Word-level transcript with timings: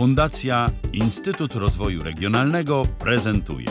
Fundacja 0.00 0.66
Instytut 0.92 1.54
Rozwoju 1.54 2.02
Regionalnego 2.02 2.82
prezentuje 2.98 3.68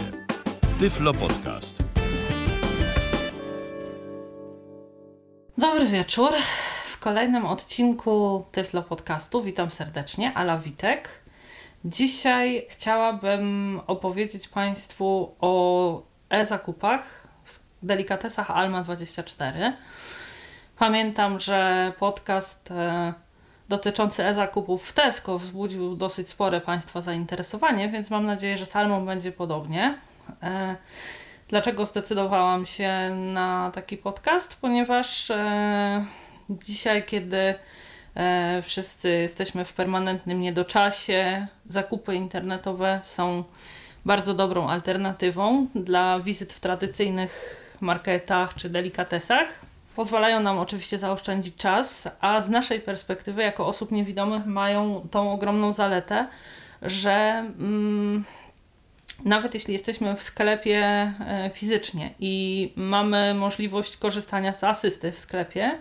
Tyflo 0.80 1.14
Podcast. 1.14 1.84
Dobry 5.58 5.86
wieczór. 5.86 6.32
W 6.86 7.00
kolejnym 7.00 7.46
odcinku 7.46 8.46
Tyflo 8.52 8.84
Podcastu 8.84 9.42
witam 9.42 9.72
serdecznie, 9.72 10.34
Ala 10.34 10.58
Witek. 10.58 11.10
Dzisiaj 11.86 12.66
chciałabym 12.70 13.80
opowiedzieć 13.88 14.48
Państwu 14.48 15.36
o 15.40 16.04
e-zakupach 16.30 17.28
w 17.46 17.60
delikatesach 17.84 18.52
Alma 18.52 18.84
24. 18.84 19.74
Pamiętam, 20.78 21.40
że 21.40 21.94
podcast 22.00 22.72
e, 22.72 23.14
dotyczący 23.70 24.26
e-zakupów 24.26 24.90
w 24.90 24.94
Tesco 24.94 25.38
wzbudził 25.38 25.96
dosyć 25.96 26.30
spore 26.30 26.62
Państwa 26.62 27.02
zainteresowanie, 27.02 27.90
więc 27.90 28.10
mam 28.10 28.26
nadzieję, 28.26 28.58
że 28.58 28.66
z 28.66 28.76
Almą 28.76 29.06
będzie 29.06 29.32
podobnie. 29.32 29.98
E, 30.44 30.76
dlaczego 31.48 31.86
zdecydowałam 31.86 32.66
się 32.66 32.92
na 33.16 33.72
taki 33.74 33.98
podcast? 33.98 34.58
Ponieważ 34.62 35.32
e, 35.32 36.06
dzisiaj, 36.50 37.06
kiedy 37.06 37.56
wszyscy 38.64 39.10
jesteśmy 39.10 39.66
w 39.66 39.74
permanentnym 39.74 40.42
niedoczasie, 40.42 41.48
zakupy 41.66 42.16
internetowe 42.16 43.00
są 43.04 43.44
bardzo 44.06 44.34
dobrą 44.34 44.70
alternatywą 44.70 45.68
dla 45.76 46.20
wizyt 46.20 46.54
w 46.54 46.60
tradycyjnych 46.60 47.56
marketach 47.82 48.54
czy 48.54 48.70
delikatesach. 48.70 49.69
Pozwalają 50.00 50.40
nam 50.40 50.60
oczywiście 50.60 50.98
zaoszczędzić 50.98 51.56
czas, 51.56 52.08
a 52.20 52.42
z 52.42 52.50
naszej 52.50 52.80
perspektywy, 52.80 53.42
jako 53.42 53.68
osób 53.68 53.92
niewidomych, 53.92 54.46
mają 54.46 55.08
tą 55.12 55.32
ogromną 55.32 55.74
zaletę, 55.74 56.28
że 56.82 57.12
mm, 57.60 58.26
nawet 59.26 59.54
jeśli 59.54 59.74
jesteśmy 59.74 60.16
w 60.16 60.22
sklepie 60.22 60.78
e, 60.80 61.52
fizycznie 61.54 62.14
i 62.20 62.74
mamy 62.76 63.34
możliwość 63.34 63.98
korzystania 63.98 64.54
z 64.54 64.64
asysty 64.64 65.12
w 65.12 65.20
sklepie, 65.20 65.80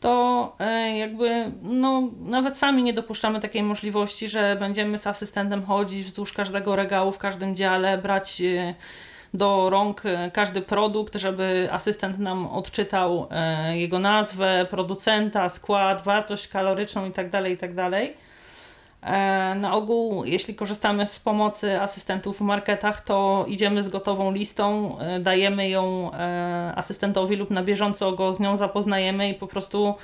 to 0.00 0.56
e, 0.58 0.98
jakby 0.98 1.52
no, 1.62 2.10
nawet 2.20 2.56
sami 2.56 2.82
nie 2.82 2.92
dopuszczamy 2.92 3.40
takiej 3.40 3.62
możliwości, 3.62 4.28
że 4.28 4.56
będziemy 4.60 4.98
z 4.98 5.06
asystentem 5.06 5.64
chodzić 5.64 6.06
wzdłuż 6.06 6.32
każdego 6.32 6.76
regału, 6.76 7.12
w 7.12 7.18
każdym 7.18 7.56
dziale, 7.56 7.98
brać 7.98 8.40
e, 8.40 8.74
do 9.34 9.70
rąk 9.70 10.06
e, 10.06 10.30
każdy 10.30 10.60
produkt, 10.60 11.16
żeby 11.16 11.68
asystent 11.72 12.18
nam 12.18 12.46
odczytał 12.46 13.28
jego 13.72 13.98
nazwę, 13.98 14.66
producenta, 14.70 15.48
skład, 15.48 16.02
wartość 16.02 16.48
kaloryczną 16.48 17.04
itd. 17.04 17.30
Tak 17.30 17.48
itd. 17.48 17.90
Tak 17.90 18.12
E, 19.02 19.54
na 19.54 19.74
ogół, 19.74 20.24
jeśli 20.24 20.54
korzystamy 20.54 21.06
z 21.06 21.18
pomocy 21.18 21.80
asystentów 21.80 22.38
w 22.38 22.40
marketach, 22.40 23.00
to 23.00 23.44
idziemy 23.48 23.82
z 23.82 23.88
gotową 23.88 24.32
listą, 24.32 24.98
e, 24.98 25.20
dajemy 25.20 25.68
ją 25.68 26.12
e, 26.12 26.72
asystentowi 26.76 27.36
lub 27.36 27.50
na 27.50 27.62
bieżąco 27.62 28.12
go 28.12 28.34
z 28.34 28.40
nią 28.40 28.56
zapoznajemy 28.56 29.28
i 29.28 29.34
po 29.34 29.46
prostu 29.46 29.94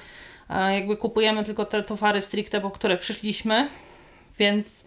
jakby 0.74 0.96
kupujemy 0.96 1.44
tylko 1.44 1.64
te 1.64 1.82
towary 1.82 2.22
stricte, 2.22 2.60
po 2.60 2.70
które 2.70 2.96
przyszliśmy, 2.96 3.68
więc 4.38 4.86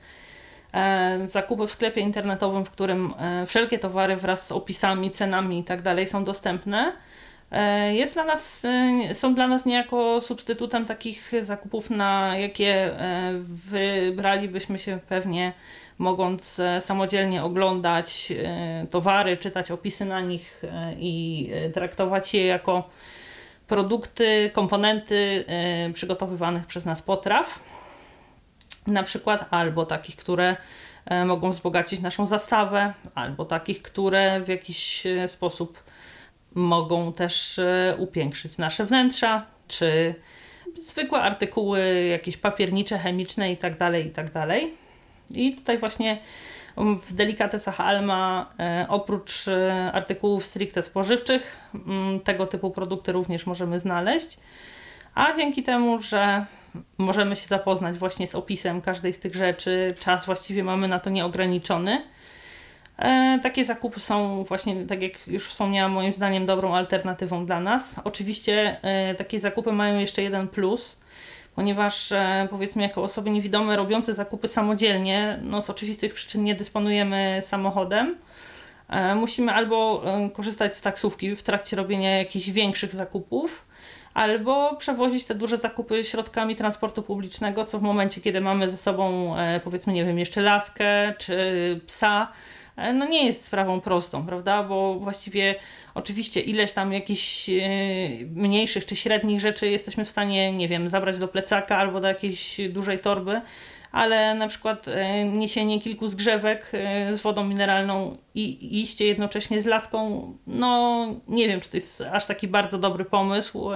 zakupy 1.26 1.68
w 1.68 1.72
sklepie 1.72 2.02
internetowym, 2.02 2.66
w 2.66 2.72
którym 2.72 3.14
wszelkie 3.48 3.80
towary 3.80 4.16
wraz 4.16 4.48
z 4.48 4.52
opisami, 4.52 5.12
cenami 5.12 5.60
i 5.60 5.64
tak 5.64 5.82
są 6.08 6.24
dostępne, 6.24 6.94
E, 7.52 7.94
jest 7.96 8.14
dla 8.14 8.26
nas, 8.26 8.66
e, 8.66 9.16
są 9.16 9.36
dla 9.36 9.48
nas 9.48 9.66
niejako 9.66 10.22
substytutem 10.22 10.86
takich 10.86 11.32
zakupów, 11.42 11.90
na 11.90 12.38
jakie 12.38 13.00
e, 13.00 13.34
wybralibyśmy 13.40 14.78
się 14.78 15.00
pewnie 15.10 15.54
mogąc 15.98 16.62
samodzielnie 16.80 17.44
oglądać 17.44 18.34
towary, 18.90 19.38
czytać 19.38 19.72
opisy 19.72 20.06
na 20.06 20.22
nich 20.22 20.64
i 21.00 21.50
traktować 21.74 22.34
je 22.34 22.46
jako 22.46 22.90
produkty, 23.68 24.50
komponenty 24.54 25.46
przygotowywanych 25.94 26.66
przez 26.66 26.86
nas 26.86 27.02
potraw. 27.02 27.60
Na 28.88 29.04
przykład 29.04 29.46
albo 29.52 29.86
takich, 29.86 30.16
które 30.16 30.56
mogą 31.26 31.52
wzbogacić 31.52 32.00
naszą 32.00 32.28
zastawę, 32.28 32.94
albo 33.16 33.46
takich, 33.46 33.82
które 33.82 34.42
w 34.42 34.48
jakiś 34.48 35.04
sposób 35.28 35.84
mogą 36.56 37.14
też 37.14 37.60
e, 37.60 37.96
upiększyć 37.98 38.58
nasze 38.58 38.86
wnętrza, 38.86 39.46
czy 39.68 40.16
zwykłe 40.78 41.22
artykuły, 41.22 42.06
jakieś 42.06 42.38
papiernicze, 42.38 43.00
chemiczne 43.00 43.50
itd., 43.50 43.78
tak 43.78 43.96
itd. 44.06 44.30
Tak 44.32 44.48
I 45.30 45.54
tutaj 45.54 45.78
właśnie 45.78 46.20
w 46.78 47.14
delikatesach 47.14 47.82
Alma 47.82 48.54
e, 48.60 48.86
oprócz 48.90 49.48
e, 49.48 49.92
artykułów 49.94 50.46
stricte 50.46 50.84
spożywczych 50.84 51.58
tego 52.24 52.48
typu 52.48 52.72
produkty 52.72 53.12
również 53.12 53.46
możemy 53.46 53.80
znaleźć. 53.80 54.38
A 55.16 55.34
dzięki 55.34 55.64
temu, 55.64 56.02
że 56.02 56.46
możemy 56.98 57.36
się 57.36 57.48
zapoznać 57.48 57.98
właśnie 57.98 58.28
z 58.28 58.36
opisem 58.36 58.82
każdej 58.82 59.14
z 59.14 59.20
tych 59.20 59.36
rzeczy, 59.36 59.96
czas 60.00 60.26
właściwie 60.26 60.64
mamy 60.64 60.88
na 60.88 61.00
to 61.00 61.10
nieograniczony, 61.10 62.02
E, 63.02 63.40
takie 63.44 63.66
zakupy 63.66 64.00
są 64.00 64.44
właśnie, 64.44 64.86
tak 64.86 65.02
jak 65.02 65.28
już 65.28 65.48
wspomniałam, 65.48 65.92
moim 65.92 66.14
zdaniem 66.14 66.46
dobrą 66.46 66.76
alternatywą 66.76 67.46
dla 67.46 67.60
nas. 67.60 68.02
Oczywiście 68.04 68.84
e, 68.84 69.16
takie 69.16 69.40
zakupy 69.40 69.72
mają 69.72 70.00
jeszcze 70.00 70.22
jeden 70.22 70.48
plus, 70.48 71.00
ponieważ 71.56 72.12
e, 72.12 72.48
powiedzmy 72.50 72.82
jako 72.84 73.04
osoby 73.04 73.30
niewidome 73.30 73.76
robiące 73.76 74.14
zakupy 74.14 74.48
samodzielnie, 74.48 75.40
no 75.42 75.62
z 75.62 75.70
oczywistych 75.70 76.14
przyczyn 76.14 76.44
nie 76.44 76.56
dysponujemy 76.56 77.40
samochodem. 77.42 78.18
Musimy 79.16 79.54
albo 79.54 80.04
korzystać 80.34 80.76
z 80.76 80.82
taksówki 80.82 81.36
w 81.36 81.44
trakcie 81.44 81.76
robienia 81.76 82.18
jakichś 82.18 82.50
większych 82.50 82.96
zakupów, 82.96 83.68
albo 84.14 84.76
przewozić 84.76 85.26
te 85.26 85.36
duże 85.36 85.58
zakupy 85.58 86.04
środkami 86.04 86.56
transportu 86.56 87.04
publicznego, 87.04 87.66
co 87.66 87.80
w 87.80 87.82
momencie, 87.82 88.22
kiedy 88.22 88.42
mamy 88.42 88.70
ze 88.70 88.78
sobą, 88.78 89.36
powiedzmy, 89.64 89.94
nie 89.94 90.06
wiem, 90.06 90.20
jeszcze 90.20 90.42
laskę 90.42 91.14
czy 91.18 91.36
psa, 91.86 92.28
E, 92.76 92.94
no 92.94 93.08
nie 93.08 93.26
jest 93.26 93.46
sprawą 93.46 93.82
prostą, 93.82 94.26
prawda? 94.26 94.64
Bo 94.64 94.96
właściwie 95.00 95.56
oczywiście 95.94 96.40
ileś 96.40 96.72
tam 96.72 96.94
jakichś 96.94 97.50
e, 97.50 97.54
mniejszych 98.26 98.86
czy 98.86 98.96
średnich 98.96 99.40
rzeczy 99.40 99.70
jesteśmy 99.70 100.06
w 100.06 100.10
stanie, 100.10 100.52
nie 100.52 100.68
wiem, 100.68 100.90
zabrać 100.90 101.20
do 101.20 101.28
plecaka 101.28 101.78
albo 101.78 102.00
do 102.00 102.08
jakiejś 102.08 102.62
dużej 102.70 103.00
torby, 103.00 103.42
ale 103.92 104.36
na 104.36 104.48
przykład 104.48 104.88
e, 104.88 105.26
niesienie 105.26 105.82
kilku 105.82 106.08
zgrzewek 106.08 106.72
z 107.12 107.22
wodą 107.22 107.44
mineralną 107.44 108.18
i 108.36 108.82
iście 108.82 109.06
jednocześnie 109.06 109.62
z 109.62 109.66
laską, 109.66 110.34
no 110.48 111.08
nie 111.28 111.48
wiem, 111.48 111.60
czy 111.60 111.70
to 111.70 111.78
jest 111.78 112.02
aż 112.02 112.26
taki 112.26 112.48
bardzo 112.48 112.78
dobry 112.78 113.06
pomysł. 113.06 113.70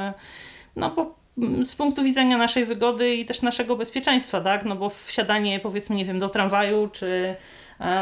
No 0.76 0.90
bo 0.90 1.16
z 1.66 1.76
punktu 1.76 2.04
widzenia 2.04 2.38
naszej 2.38 2.66
wygody 2.66 3.16
i 3.16 3.26
też 3.26 3.42
naszego 3.42 3.76
bezpieczeństwa, 3.76 4.42
tak? 4.42 4.66
No 4.66 4.76
bo 4.76 4.90
wsiadanie 4.90 5.60
powiedzmy, 5.60 5.96
nie 5.96 6.06
wiem, 6.06 6.20
do 6.20 6.30
tramwaju 6.30 6.90
czy 6.94 7.08
E, 7.08 7.36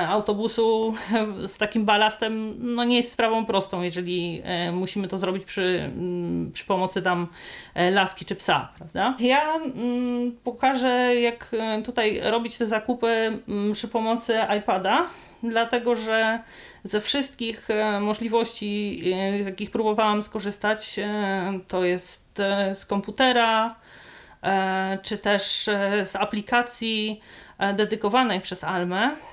autobusu 0.08 0.96
z 1.54 1.58
takim 1.58 1.86
balastem 1.86 2.56
no 2.60 2.84
nie 2.84 2.98
jest 2.98 3.12
sprawą 3.12 3.46
prostą, 3.46 3.82
jeżeli 3.82 4.42
e, 4.44 4.72
musimy 4.72 5.08
to 5.08 5.18
zrobić 5.18 5.46
przy, 5.46 5.92
mm, 5.96 6.52
przy 6.52 6.66
pomocy 6.66 7.02
tam 7.02 7.28
e, 7.74 7.92
laski 7.92 8.26
czy 8.26 8.36
psa, 8.36 8.70
prawda? 8.78 9.16
Ja 9.20 9.56
mm, 9.56 10.32
pokażę, 10.44 11.16
jak 11.16 11.52
tutaj 11.86 12.22
robić 12.24 12.58
te 12.58 12.66
zakupy 12.66 13.08
mm, 13.08 13.74
przy 13.74 13.88
pomocy 13.88 14.38
iPada, 14.58 15.06
dlatego 15.44 15.96
że 15.96 16.40
ze 16.84 17.02
wszystkich 17.02 17.68
możliwości, 18.02 19.02
z 19.40 19.46
jakich 19.46 19.72
próbowałam 19.72 20.24
skorzystać, 20.24 21.00
to 21.68 21.84
jest 21.84 22.42
z 22.74 22.86
komputera, 22.86 23.76
czy 25.02 25.18
też 25.18 25.70
z 26.06 26.16
aplikacji 26.16 27.22
dedykowanej 27.76 28.42
przez 28.42 28.64
Almę, 28.64 29.12
E, 29.12 29.33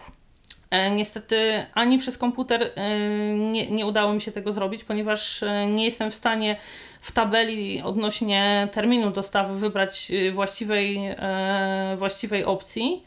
niestety 0.90 1.66
ani 1.74 1.98
przez 1.98 2.18
komputer 2.18 2.70
e, 2.74 2.98
nie, 3.34 3.70
nie 3.70 3.86
udało 3.86 4.12
mi 4.12 4.20
się 4.20 4.32
tego 4.32 4.52
zrobić, 4.52 4.84
ponieważ 4.84 5.42
e, 5.42 5.66
nie 5.66 5.84
jestem 5.84 6.10
w 6.10 6.14
stanie 6.14 6.56
w 7.00 7.12
tabeli 7.12 7.82
odnośnie 7.82 8.68
terminu 8.72 9.10
dostawy 9.10 9.58
wybrać 9.58 10.12
właściwej, 10.32 10.98
właściwej 11.96 12.44
opcji. 12.44 13.04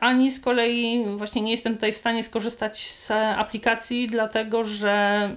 Ani 0.00 0.30
z 0.30 0.40
kolei 0.40 1.04
właśnie 1.16 1.42
nie 1.42 1.50
jestem 1.50 1.74
tutaj 1.74 1.92
w 1.92 1.96
stanie 1.96 2.24
skorzystać 2.24 2.90
z 2.90 3.10
aplikacji, 3.10 4.06
dlatego 4.06 4.64
że 4.64 4.90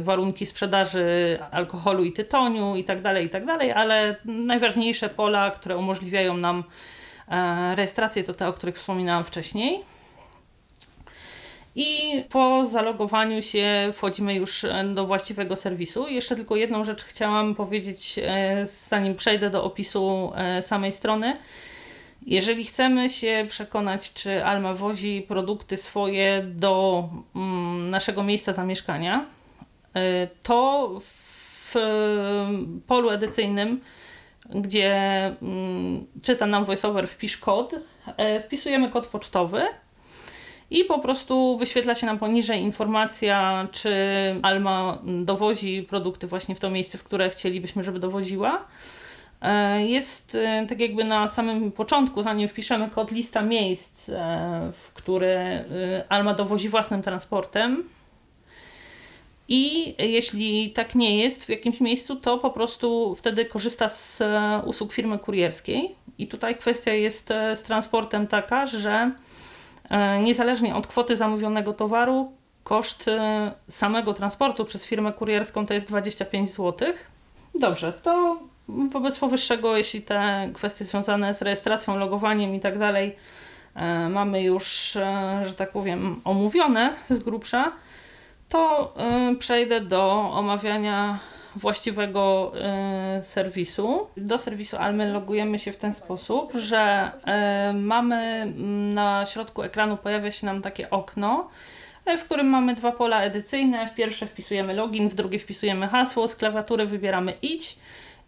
warunki 0.00 0.46
sprzedaży 0.46 1.38
alkoholu 1.50 2.04
i 2.04 2.12
tytoniu 2.12 2.76
itd., 2.76 3.02
tak 3.02 3.22
itd., 3.22 3.58
tak 3.58 3.76
ale 3.76 4.16
najważniejsze 4.24 5.08
pola, 5.08 5.50
które 5.50 5.76
umożliwiają 5.76 6.36
nam 6.36 6.64
rejestrację, 7.74 8.24
to 8.24 8.34
te, 8.34 8.48
o 8.48 8.52
których 8.52 8.76
wspominałam 8.76 9.24
wcześniej. 9.24 9.84
I 11.76 12.22
po 12.30 12.66
zalogowaniu 12.66 13.42
się 13.42 13.90
wchodzimy 13.92 14.34
już 14.34 14.64
e, 14.64 14.84
do 14.94 15.06
właściwego 15.06 15.56
serwisu. 15.56 16.08
Jeszcze 16.08 16.36
tylko 16.36 16.56
jedną 16.56 16.84
rzecz 16.84 17.04
chciałam 17.04 17.54
powiedzieć, 17.54 18.18
e, 18.22 18.66
zanim 18.66 19.14
przejdę 19.14 19.50
do 19.50 19.64
opisu 19.64 20.32
e, 20.36 20.62
samej 20.62 20.92
strony. 20.92 21.36
Jeżeli 22.26 22.64
chcemy 22.64 23.10
się 23.10 23.46
przekonać, 23.48 24.12
czy 24.12 24.44
Alma 24.44 24.74
wozi 24.74 25.24
produkty 25.28 25.76
swoje 25.76 26.42
do 26.54 27.04
mm, 27.36 27.90
naszego 27.90 28.22
miejsca 28.22 28.52
zamieszkania, 28.52 29.26
to 30.42 30.90
w 31.00 31.74
polu 32.86 33.10
edycyjnym, 33.10 33.80
gdzie 34.50 34.94
mm, 35.42 36.06
czyta 36.22 36.46
nam 36.46 36.64
voiceover 36.64 37.08
wpisz 37.08 37.38
kod, 37.38 37.74
wpisujemy 38.40 38.88
kod 38.90 39.06
pocztowy 39.06 39.62
i 40.70 40.84
po 40.84 40.98
prostu 40.98 41.56
wyświetla 41.58 41.94
się 41.94 42.06
nam 42.06 42.18
poniżej 42.18 42.60
informacja, 42.60 43.68
czy 43.72 43.94
Alma 44.42 44.98
dowozi 45.04 45.82
produkty 45.82 46.26
właśnie 46.26 46.54
w 46.54 46.60
to 46.60 46.70
miejsce, 46.70 46.98
w 46.98 47.04
które 47.04 47.30
chcielibyśmy, 47.30 47.84
żeby 47.84 47.98
dowoziła. 47.98 48.64
E, 49.42 49.86
jest 49.86 50.34
e, 50.34 50.66
tak 50.66 50.80
jakby 50.80 51.04
na 51.04 51.28
samym 51.28 51.72
początku, 51.72 52.22
zanim 52.22 52.48
wpiszemy 52.48 52.90
kod 52.90 53.10
lista 53.10 53.42
miejsc, 53.42 54.08
e, 54.08 54.70
w 54.72 54.92
które 54.92 55.64
Alma 56.08 56.34
dowozi 56.34 56.68
własnym 56.68 57.02
transportem. 57.02 57.84
I 59.48 59.94
jeśli 59.98 60.70
tak 60.70 60.94
nie 60.94 61.18
jest 61.18 61.44
w 61.44 61.48
jakimś 61.48 61.80
miejscu, 61.80 62.16
to 62.16 62.38
po 62.38 62.50
prostu 62.50 63.14
wtedy 63.14 63.44
korzysta 63.44 63.88
z 63.88 64.22
usług 64.66 64.92
firmy 64.92 65.18
kurierskiej. 65.18 65.94
I 66.18 66.26
tutaj 66.26 66.56
kwestia 66.56 66.92
jest 66.92 67.28
z 67.54 67.62
transportem 67.62 68.26
taka, 68.26 68.66
że 68.66 69.12
E, 69.90 70.22
niezależnie 70.22 70.74
od 70.74 70.86
kwoty 70.86 71.16
zamówionego 71.16 71.72
towaru, 71.72 72.32
koszt 72.64 73.08
e, 73.08 73.52
samego 73.68 74.14
transportu 74.14 74.64
przez 74.64 74.84
firmę 74.86 75.12
kurierską 75.12 75.66
to 75.66 75.74
jest 75.74 75.86
25 75.86 76.50
zł. 76.50 76.88
Dobrze, 77.54 77.92
to 77.92 78.38
wobec 78.68 79.18
powyższego, 79.18 79.76
jeśli 79.76 80.02
te 80.02 80.50
kwestie 80.54 80.84
związane 80.84 81.34
z 81.34 81.42
rejestracją, 81.42 81.96
logowaniem 81.96 82.54
i 82.54 82.60
tak 82.60 82.78
dalej 82.78 83.16
e, 83.74 84.08
mamy 84.08 84.42
już, 84.42 84.90
że 85.42 85.54
tak 85.56 85.72
powiem, 85.72 86.20
omówione 86.24 86.94
z 87.10 87.18
grubsza, 87.18 87.72
to 88.54 88.94
przejdę 89.38 89.80
do 89.80 90.30
omawiania 90.32 91.18
właściwego 91.56 92.52
y, 93.20 93.24
serwisu. 93.24 94.06
Do 94.16 94.38
serwisu 94.38 94.76
Almy 94.76 95.12
logujemy 95.12 95.58
się 95.58 95.72
w 95.72 95.76
ten 95.76 95.94
sposób, 95.94 96.52
że 96.52 97.10
y, 97.70 97.72
mamy 97.72 98.16
mm, 98.16 98.92
na 98.92 99.26
środku 99.26 99.62
ekranu 99.62 99.96
pojawia 99.96 100.30
się 100.30 100.46
nam 100.46 100.62
takie 100.62 100.90
okno, 100.90 101.48
y, 102.08 102.18
w 102.18 102.24
którym 102.24 102.46
mamy 102.46 102.74
dwa 102.74 102.92
pola 102.92 103.22
edycyjne. 103.22 103.88
W 103.88 103.94
pierwsze 103.94 104.26
wpisujemy 104.26 104.74
login, 104.74 105.08
w 105.08 105.14
drugie 105.14 105.38
wpisujemy 105.38 105.88
hasło, 105.88 106.28
z 106.28 106.36
klawiatury 106.36 106.86
wybieramy 106.86 107.34
idź 107.42 107.78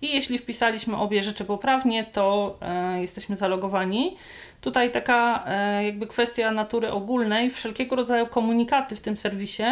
i 0.03 0.15
jeśli 0.15 0.39
wpisaliśmy 0.39 0.97
obie 0.97 1.23
rzeczy 1.23 1.45
poprawnie, 1.45 2.05
to 2.05 2.57
e, 2.61 3.01
jesteśmy 3.01 3.37
zalogowani. 3.37 4.17
Tutaj 4.61 4.91
taka 4.91 5.45
e, 5.47 5.85
jakby 5.85 6.07
kwestia 6.07 6.51
natury 6.51 6.91
ogólnej, 6.91 7.51
wszelkiego 7.51 7.97
rodzaju 7.97 8.27
komunikaty 8.27 8.97
w 8.97 9.01
tym 9.01 9.17
serwisie 9.17 9.65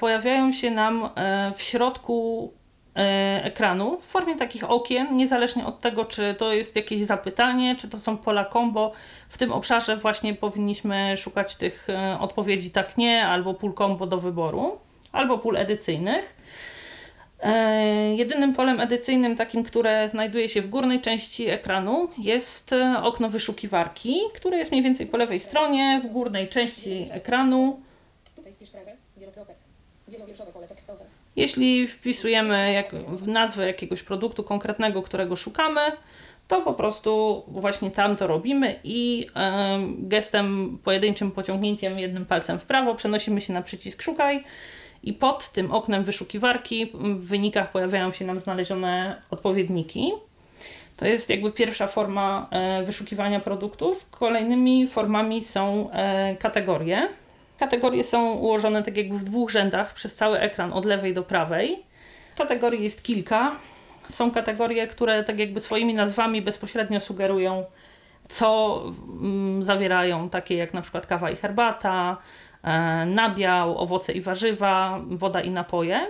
pojawiają 0.00 0.52
się 0.52 0.70
nam 0.70 1.10
e, 1.14 1.52
w 1.56 1.62
środku 1.62 2.52
e, 2.96 3.44
ekranu 3.44 4.00
w 4.00 4.04
formie 4.04 4.36
takich 4.36 4.70
okien, 4.70 5.16
niezależnie 5.16 5.66
od 5.66 5.80
tego, 5.80 6.04
czy 6.04 6.34
to 6.38 6.52
jest 6.52 6.76
jakieś 6.76 7.04
zapytanie, 7.04 7.76
czy 7.76 7.88
to 7.88 7.98
są 7.98 8.16
pola 8.16 8.44
combo. 8.44 8.92
W 9.28 9.38
tym 9.38 9.52
obszarze 9.52 9.96
właśnie 9.96 10.34
powinniśmy 10.34 11.16
szukać 11.16 11.56
tych 11.56 11.88
odpowiedzi 12.20 12.70
tak 12.70 12.96
nie, 12.96 13.26
albo 13.26 13.54
pól 13.54 13.74
combo 13.74 14.06
do 14.06 14.18
wyboru, 14.18 14.78
albo 15.12 15.38
pól 15.38 15.56
edycyjnych. 15.56 16.36
Jedynym 18.16 18.52
polem 18.52 18.80
edycyjnym, 18.80 19.36
takim, 19.36 19.64
które 19.64 20.08
znajduje 20.08 20.48
się 20.48 20.62
w 20.62 20.68
górnej 20.68 21.00
części 21.00 21.48
ekranu, 21.48 22.08
jest 22.18 22.74
okno 23.02 23.28
wyszukiwarki, 23.28 24.20
które 24.34 24.58
jest 24.58 24.70
mniej 24.70 24.82
więcej 24.82 25.06
po 25.06 25.16
lewej 25.16 25.40
stronie, 25.40 26.00
w 26.04 26.06
górnej 26.06 26.48
części 26.48 27.08
ekranu. 27.10 27.80
Tutaj 28.36 28.52
wpisz 28.52 28.70
frazę. 28.70 29.03
Jeśli 31.36 31.88
wpisujemy 31.88 32.72
jak, 32.72 32.92
nazwę 33.26 33.66
jakiegoś 33.66 34.02
produktu 34.02 34.44
konkretnego, 34.44 35.02
którego 35.02 35.36
szukamy, 35.36 35.80
to 36.48 36.62
po 36.62 36.74
prostu 36.74 37.42
właśnie 37.48 37.90
tam 37.90 38.16
to 38.16 38.26
robimy 38.26 38.80
i 38.84 39.26
gestem, 39.98 40.78
pojedynczym 40.84 41.30
pociągnięciem 41.30 41.98
jednym 41.98 42.26
palcem 42.26 42.58
w 42.58 42.64
prawo 42.64 42.94
przenosimy 42.94 43.40
się 43.40 43.52
na 43.52 43.62
przycisk 43.62 44.02
szukaj 44.02 44.44
i 45.02 45.12
pod 45.12 45.48
tym 45.48 45.72
oknem 45.72 46.04
wyszukiwarki 46.04 46.92
w 46.94 47.28
wynikach 47.28 47.72
pojawiają 47.72 48.12
się 48.12 48.24
nam 48.24 48.38
znalezione 48.38 49.22
odpowiedniki. 49.30 50.12
To 50.96 51.06
jest 51.06 51.30
jakby 51.30 51.52
pierwsza 51.52 51.86
forma 51.86 52.48
e, 52.50 52.82
wyszukiwania 52.82 53.40
produktów. 53.40 54.10
Kolejnymi 54.10 54.88
formami 54.88 55.44
są 55.44 55.90
e, 55.90 56.36
kategorie. 56.36 57.08
Kategorie 57.58 58.04
są 58.04 58.32
ułożone 58.32 58.82
tak 58.82 58.96
jakby 58.96 59.18
w 59.18 59.24
dwóch 59.24 59.50
rzędach 59.50 59.94
przez 59.94 60.14
cały 60.14 60.38
ekran 60.40 60.72
od 60.72 60.84
lewej 60.84 61.14
do 61.14 61.22
prawej. 61.22 61.82
Kategorii 62.36 62.84
jest 62.84 63.02
kilka. 63.02 63.52
Są 64.08 64.30
kategorie, 64.30 64.86
które 64.86 65.24
tak 65.24 65.38
jakby 65.38 65.60
swoimi 65.60 65.94
nazwami 65.94 66.42
bezpośrednio 66.42 67.00
sugerują, 67.00 67.64
co 68.28 68.82
mm, 69.20 69.62
zawierają, 69.62 70.28
takie 70.28 70.56
jak 70.56 70.74
na 70.74 70.82
przykład 70.82 71.06
kawa 71.06 71.30
i 71.30 71.36
herbata, 71.36 72.16
e, 72.62 73.06
nabiał, 73.06 73.78
owoce 73.78 74.12
i 74.12 74.20
warzywa, 74.20 75.00
woda 75.06 75.40
i 75.40 75.50
napoje. 75.50 76.06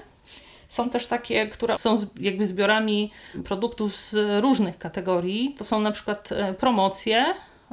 Są 0.68 0.90
też 0.90 1.06
takie, 1.06 1.46
które 1.46 1.78
są 1.78 1.96
jakby 2.20 2.46
zbiorami 2.46 3.12
produktów 3.44 3.96
z 3.96 4.42
różnych 4.42 4.78
kategorii. 4.78 5.54
To 5.58 5.64
są 5.64 5.80
na 5.80 5.92
przykład 5.92 6.32
e, 6.32 6.54
promocje, 6.54 7.24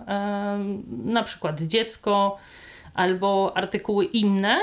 e, 0.07 0.59
na 1.05 1.23
przykład 1.23 1.61
dziecko, 1.61 2.37
albo 2.93 3.57
artykuły 3.57 4.05
inne. 4.05 4.57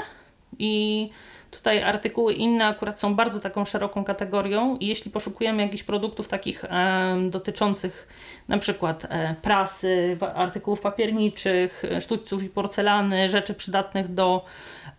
I 0.59 1.11
tutaj 1.51 1.83
artykuły 1.83 2.33
inne 2.33 2.67
akurat 2.67 3.01
są 3.01 3.15
bardzo 3.15 3.41
taką 3.41 3.65
szeroką 3.65 4.05
kategorią 4.05 4.77
i 4.77 4.87
jeśli 4.87 5.11
poszukujemy 5.11 5.63
jakichś 5.63 5.83
produktów 5.83 6.29
takich 6.29 6.65
e, 6.65 7.17
dotyczących 7.31 8.09
na 8.49 8.59
przykład 8.59 9.07
e, 9.09 9.35
prasy, 9.43 10.19
artykułów 10.35 10.81
papierniczych, 10.81 11.83
sztućców 12.01 12.43
i 12.43 12.49
porcelany, 12.49 13.29
rzeczy 13.29 13.55
przydatnych 13.55 14.15
do 14.15 14.45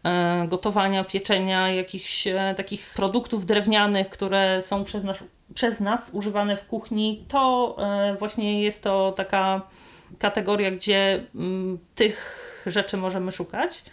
e, 0.03 0.45
gotowania, 0.47 1.03
pieczenia, 1.03 1.69
jakichś 1.69 2.27
e, 2.27 2.53
takich 2.57 2.93
produktów 2.95 3.45
drewnianych, 3.45 4.09
które 4.09 4.61
są 4.61 4.83
przez 4.83 5.03
nas, 5.03 5.23
przez 5.53 5.79
nas 5.79 6.09
używane 6.13 6.57
w 6.57 6.67
kuchni, 6.67 7.25
to 7.27 7.75
e, 7.79 8.15
właśnie 8.15 8.63
jest 8.63 8.83
to 8.83 9.13
taka 9.17 9.61
kategoria, 10.19 10.71
gdzie 10.71 11.23
m, 11.35 11.41
mm, 11.41 11.79
rzeczy 12.65 12.97
możemy 12.97 13.31
szukać. 13.31 13.83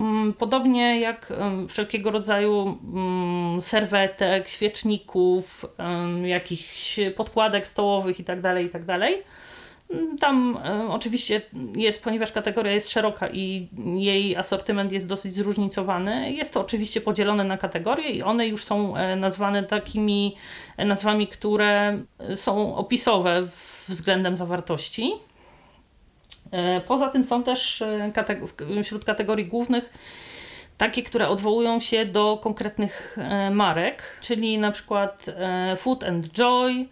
Mm, 0.00 0.32
podobnie 0.32 1.00
jak 1.00 1.32
wszelkiego 1.68 2.10
rodzaju 2.10 2.78
mm, 2.94 3.60
serwetek, 3.60 4.48
świeczników, 4.48 5.66
jakichś 6.24 7.00
podkładek 7.16 7.66
stołowych 7.66 8.18
itd., 8.18 8.62
itd. 8.62 8.94
Mm, 9.90 10.18
Tam 10.18 10.58
oczywiście 10.88 11.42
jest, 11.76 12.04
ponieważ 12.04 12.32
kategoria 12.32 12.72
jest 12.72 12.90
szeroka 12.90 13.28
i 13.28 13.68
jej 13.96 14.36
asortyment 14.36 14.92
jest 14.92 15.06
dosyć 15.06 15.34
zróżnicowany, 15.34 16.32
jest 16.32 16.52
to 16.52 16.60
oczywiście 16.60 17.00
podzielone 17.00 17.44
na 17.44 17.58
kategorie 17.58 18.10
i 18.10 18.22
one 18.22 18.46
już 18.46 18.64
są 18.64 18.96
e, 18.96 19.16
nazwane 19.16 19.62
takimi 19.62 20.36
e, 20.76 20.84
nazwami, 20.84 21.26
które 21.26 21.98
są 22.34 22.76
opisowe 22.76 23.42
względem 23.88 24.36
zawartości. 24.36 25.12
E, 26.52 26.80
Poza 26.80 27.08
tym 27.08 27.24
są 27.24 27.42
też 27.42 27.82
e, 27.82 28.82
wśród 28.84 29.04
kategorii 29.04 29.46
głównych 29.46 29.90
takie, 30.78 31.02
które 31.02 31.28
odwołują 31.28 31.80
się 31.80 32.06
do 32.06 32.38
konkretnych 32.42 33.18
e, 33.18 33.50
marek, 33.50 34.02
czyli 34.20 34.58
na 34.58 34.70
przykład 34.70 35.26
Food 35.76 36.04
and 36.04 36.28
Joy, 36.28 36.86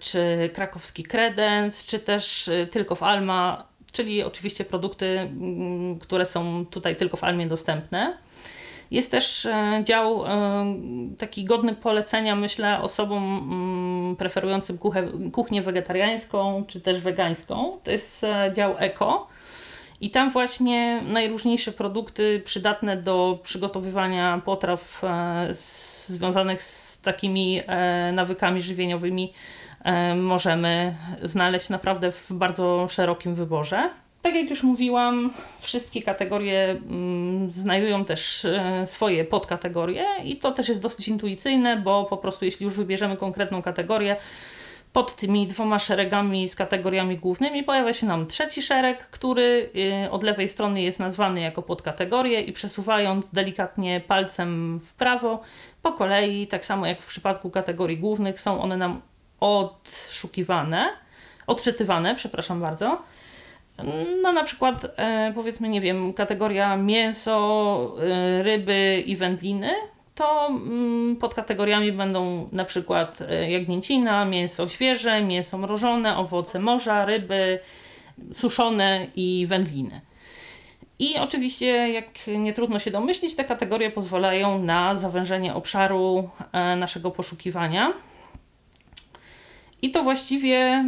czy 0.00 0.50
krakowski 0.54 1.04
Credence, 1.04 1.84
czy 1.86 1.98
też 1.98 2.50
tylko 2.70 2.94
w 2.94 3.02
Alma, 3.02 3.66
czyli 3.92 4.22
oczywiście 4.22 4.64
produkty, 4.64 5.30
które 6.00 6.26
są 6.26 6.66
tutaj 6.66 6.96
tylko 6.96 7.16
w 7.16 7.24
Almie 7.24 7.46
dostępne. 7.46 8.18
Jest 8.90 9.10
też 9.10 9.46
e, 9.46 9.80
dział 9.84 10.26
e, 10.26 10.64
taki 11.18 11.44
godny 11.44 11.74
polecenia, 11.74 12.36
myślę, 12.36 12.80
osobom 12.80 13.22
mm, 13.38 14.16
preferującym 14.16 14.78
kuchę, 14.78 15.08
kuchnię 15.32 15.62
wegetariańską 15.62 16.64
czy 16.66 16.80
też 16.80 17.00
wegańską. 17.00 17.78
To 17.84 17.90
jest 17.90 18.24
e, 18.24 18.52
dział 18.54 18.74
eko. 18.78 19.26
I 20.00 20.10
tam 20.10 20.30
właśnie 20.30 21.02
najróżniejsze 21.02 21.72
produkty 21.72 22.42
przydatne 22.44 22.96
do 22.96 23.38
przygotowywania 23.42 24.42
potraw 24.44 25.02
związanych 26.08 26.62
z 26.62 27.00
takimi 27.00 27.60
nawykami 28.12 28.62
żywieniowymi 28.62 29.32
możemy 30.16 30.96
znaleźć 31.22 31.68
naprawdę 31.68 32.12
w 32.12 32.32
bardzo 32.32 32.86
szerokim 32.88 33.34
wyborze. 33.34 33.90
Tak 34.26 34.34
jak 34.34 34.50
już 34.50 34.62
mówiłam, 34.62 35.30
wszystkie 35.60 36.02
kategorie 36.02 36.70
mm, 36.70 37.52
znajdują 37.52 38.04
też 38.04 38.44
e, 38.44 38.86
swoje 38.86 39.24
podkategorie 39.24 40.04
i 40.24 40.36
to 40.36 40.52
też 40.52 40.68
jest 40.68 40.80
dosyć 40.80 41.08
intuicyjne, 41.08 41.76
bo 41.76 42.04
po 42.04 42.16
prostu 42.16 42.44
jeśli 42.44 42.64
już 42.64 42.74
wybierzemy 42.74 43.16
konkretną 43.16 43.62
kategorię, 43.62 44.16
pod 44.92 45.16
tymi 45.16 45.46
dwoma 45.46 45.78
szeregami 45.78 46.48
z 46.48 46.56
kategoriami 46.56 47.18
głównymi 47.18 47.62
pojawia 47.62 47.92
się 47.92 48.06
nam 48.06 48.26
trzeci 48.26 48.62
szereg, 48.62 49.10
który 49.10 49.70
y, 50.06 50.10
od 50.10 50.22
lewej 50.22 50.48
strony 50.48 50.82
jest 50.82 51.00
nazwany 51.00 51.40
jako 51.40 51.62
podkategorię 51.62 52.40
i 52.40 52.52
przesuwając 52.52 53.30
delikatnie 53.30 54.00
palcem 54.00 54.80
w 54.80 54.92
prawo, 54.92 55.40
po 55.82 55.92
kolei, 55.92 56.46
tak 56.46 56.64
samo 56.64 56.86
jak 56.86 57.02
w 57.02 57.06
przypadku 57.06 57.50
kategorii 57.50 57.98
głównych, 57.98 58.40
są 58.40 58.62
one 58.62 58.76
nam 58.76 59.00
odszukiwane, 59.40 60.88
odczytywane, 61.46 62.14
przepraszam 62.14 62.60
bardzo. 62.60 63.02
No 64.22 64.32
na 64.32 64.44
przykład 64.44 64.86
e, 64.96 65.32
powiedzmy, 65.34 65.68
nie 65.68 65.80
wiem, 65.80 66.12
kategoria 66.12 66.76
mięso, 66.76 67.96
e, 68.00 68.42
ryby 68.42 69.02
i 69.06 69.16
wędliny, 69.16 69.70
to 70.14 70.46
mm, 70.46 71.16
pod 71.16 71.34
kategoriami 71.34 71.92
będą 71.92 72.48
na 72.52 72.64
przykład 72.64 73.20
e, 73.20 73.50
jagnięcina, 73.50 74.24
mięso 74.24 74.68
świeże, 74.68 75.22
mięso 75.22 75.58
mrożone, 75.58 76.16
owoce 76.16 76.58
morza, 76.58 77.04
ryby 77.04 77.58
suszone 78.32 79.06
i 79.16 79.46
wędliny. 79.48 80.00
I 80.98 81.18
oczywiście, 81.18 81.66
jak 81.66 82.06
nie 82.38 82.52
trudno 82.52 82.78
się 82.78 82.90
domyślić, 82.90 83.34
te 83.34 83.44
kategorie 83.44 83.90
pozwalają 83.90 84.58
na 84.62 84.96
zawężenie 84.96 85.54
obszaru 85.54 86.30
naszego 86.76 87.10
poszukiwania. 87.10 87.92
I 89.82 89.90
to 89.90 90.02
właściwie 90.02 90.84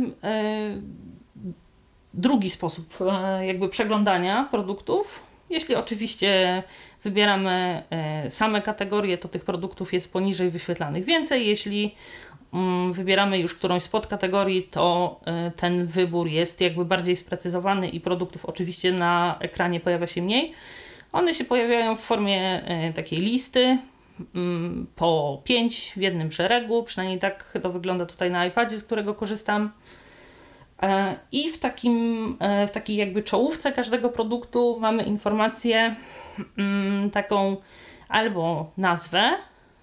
drugi 2.15 2.51
sposób 2.51 2.95
e, 3.01 3.47
jakby 3.47 3.69
przeglądania 3.69 4.49
produktów. 4.51 5.23
Jeśli 5.51 5.75
oczywiście 5.75 6.63
wybieramy 7.03 7.83
e, 7.91 8.31
same 8.31 8.63
kategorie, 8.63 9.19
to 9.19 9.29
tych 9.29 9.45
produktów 9.45 9.93
jest 9.93 10.13
poniżej 10.13 10.51
wyświetlanych 10.51 11.05
więcej. 11.05 11.47
Jeśli 11.47 11.95
mm, 12.55 12.93
wybieramy 12.93 13.39
już 13.39 13.55
którąś 13.55 13.83
z 13.83 13.89
podkategorii, 13.89 14.63
to 14.63 15.21
e, 15.25 15.51
ten 15.51 15.87
wybór 15.87 16.29
jest 16.29 16.61
jakby 16.61 16.85
bardziej 16.85 17.17
sprecyzowany 17.17 17.89
i 17.89 18.01
produktów 18.01 18.45
oczywiście 18.45 18.93
na 18.93 19.37
ekranie 19.41 19.81
pojawia 19.81 20.07
się 20.07 20.23
mniej. 20.23 20.53
One 21.13 21.35
się 21.35 21.45
pojawiają 21.45 21.97
w 21.97 22.01
formie 22.01 22.63
takiej 22.95 23.19
listy, 23.19 23.79
mm, 24.35 24.87
po 24.97 25.41
5 25.45 25.93
w 25.97 26.01
jednym 26.01 26.33
szeregu, 26.33 26.83
przynajmniej 26.83 27.19
tak 27.19 27.59
to 27.63 27.73
wygląda 27.73 28.07
tutaj 28.07 28.31
na 28.31 28.47
iPadzie, 28.47 28.79
z 28.79 28.85
którego 28.85 29.15
korzystam. 29.15 29.71
E, 30.83 31.17
I 31.33 31.51
w, 31.51 31.59
takim, 31.59 32.37
e, 32.41 32.67
w 32.67 32.71
takiej 32.71 32.97
jakby 32.97 33.23
czołówce 33.23 33.73
każdego 33.73 34.09
produktu 34.09 34.77
mamy 34.81 35.03
informację 35.03 35.95
mm, 36.59 37.11
taką 37.11 37.57
albo 38.09 38.71
nazwę 38.77 39.31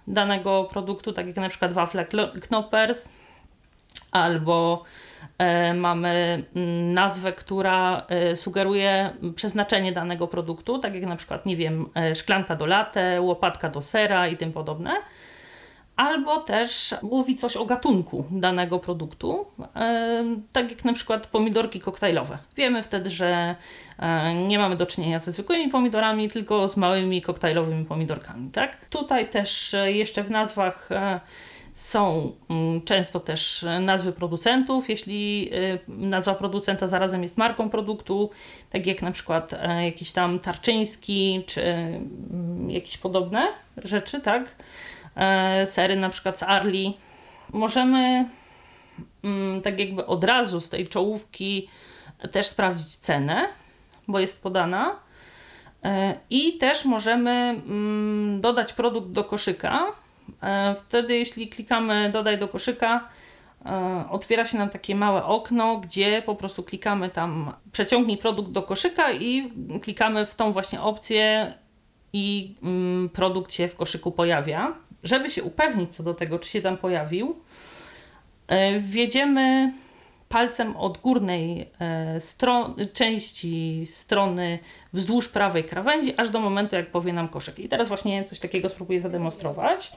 danego 0.07 0.63
produktu, 0.63 1.13
tak 1.13 1.27
jak 1.27 1.35
na 1.35 1.49
przykład 1.49 1.73
wafle 1.73 2.05
Knoppers, 2.41 3.09
albo 4.11 4.83
e, 5.37 5.73
mamy 5.73 6.43
mm, 6.55 6.93
nazwę, 6.93 7.33
która 7.33 8.07
sugeruje 8.35 9.13
przeznaczenie 9.35 9.91
danego 9.91 10.27
produktu, 10.27 10.79
tak 10.79 10.95
jak 10.95 11.03
na 11.03 11.15
przykład, 11.15 11.45
nie 11.45 11.55
wiem, 11.55 11.89
szklanka 12.15 12.55
do 12.55 12.65
latte, 12.65 13.21
łopatka 13.21 13.69
do 13.69 13.81
sera 13.81 14.27
i 14.27 14.37
tym 14.37 14.53
podobne 14.53 14.91
albo 15.95 16.39
też 16.39 16.95
mówi 17.01 17.35
coś 17.35 17.57
o 17.57 17.65
gatunku 17.65 18.25
danego 18.31 18.79
produktu, 18.79 19.45
tak 20.51 20.69
jak 20.71 20.85
na 20.85 20.93
przykład 20.93 21.27
pomidorki 21.27 21.79
koktajlowe. 21.79 22.37
Wiemy 22.57 22.83
wtedy, 22.83 23.09
że 23.09 23.55
nie 24.47 24.59
mamy 24.59 24.75
do 24.75 24.85
czynienia 24.85 25.19
ze 25.19 25.31
zwykłymi 25.31 25.71
pomidorami, 25.71 26.29
tylko 26.29 26.67
z 26.67 26.77
małymi 26.77 27.21
koktajlowymi 27.21 27.85
pomidorkami. 27.85 28.51
Tak? 28.51 28.85
Tutaj 28.85 29.29
też 29.29 29.73
e, 29.73 29.91
jeszcze 29.91 30.23
w 30.23 30.31
nazwach 30.31 30.91
e, 30.91 31.19
są 31.73 32.31
mm, 32.49 32.81
często 32.81 33.19
też 33.19 33.63
e, 33.63 33.79
nazwy 33.79 34.11
producentów, 34.11 34.89
jeśli 34.89 35.51
nazwa 35.87 36.35
producenta 36.35 36.87
zarazem 36.87 37.23
jest 37.23 37.37
marką 37.37 37.69
produktu, 37.69 38.29
tak 38.69 38.85
jak 38.85 39.01
na 39.01 39.11
przykład 39.11 39.51
jakiś 39.85 40.11
tam 40.11 40.39
Tarczyński, 40.39 41.43
czy 41.47 41.63
mm, 41.63 42.69
jakieś 42.69 42.97
podobne 42.97 43.47
rzeczy, 43.77 44.19
tak? 44.19 44.55
E, 45.15 45.67
sery 45.67 45.95
na 45.95 46.09
przykład 46.09 46.39
z 46.39 46.43
Arli. 46.43 46.97
Możemy 47.53 48.29
mm, 49.23 49.61
tak 49.61 49.79
jakby 49.79 50.05
od 50.05 50.23
razu 50.23 50.61
z 50.61 50.69
tej 50.69 50.87
czołówki 50.87 51.69
też 52.31 52.47
sprawdzić 52.47 52.95
cenę, 52.95 53.47
bo 54.07 54.19
jest 54.19 54.41
podana. 54.41 54.95
E, 55.83 56.19
I 56.29 56.57
też 56.57 56.85
możemy 56.85 57.31
mm, 57.31 58.41
dodać 58.41 58.73
produkt 58.73 59.09
do 59.09 59.23
koszyka. 59.23 59.85
E, 60.43 60.75
Wtedy, 60.75 61.17
jeśli 61.17 61.47
klikamy 61.47 62.09
dodaj 62.13 62.37
do 62.37 62.47
koszyka, 62.47 63.09
otwiera 64.09 64.45
się 64.45 64.57
nam 64.57 64.69
takie 64.69 64.95
małe 64.95 65.23
okno, 65.23 65.77
gdzie 65.77 66.21
po 66.25 66.35
prostu 66.35 66.63
klikamy 66.63 67.09
tam 67.09 67.53
przeciągnij 67.71 68.17
produkt 68.17 68.51
do 68.51 68.63
koszyka 68.63 69.11
i 69.11 69.51
klikamy 69.81 70.25
w 70.25 70.35
tą 70.35 70.51
właśnie 70.51 70.81
opcję 70.81 71.53
i 72.13 72.55
mm, 72.63 73.09
produkt 73.09 73.53
się 73.53 73.67
w 73.67 73.75
koszyku 73.75 74.11
pojawia. 74.11 74.73
Żeby 75.05 75.29
się 75.29 75.43
upewnić 75.43 75.95
co 75.95 76.03
do 76.03 76.13
tego, 76.13 76.39
czy 76.39 76.49
się 76.49 76.61
tam 76.61 76.77
pojawił, 76.77 77.39
e, 78.47 78.79
wjedziemy 78.79 79.73
palcem 80.29 80.75
od 80.77 80.97
górnej 80.97 81.61
e, 81.79 82.19
stro- 82.19 82.91
części 82.93 83.85
strony 83.89 84.59
wzdłuż 84.93 85.29
prawej 85.29 85.63
krawędzi, 85.63 86.13
aż 86.17 86.29
do 86.29 86.39
momentu, 86.39 86.75
jak 86.75 86.91
powie 86.91 87.13
nam 87.13 87.29
koszyk. 87.29 87.59
I 87.59 87.69
teraz 87.69 87.87
właśnie 87.87 88.23
coś 88.23 88.39
takiego 88.39 88.69
spróbuję 88.69 89.01
zademonstrować. 89.01 89.91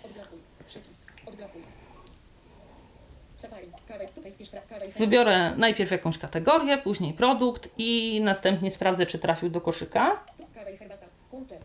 Wybiorę 4.98 5.54
najpierw 5.56 5.90
jakąś 5.90 6.18
kategorię, 6.18 6.78
później 6.78 7.12
produkt 7.14 7.68
i 7.78 8.20
następnie 8.24 8.70
sprawdzę, 8.70 9.06
czy 9.06 9.18
trafił 9.18 9.50
do 9.50 9.60
koszyka. 9.60 10.24
Tu 10.38 10.44
Kawa 10.54 10.70
i 10.70 10.76
herbata. 10.76 11.06
Punkty. 11.30 11.58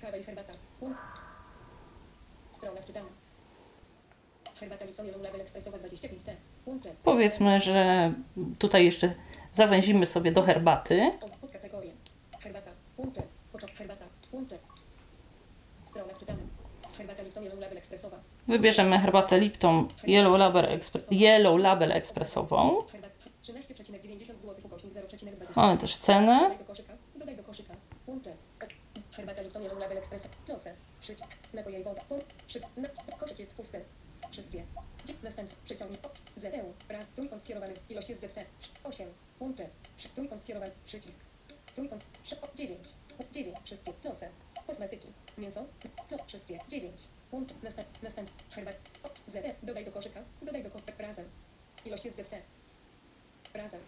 Kawa 0.00 0.16
i 0.16 0.24
herbata. 0.24 0.52
Punkt. 0.80 0.98
Strona 2.52 2.80
wczytana. 2.82 3.06
Herbata 4.60 4.84
Lipton 4.84 5.06
Yellow 5.06 5.22
Label 5.22 5.40
Expressowa 5.40 5.44
25T. 5.44 5.44
Punkty. 5.44 5.45
Powiedzmy, 7.04 7.60
że 7.60 8.12
tutaj 8.58 8.84
jeszcze 8.84 9.14
zawęzimy 9.52 10.06
sobie 10.06 10.32
do 10.32 10.42
herbaty. 10.42 11.10
Wybierzemy 18.48 18.98
herbatę 18.98 19.38
Lipton 19.40 19.88
Yellow 20.06 20.38
Label, 20.38 20.64
Expre- 20.78 21.12
Yellow 21.12 21.60
Label 21.60 21.92
ekspresową. 21.92 22.78
Herbata. 22.92 23.14
13,90 23.42 24.26
zł. 24.40 24.54
Ukośnik 24.64 24.92
0,20. 24.94 25.26
Mamy 25.56 25.78
też 25.78 25.96
cenę. 25.96 26.40
Dodaj 27.16 27.36
do 27.36 27.42
koszyka. 27.42 27.74
Herbata 29.12 29.42
Lipton 29.42 29.62
Yellow 29.62 29.78
Label. 29.78 29.98
Napoje 31.54 31.80
i 31.80 31.84
woda. 31.84 32.02
Koszyk 33.20 33.38
jest 33.38 33.54
pusty. 33.54 33.80
Wszystkie. 34.30 34.64
Dzie- 35.04 35.14
Następny. 35.22 35.56
Przyciągnij. 35.64 35.98
O. 36.02 36.40
ZEU. 36.40 36.72
Raz. 36.88 37.04
Trójkąt 37.14 37.42
skierowany. 37.42 37.74
Ilość 37.88 38.08
jest 38.08 38.20
ZT. 38.22 38.38
8. 38.84 39.08
Łącze. 39.40 39.68
Przy. 39.96 40.08
Trójkąt 40.08 40.42
skierowany. 40.42 40.72
Przycisk. 40.84 41.20
Trójkąt. 41.74 42.06
9. 42.54 42.88
9. 43.32 43.56
Wszystkie. 43.64 43.92
Cose. 44.02 44.28
Kosmetyki. 44.66 45.08
Mięso. 45.38 45.64
Co? 46.08 46.16
Wszystkie. 46.26 46.58
9. 46.68 47.02
Łącz. 47.32 47.50
Następ. 47.62 47.88
Następ. 48.02 48.30
Herbat. 48.50 48.76
ZE. 49.28 49.54
Dodaj 49.62 49.84
do 49.84 49.92
koszyka. 49.92 50.20
Dodaj 50.42 50.62
do 50.64 50.70
koszyka. 50.70 50.92
Razem. 50.98 51.24
Ilość 51.84 52.04
jest 52.04 52.16
ZT. 52.16 52.34
Razem. 53.54 53.80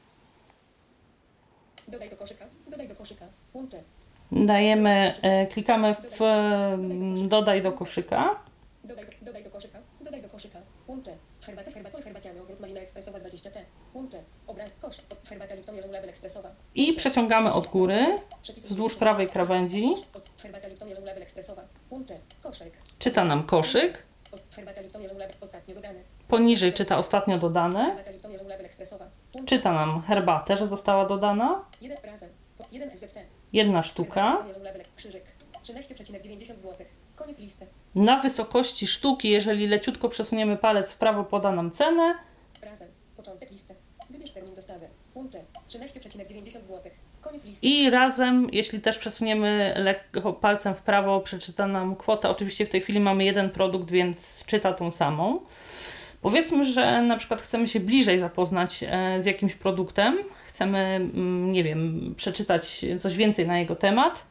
Dodaj 1.88 2.10
do 2.10 2.16
koszyka. 2.16 2.46
Dodaj 2.68 2.88
do 2.88 2.94
koszyka. 2.96 3.26
Łącze. 3.54 3.82
Dajemy, 4.32 5.14
e, 5.22 5.46
klikamy 5.46 5.94
w 5.94 6.22
e, 6.22 6.78
dodaj 7.28 7.62
do 7.62 7.72
koszyka. 7.72 8.40
Dodaj 8.88 9.04
do, 9.06 9.12
dodaj 9.22 9.44
do 9.44 9.50
koszyka. 9.50 9.78
Dodaj 10.00 10.22
do 10.22 10.28
koszyka. 10.28 10.58
Łącze. 10.88 11.16
Herbata, 11.40 11.70
herbata, 11.70 12.02
herbaciany, 12.02 12.42
ogród 12.42 12.60
malina 12.60 12.80
ekspresowa 12.80 13.18
20T. 13.18 13.58
Łącze. 13.94 14.22
Obraz, 14.46 14.70
kosz. 14.80 14.96
Herbata 15.24 15.54
Lipton 15.54 15.76
Yellow 15.76 15.92
Label 15.92 16.10
ekspresowa. 16.10 16.50
I 16.74 16.92
przeciągamy 16.92 17.52
od 17.52 17.66
góry 17.66 18.16
wzdłuż 18.56 18.94
prawej 18.94 19.26
krawędzi. 19.26 19.94
Herbata 20.38 20.68
Lipton 20.68 20.88
Yellow 20.88 21.04
Label 21.04 21.22
ekspresowa. 21.22 21.62
Łącze. 21.90 22.18
Koszek. 22.42 22.72
Czyta 22.98 23.24
nam 23.24 23.46
koszyk. 23.46 24.02
Herbata 24.50 24.80
Lipton 24.80 25.02
Yellow 25.02 25.18
Label 25.18 25.36
ostatnio 25.40 25.74
dodane. 25.74 26.00
Poniżej 26.28 26.72
czyta 26.72 26.98
ostatnio 26.98 27.38
dodane. 27.38 27.96
Czyta 29.46 29.72
nam 29.72 30.02
herbatę, 30.02 30.56
że 30.56 30.66
została 30.66 31.04
dodana. 31.06 31.64
Jeden 31.80 31.98
razem. 32.04 32.30
Jeden 32.72 32.90
SZT. 32.90 33.18
Jedna 33.52 33.82
sztuka. 33.82 34.22
Herbata 34.22 34.44
Lipton 34.44 34.48
Yellow 34.48 34.64
Label 34.64 34.82
krzyżyk. 34.96 35.24
13,90 35.62 36.60
zł. 36.60 36.86
Koniec 37.18 37.38
listy. 37.38 37.66
Na 37.94 38.20
wysokości 38.20 38.86
sztuki, 38.86 39.30
jeżeli 39.30 39.66
leciutko 39.66 40.08
przesuniemy 40.08 40.56
palec 40.56 40.92
w 40.92 40.96
prawo, 40.96 41.24
poda 41.24 41.52
nam 41.52 41.70
cenę. 41.70 42.14
Razem. 42.62 42.88
Początek 43.16 43.50
listy. 43.50 43.74
Wybierz 44.10 44.30
termin 44.30 44.54
dostawy. 44.54 44.88
Łącze. 45.14 45.38
13,90 45.68 46.50
zł. 46.50 46.80
Koniec 47.20 47.44
listy. 47.44 47.66
I 47.66 47.90
razem, 47.90 48.48
jeśli 48.52 48.80
też 48.80 48.98
przesuniemy 48.98 49.74
lekko 49.76 50.32
palcem 50.32 50.74
w 50.74 50.82
prawo, 50.82 51.20
przeczyta 51.20 51.66
nam 51.66 51.96
kwotę. 51.96 52.28
Oczywiście 52.28 52.66
w 52.66 52.68
tej 52.68 52.80
chwili 52.80 53.00
mamy 53.00 53.24
jeden 53.24 53.50
produkt, 53.50 53.90
więc 53.90 54.44
czyta 54.46 54.72
tą 54.72 54.90
samą. 54.90 55.40
Powiedzmy, 56.22 56.72
że 56.72 57.02
na 57.02 57.16
przykład 57.16 57.42
chcemy 57.42 57.68
się 57.68 57.80
bliżej 57.80 58.18
zapoznać 58.18 58.84
e, 58.88 59.22
z 59.22 59.26
jakimś 59.26 59.54
produktem, 59.54 60.18
chcemy, 60.46 60.78
mm, 60.78 61.50
nie 61.50 61.64
wiem, 61.64 62.14
przeczytać 62.16 62.84
coś 63.00 63.16
więcej 63.16 63.46
na 63.46 63.58
jego 63.58 63.76
temat. 63.76 64.26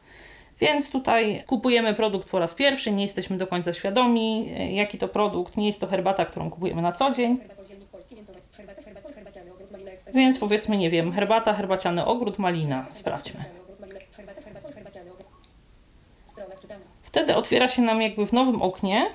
Więc 0.60 0.90
tutaj 0.90 1.44
kupujemy 1.46 1.94
produkt 1.94 2.28
po 2.28 2.38
raz 2.38 2.54
pierwszy, 2.54 2.92
nie 2.92 3.02
jesteśmy 3.02 3.36
do 3.36 3.46
końca 3.46 3.72
świadomi, 3.72 4.54
e, 4.56 4.72
jaki 4.72 4.98
to 4.98 5.08
produkt. 5.08 5.56
Nie 5.56 5.66
jest 5.66 5.80
to 5.80 5.86
herbata, 5.86 6.24
którą 6.24 6.50
kupujemy 6.50 6.82
na 6.82 6.92
co 6.92 7.10
dzień. 7.10 7.38
Więc 10.14 10.38
powiedzmy, 10.38 10.76
nie 10.76 10.90
wiem, 10.90 11.12
herbata, 11.12 11.54
herbaciany 11.54 12.04
ogród, 12.04 12.38
malina. 12.38 12.86
Sprawdźmy. 12.92 13.44
Wtedy 17.02 17.36
otwiera 17.36 17.68
się 17.68 17.82
nam 17.82 18.02
jakby 18.02 18.26
w 18.26 18.32
nowym 18.32 18.62
oknie 18.62 19.10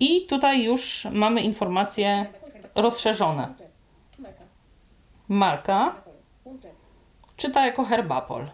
i 0.00 0.26
tutaj 0.26 0.64
już 0.64 1.06
mamy 1.12 1.42
informacje 1.42 2.26
rozszerzone. 2.74 3.54
Marka. 5.28 6.02
Czyta 7.36 7.66
jako 7.66 7.84
herbapol. 7.84 8.50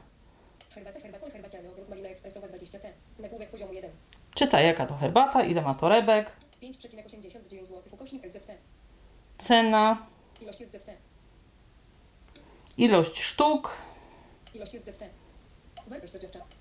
Herbata, 0.71 1.01
herbata, 1.01 1.31
herbaciany, 1.31 1.71
ogród 1.71 1.89
malina 1.89 2.09
ekspresowa 2.09 2.47
20T. 2.47 2.89
Nagłówek 3.19 3.51
poziomu 3.51 3.73
1. 3.73 3.91
Czyta 4.39 4.61
jaka 4.61 4.87
to 4.87 4.95
herbata, 4.95 5.43
ile 5.43 5.63
ma 5.63 5.75
torebek, 5.75 6.33
5,89 6.63 7.67
zł. 7.67 7.83
Ukośnik 7.91 8.23
SZT. 8.27 8.51
cena, 9.39 10.07
Ilość 10.43 10.61
jest 10.61 10.73
ZT. 10.73 10.91
ilość 12.77 13.23
sztuk, 13.23 13.79
Ilość 14.55 14.75
jest 14.75 14.87
ZT. 14.87 15.03
Wartość. 15.89 16.13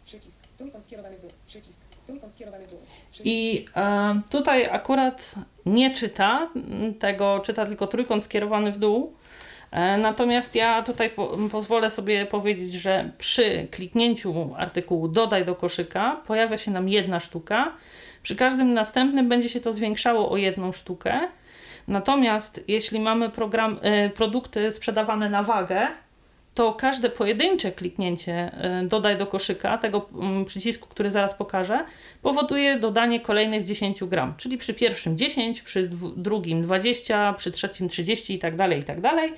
Przycisk. 0.06 0.48
Trójkąt 0.58 0.86
skierowany 0.86 1.18
w 1.18 1.22
dół. 1.22 1.30
Przycisk. 1.48 1.82
Trójkąt 2.06 2.34
skierowany 2.34 2.68
w 2.68 2.70
dół. 2.70 2.80
Przycisk. 3.12 3.26
I 3.26 3.66
e, 3.76 4.22
tutaj 4.30 4.66
akurat 4.66 5.36
nie 5.66 5.92
czyta 5.96 6.50
tego, 7.00 7.40
czyta 7.40 7.66
tylko 7.66 7.88
trójkąt 7.88 8.24
skierowany 8.24 8.72
w 8.72 8.80
dół. 8.80 9.14
E, 9.72 9.98
natomiast 9.98 10.56
ja 10.56 10.84
tutaj 10.84 11.10
po, 11.10 11.38
pozwolę 11.52 11.90
sobie 11.90 12.26
powiedzieć, 12.26 12.74
że 12.74 13.12
przy 13.18 13.68
kliknięciu 13.72 14.56
artykułu 14.58 15.08
dodaj 15.08 15.46
do 15.46 15.56
koszyka 15.56 16.22
pojawia 16.28 16.58
się 16.58 16.72
nam 16.72 16.90
jedna 16.90 17.20
sztuka. 17.20 17.74
Przy 18.24 18.36
każdym 18.36 18.74
następnym 18.74 19.30
będzie 19.30 19.50
się 19.50 19.60
to 19.60 19.74
zwiększało 19.74 20.32
o 20.32 20.38
jedną 20.38 20.72
sztukę. 20.72 21.20
Natomiast 21.88 22.64
jeśli 22.68 23.00
mamy 23.00 23.30
program, 23.30 23.80
e, 23.82 24.10
produkty 24.10 24.72
sprzedawane 24.72 25.30
na 25.30 25.44
wagę, 25.44 25.88
to 26.58 26.74
każde 26.74 27.10
pojedyncze 27.10 27.72
kliknięcie 27.72 28.52
y, 28.84 28.88
dodaj 28.88 29.18
do 29.18 29.28
koszyka, 29.28 29.78
tego 29.78 30.10
mm, 30.14 30.46
przycisku, 30.46 30.88
który 30.90 31.12
zaraz 31.12 31.34
pokażę, 31.34 31.86
powoduje 32.22 32.80
dodanie 32.80 33.20
kolejnych 33.20 33.64
10 33.64 34.04
gram. 34.04 34.34
Czyli 34.38 34.58
przy 34.58 34.74
pierwszym 34.74 35.18
10, 35.18 35.62
przy 35.62 35.90
drugim 36.16 36.62
20, 36.62 37.34
przy 37.34 37.52
trzecim 37.52 37.90
30 37.90 38.34
i 38.34 38.40
tak 38.40 38.56
dalej, 38.56 38.80
i 38.80 38.84
tak 38.84 39.02
dalej. 39.02 39.34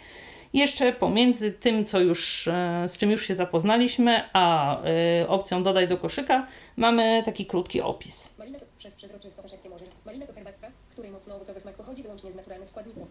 Jeszcze 0.54 0.94
pomiędzy 0.94 1.52
tym, 1.52 1.86
co 1.86 2.00
już, 2.00 2.48
e, 2.48 2.86
z 2.88 2.98
czym 2.98 3.12
już 3.12 3.28
się 3.28 3.36
zapoznaliśmy, 3.36 4.24
a 4.34 4.78
y, 5.24 5.28
opcją 5.28 5.64
dodaj 5.64 5.88
do 5.88 5.98
koszyka, 5.98 6.48
mamy 6.78 7.24
taki 7.26 7.46
krótki 7.46 7.82
opis. 7.82 8.34
Malina 8.38 8.60
to 8.60 8.66
przez 8.78 8.96
przezroczysto 8.96 9.50
szybkie 9.50 9.70
możesz. 9.70 9.90
Malina 10.06 10.28
to 10.28 10.34
herbatka, 10.34 10.68
której 10.92 11.12
mocno 11.12 11.36
owocowy 11.36 11.62
smak 11.62 11.76
pochodzi 11.76 12.04
wyłącznie 12.04 12.32
z 12.32 12.36
naturalnych 12.36 12.70
składników. 12.70 13.08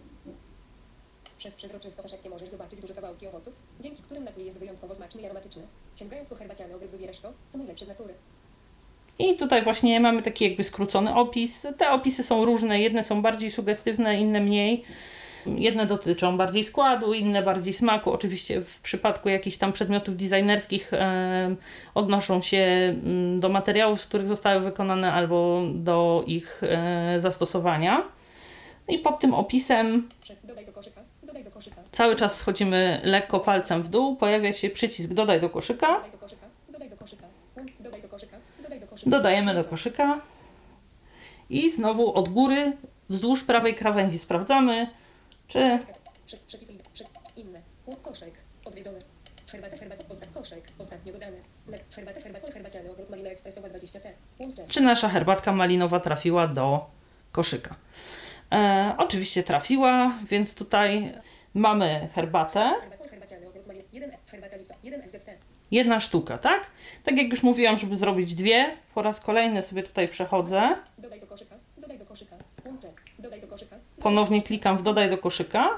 Przez 1.38 1.54
przezroczysto 1.54 2.08
szybkie 2.08 2.30
możesz 2.30 2.48
zobaczyć 2.48 2.80
duże 2.80 2.94
kawałki 2.94 3.26
owoców, 3.26 3.54
dzięki 3.80 4.02
którym 4.02 4.24
napój 4.24 4.44
jest 4.44 4.58
wyjątkowo 4.58 4.94
smaczny 4.94 5.22
i 5.22 5.24
aromatyczny. 5.24 5.62
Sięgając 5.96 6.28
po 6.28 6.34
herbaciany 6.34 6.74
ogród 6.74 6.90
wybierasz 6.90 7.20
to, 7.20 7.32
co 7.50 7.58
najlepsze 7.58 7.84
z 7.84 7.88
natury. 7.88 8.14
I 9.18 9.36
tutaj 9.36 9.64
właśnie 9.64 10.00
mamy 10.00 10.22
taki 10.22 10.44
jakby 10.44 10.64
skrócony 10.64 11.14
opis. 11.14 11.66
Te 11.78 11.90
opisy 11.90 12.22
są 12.22 12.44
różne, 12.44 12.80
jedne 12.80 13.04
są 13.04 13.22
bardziej 13.22 13.50
sugestywne, 13.50 14.20
inne 14.20 14.40
mniej. 14.40 14.84
Jedne 15.46 15.86
dotyczą 15.86 16.36
bardziej 16.36 16.64
składu, 16.64 17.14
inne 17.14 17.42
bardziej 17.42 17.74
smaku. 17.74 18.12
Oczywiście 18.12 18.60
w 18.60 18.80
przypadku 18.80 19.28
jakichś 19.28 19.56
tam 19.56 19.72
przedmiotów 19.72 20.16
designerskich 20.16 20.92
e, 20.92 21.56
odnoszą 21.94 22.42
się 22.42 22.58
mm, 22.58 23.40
do 23.40 23.48
materiałów, 23.48 24.00
z 24.00 24.06
których 24.06 24.28
zostały 24.28 24.60
wykonane, 24.60 25.12
albo 25.12 25.62
do 25.74 26.24
ich 26.26 26.62
e, 26.62 27.20
zastosowania. 27.20 28.02
I 28.88 28.98
pod 28.98 29.20
tym 29.20 29.34
opisem 29.34 30.08
dodaj 30.44 30.66
dodaj 31.28 31.44
do 31.44 31.50
koszyka, 31.50 31.76
cały 31.92 32.16
czas 32.16 32.36
schodzimy 32.36 33.00
lekko 33.04 33.40
palcem 33.40 33.82
w 33.82 33.88
dół, 33.88 34.16
pojawia 34.16 34.52
się 34.52 34.70
przycisk 34.70 35.10
dodaj 35.12 35.40
do 35.40 35.50
koszyka. 35.50 35.86
dodaj 35.94 36.10
do 36.10 36.18
koszyka, 36.18 36.46
dodaj 36.68 36.90
do 36.90 36.96
koszyka, 36.96 37.26
dodaj 37.80 38.02
do 38.02 38.08
koszyka, 38.08 38.36
dodaj 38.62 38.80
do 38.80 38.86
koszyka. 38.86 39.10
Dodajemy 39.10 39.54
do 39.54 39.64
koszyka 39.64 40.20
i 41.50 41.70
znowu 41.70 42.14
od 42.14 42.28
góry 42.28 42.72
wzdłuż 43.08 43.44
prawej 43.44 43.74
krawędzi 43.74 44.18
sprawdzamy, 44.18 44.86
czy 45.48 45.78
Prze, 46.26 46.36
przepisy 46.46 46.72
prze, 46.92 47.04
inne. 47.36 47.60
Łuk 47.86 48.02
koszek. 48.02 48.34
Odwiedzony. 48.64 49.02
Herbata, 49.46 49.76
herbata, 49.76 50.04
ostat, 50.10 50.28
koszek. 50.34 50.64
Ostatnio 50.78 51.12
dodane. 51.12 51.36
Ne- 51.68 51.78
Herbata, 51.90 52.20
herbata, 52.20 52.52
herbaciany, 52.52 52.90
ogród 52.90 53.10
malina 53.10 53.30
ekspresowa 53.30 53.68
20T. 53.68 54.08
Łącze. 54.38 54.64
czy 54.68 54.80
nasza 54.80 55.08
herbatka 55.08 55.52
malinowa 55.52 56.00
trafiła 56.00 56.46
do 56.46 56.86
koszyka. 57.32 57.74
E, 58.52 58.94
oczywiście 58.98 59.42
trafiła, 59.42 60.12
więc 60.24 60.54
tutaj 60.54 61.14
mamy 61.54 62.08
herbatę, 62.14 62.74
Herbata, 62.80 63.08
herbaciany, 63.10 63.48
ogród 63.48 63.66
malina. 63.66 63.84
1 63.92 64.10
herbata 64.26 64.56
lipton. 64.56 64.76
1 64.82 65.02
SZT. 65.08 65.30
jedna 65.70 66.00
sztuka, 66.00 66.38
tak? 66.38 66.66
Tak 67.04 67.18
jak 67.18 67.30
już 67.30 67.42
mówiłam, 67.42 67.78
żeby 67.78 67.96
zrobić 67.96 68.34
dwie, 68.34 68.76
po 68.94 69.02
raz 69.02 69.20
kolejny 69.20 69.62
sobie 69.62 69.82
tutaj 69.82 70.08
przechodzę, 70.08 70.76
ponownie 74.00 74.42
klikam 74.42 74.78
w 74.78 74.82
dodaj 74.82 75.10
do 75.10 75.18
koszyka. 75.18 75.68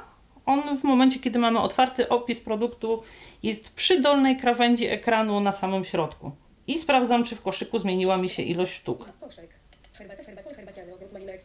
On 0.47 0.79
w 0.79 0.85
momencie, 0.85 1.21
kiedy 1.21 1.39
mamy 1.39 1.61
otwarty 1.61 2.09
opis 2.09 2.41
produktu, 2.41 3.03
jest 3.43 3.71
przy 3.75 4.01
dolnej 4.01 4.37
krawędzi 4.37 4.87
ekranu 4.87 5.41
na 5.41 5.53
samym 5.53 5.85
środku. 5.85 6.31
I 6.67 6.79
sprawdzam, 6.79 7.25
czy 7.25 7.37
w 7.37 7.43
koszyku 7.43 7.79
zmieniła 7.79 8.17
mi 8.17 8.29
się 8.29 8.43
ilość 8.43 8.73
sztuk. 8.73 9.09
I 9.09 9.21
koszek. 9.21 9.61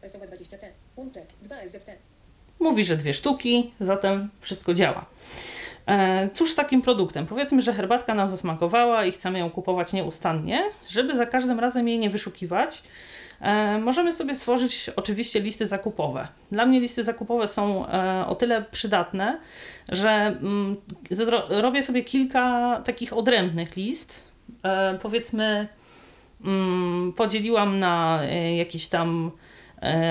Herbata, 0.01 0.19
herbata, 0.19 0.37
herbaciany, 0.37 0.37
ogród 0.37 0.45
malina 0.45 0.59
ekspresowa 0.59 0.65
20T. 0.65 0.67
Łącze. 0.95 1.21
2 1.41 1.55
SZT. 1.67 1.89
Mówi, 2.59 2.85
że 2.85 2.97
dwie 2.97 3.13
sztuki, 3.13 3.71
zatem 3.79 4.29
wszystko 4.41 4.73
działa. 4.73 5.05
E, 5.87 6.29
cóż 6.29 6.51
z 6.51 6.55
takim 6.55 6.81
produktem? 6.81 7.25
Powiedzmy, 7.25 7.61
że 7.61 7.73
herbatka 7.73 8.13
nam 8.13 8.29
zasmakowała 8.29 9.05
i 9.05 9.11
chcemy 9.11 9.39
ją 9.39 9.49
kupować 9.49 9.93
nieustannie. 9.93 10.63
Żeby 10.89 11.15
za 11.15 11.25
każdym 11.25 11.59
razem 11.59 11.87
jej 11.87 11.99
nie 11.99 12.09
wyszukiwać, 12.09 12.83
e, 13.41 13.77
możemy 13.77 14.13
sobie 14.13 14.35
stworzyć 14.35 14.89
oczywiście 14.95 15.39
listy 15.39 15.67
zakupowe. 15.67 16.27
Dla 16.51 16.65
mnie 16.65 16.79
listy 16.79 17.03
zakupowe 17.03 17.47
są 17.47 17.87
e, 17.87 18.25
o 18.27 18.35
tyle 18.35 18.65
przydatne, 18.71 19.39
że 19.89 20.09
mm, 20.09 20.75
robię 21.49 21.83
sobie 21.83 22.03
kilka 22.03 22.81
takich 22.85 23.13
odrębnych 23.13 23.75
list, 23.75 24.23
powiedzmy 25.01 25.67
mm, 26.45 27.13
podzieliłam 27.13 27.79
na 27.79 28.21
jakieś 28.57 28.87
tam 28.87 29.31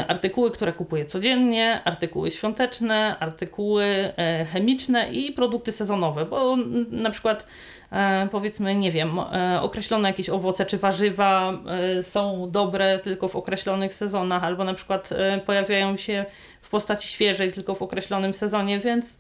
artykuły, 0.09 0.51
które 0.51 0.73
kupuję 0.73 1.05
codziennie, 1.05 1.81
artykuły 1.85 2.31
świąteczne, 2.31 3.17
artykuły 3.21 3.85
e, 3.85 4.45
chemiczne 4.45 5.13
i 5.13 5.33
produkty 5.33 5.73
sezonowe, 5.73 6.25
bo 6.25 6.57
na 6.91 7.11
przykład 7.11 7.47
e, 7.93 8.29
powiedzmy, 8.31 8.75
nie 8.75 8.93
wiem, 8.93 9.19
e, 9.19 9.61
określone 9.63 10.09
jakieś 10.09 10.29
owoce 10.29 10.67
czy 10.67 10.79
warzywa 10.79 11.53
e, 11.99 12.03
są 12.03 12.51
dobre 12.51 12.99
tylko 12.99 13.29
w 13.29 13.37
określonych 13.37 13.95
sezonach, 13.95 14.45
albo 14.45 14.65
na 14.65 14.75
przykład 14.75 15.13
e, 15.13 15.41
pojawiają 15.41 15.97
się 15.97 16.25
w 16.61 16.69
postaci 16.69 17.09
świeżej 17.09 17.53
tylko 17.53 17.75
w 17.75 17.83
określonym 17.83 18.35
sezonie, 18.35 18.79
więc 18.79 19.19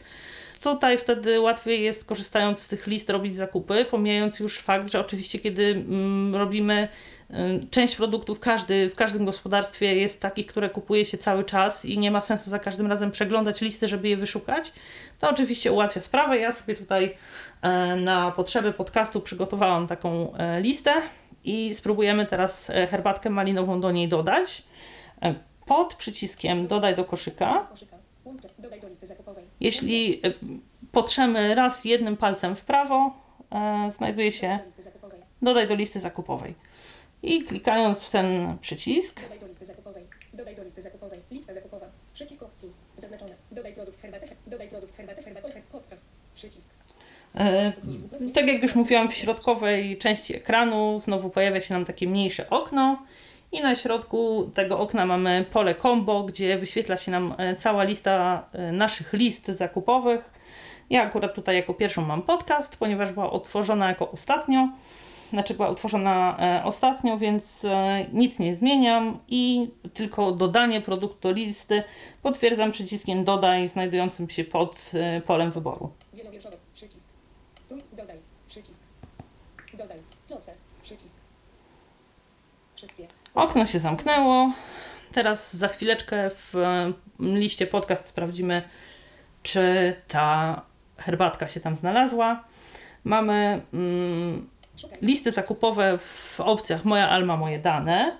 tutaj 0.62 0.98
wtedy 0.98 1.40
łatwiej 1.40 1.82
jest 1.82 2.04
korzystając 2.04 2.58
z 2.58 2.68
tych 2.68 2.86
list 2.86 3.10
robić 3.10 3.34
zakupy, 3.36 3.84
pomijając 3.90 4.40
już 4.40 4.58
fakt, 4.58 4.92
że 4.92 5.00
oczywiście 5.00 5.38
kiedy 5.38 5.64
mm, 5.64 6.34
robimy 6.34 6.88
część 7.70 7.96
produktów, 7.96 8.40
każdy, 8.40 8.90
w 8.90 8.94
każdym 8.94 9.24
gospodarstwie 9.24 9.94
jest 9.94 10.20
takich, 10.20 10.46
które 10.46 10.70
kupuje 10.70 11.04
się 11.04 11.18
cały 11.18 11.44
czas 11.44 11.84
i 11.84 11.98
nie 11.98 12.10
ma 12.10 12.20
sensu 12.20 12.50
za 12.50 12.58
każdym 12.58 12.86
razem 12.86 13.10
przeglądać 13.10 13.60
listy, 13.60 13.88
żeby 13.88 14.08
je 14.08 14.16
wyszukać, 14.16 14.72
to 15.18 15.30
oczywiście 15.30 15.72
ułatwia 15.72 16.00
sprawę. 16.00 16.38
Ja 16.38 16.52
sobie 16.52 16.74
tutaj 16.74 17.16
e, 17.62 17.96
na 17.96 18.30
potrzeby 18.30 18.72
podcastu 18.72 19.20
przygotowałam 19.20 19.86
taką 19.86 20.36
e, 20.36 20.60
listę 20.60 20.92
i 21.44 21.74
spróbujemy 21.74 22.26
teraz 22.26 22.70
e, 22.70 22.86
herbatkę 22.86 23.30
malinową 23.30 23.80
do 23.80 23.90
niej 23.90 24.08
dodać. 24.08 24.62
Pod 25.66 25.94
przyciskiem 25.94 26.66
dodaj 26.66 26.94
do 26.94 27.04
koszyka 27.04 27.54
Do 27.54 27.68
koszyka. 27.68 27.96
Łącze. 28.24 28.48
Dodaj 28.58 28.80
do 28.80 28.88
listy 28.88 29.06
zakupowej. 29.06 29.44
jeśli 29.60 30.22
potrzemy 30.92 31.54
raz 31.54 31.84
jednym 31.84 32.16
palcem 32.16 32.56
w 32.56 32.64
prawo, 32.64 33.12
znajduje 33.90 34.32
się 34.32 34.58
dodaj 35.42 35.68
do 35.68 35.74
listy 35.74 36.00
zakupowej. 36.00 36.54
I 37.24 37.42
klikając 37.42 38.04
w 38.04 38.10
ten 38.10 38.58
przycisk, 38.60 39.20
Dodaj 39.22 39.40
do 39.40 39.46
listy 39.46 39.66
zakupowej. 39.66 40.04
Dodaj 40.34 40.56
do 40.56 40.64
listy 40.64 40.82
zakupowej. 40.82 41.18
Lista 41.30 41.54
zakupowa. 41.54 41.86
Przycisk 42.14 42.42
opcji. 42.42 42.72
Zaznaczone. 42.98 43.34
Dodaj 43.52 43.74
produkt 43.74 44.02
herbatę. 44.02 44.26
Dodaj 44.46 44.68
produkt 44.68 44.96
herbatę. 44.96 45.22
Podcast. 45.72 46.06
Przycisk. 46.34 46.70
e, 47.34 47.72
tak 48.34 48.46
jak 48.46 48.62
już 48.62 48.74
mówiłam, 48.74 49.08
w 49.08 49.14
środkowej 49.14 49.98
części 49.98 50.36
ekranu 50.36 51.00
znowu 51.00 51.30
pojawia 51.30 51.60
się 51.60 51.74
nam 51.74 51.84
takie 51.84 52.06
mniejsze 52.06 52.50
okno. 52.50 53.02
I 53.52 53.60
na 53.60 53.76
środku 53.76 54.50
tego 54.54 54.78
okna 54.78 55.06
mamy 55.06 55.44
pole 55.50 55.74
combo, 55.74 56.22
gdzie 56.22 56.58
wyświetla 56.58 56.96
się 56.96 57.10
nam 57.10 57.34
e, 57.38 57.54
cała 57.54 57.84
lista 57.84 58.46
e, 58.52 58.72
naszych 58.72 59.12
list 59.12 59.46
zakupowych. 59.46 60.34
Ja 60.90 61.02
akurat 61.02 61.34
tutaj 61.34 61.56
jako 61.56 61.74
pierwszą 61.74 62.02
mam 62.02 62.22
podcast, 62.22 62.76
ponieważ 62.76 63.12
była 63.12 63.30
otworzona 63.30 63.88
jako 63.88 64.10
ostatnio. 64.10 64.68
Znaczy 65.34 65.54
była 65.54 65.70
utworzona 65.70 66.36
e, 66.40 66.64
ostatnio, 66.64 67.18
więc 67.18 67.64
e, 67.64 68.06
nic 68.12 68.38
nie 68.38 68.56
zmieniam 68.56 69.18
i 69.28 69.70
tylko 69.94 70.32
dodanie 70.32 70.80
produktu 70.80 71.28
do 71.28 71.34
listy 71.34 71.82
potwierdzam 72.22 72.72
przyciskiem 72.72 73.24
dodaj 73.24 73.68
znajdującym 73.68 74.30
się 74.30 74.44
pod 74.44 74.90
e, 74.94 75.20
polem 75.20 75.50
wyboru. 75.50 75.92
Wielowierszowy. 76.12 76.56
Przycisk. 76.74 77.08
Tu. 77.68 77.78
Dodaj. 77.92 78.18
Przycisk. 78.48 78.82
Dodaj. 79.74 79.98
Przycisk. 80.82 81.16
Wszystkie. 82.74 83.08
Okno 83.34 83.66
się 83.66 83.78
zamknęło. 83.78 84.52
Teraz 85.12 85.56
za 85.56 85.68
chwileczkę 85.68 86.30
w 86.30 86.54
liście 87.20 87.66
podcast 87.66 88.06
sprawdzimy, 88.06 88.62
czy 89.42 89.94
ta 90.08 90.62
herbatka 90.96 91.48
się 91.48 91.60
tam 91.60 91.76
znalazła. 91.76 92.44
Mamy 93.04 93.62
mm. 93.72 94.53
Listy 95.02 95.32
zakupowe 95.32 95.98
w 95.98 96.40
opcjach 96.40 96.84
Moja 96.84 97.08
Alma, 97.08 97.36
Moje 97.36 97.58
dane. 97.58 98.16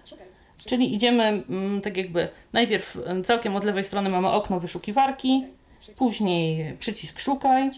Czyli 0.59 0.95
idziemy 0.95 1.23
mm, 1.49 1.81
tak 1.81 1.97
jakby 1.97 2.29
najpierw 2.53 2.97
e, 3.07 3.23
całkiem 3.23 3.57
od 3.57 3.65
lewej 3.65 3.85
strony 3.85 4.11
mamy 4.11 4.31
okno 4.31 4.61
wyszukiwarki, 4.61 5.47
później 5.99 6.77
przycisk 6.79 7.21
szukaj, 7.21 7.71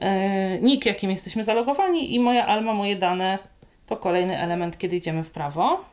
e, 0.00 0.60
nick 0.60 0.86
jakim 0.86 1.10
jesteśmy 1.10 1.44
zalogowani 1.44 2.14
i 2.14 2.20
Moja 2.20 2.46
Alma, 2.46 2.74
Moje 2.74 2.96
dane. 2.96 3.38
To 3.86 3.96
kolejny 3.96 4.38
element, 4.38 4.78
kiedy 4.78 4.96
idziemy 4.96 5.24
w 5.24 5.30
prawo. 5.30 5.84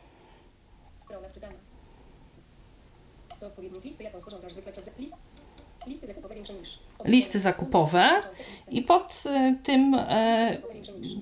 Listy, 5.87 6.07
zakupowe 6.07 6.35
większe 6.35 6.53
niż. 6.53 6.79
Listy 7.05 7.39
zakupowe 7.39 8.21
I 8.69 8.81
pod 8.81 9.23
y, 9.25 9.55
tym. 9.63 9.91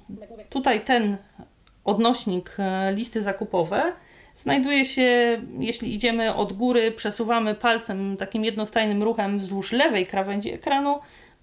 Nagłówek. 0.09 0.47
tutaj 0.49 0.85
ten 0.85 1.17
odnośnik 1.85 2.55
e, 2.59 2.93
listy 2.93 3.21
zakupowe 3.21 3.93
znajduje 4.35 4.85
się, 4.85 5.41
jeśli 5.59 5.95
idziemy 5.95 6.35
od 6.35 6.53
góry, 6.53 6.91
przesuwamy 6.91 7.55
palcem 7.55 8.17
takim 8.17 8.45
jednostajnym 8.45 9.03
ruchem 9.03 9.39
wzdłuż 9.39 9.71
lewej 9.71 10.07
krawędzi 10.07 10.53
ekranu, 10.53 10.99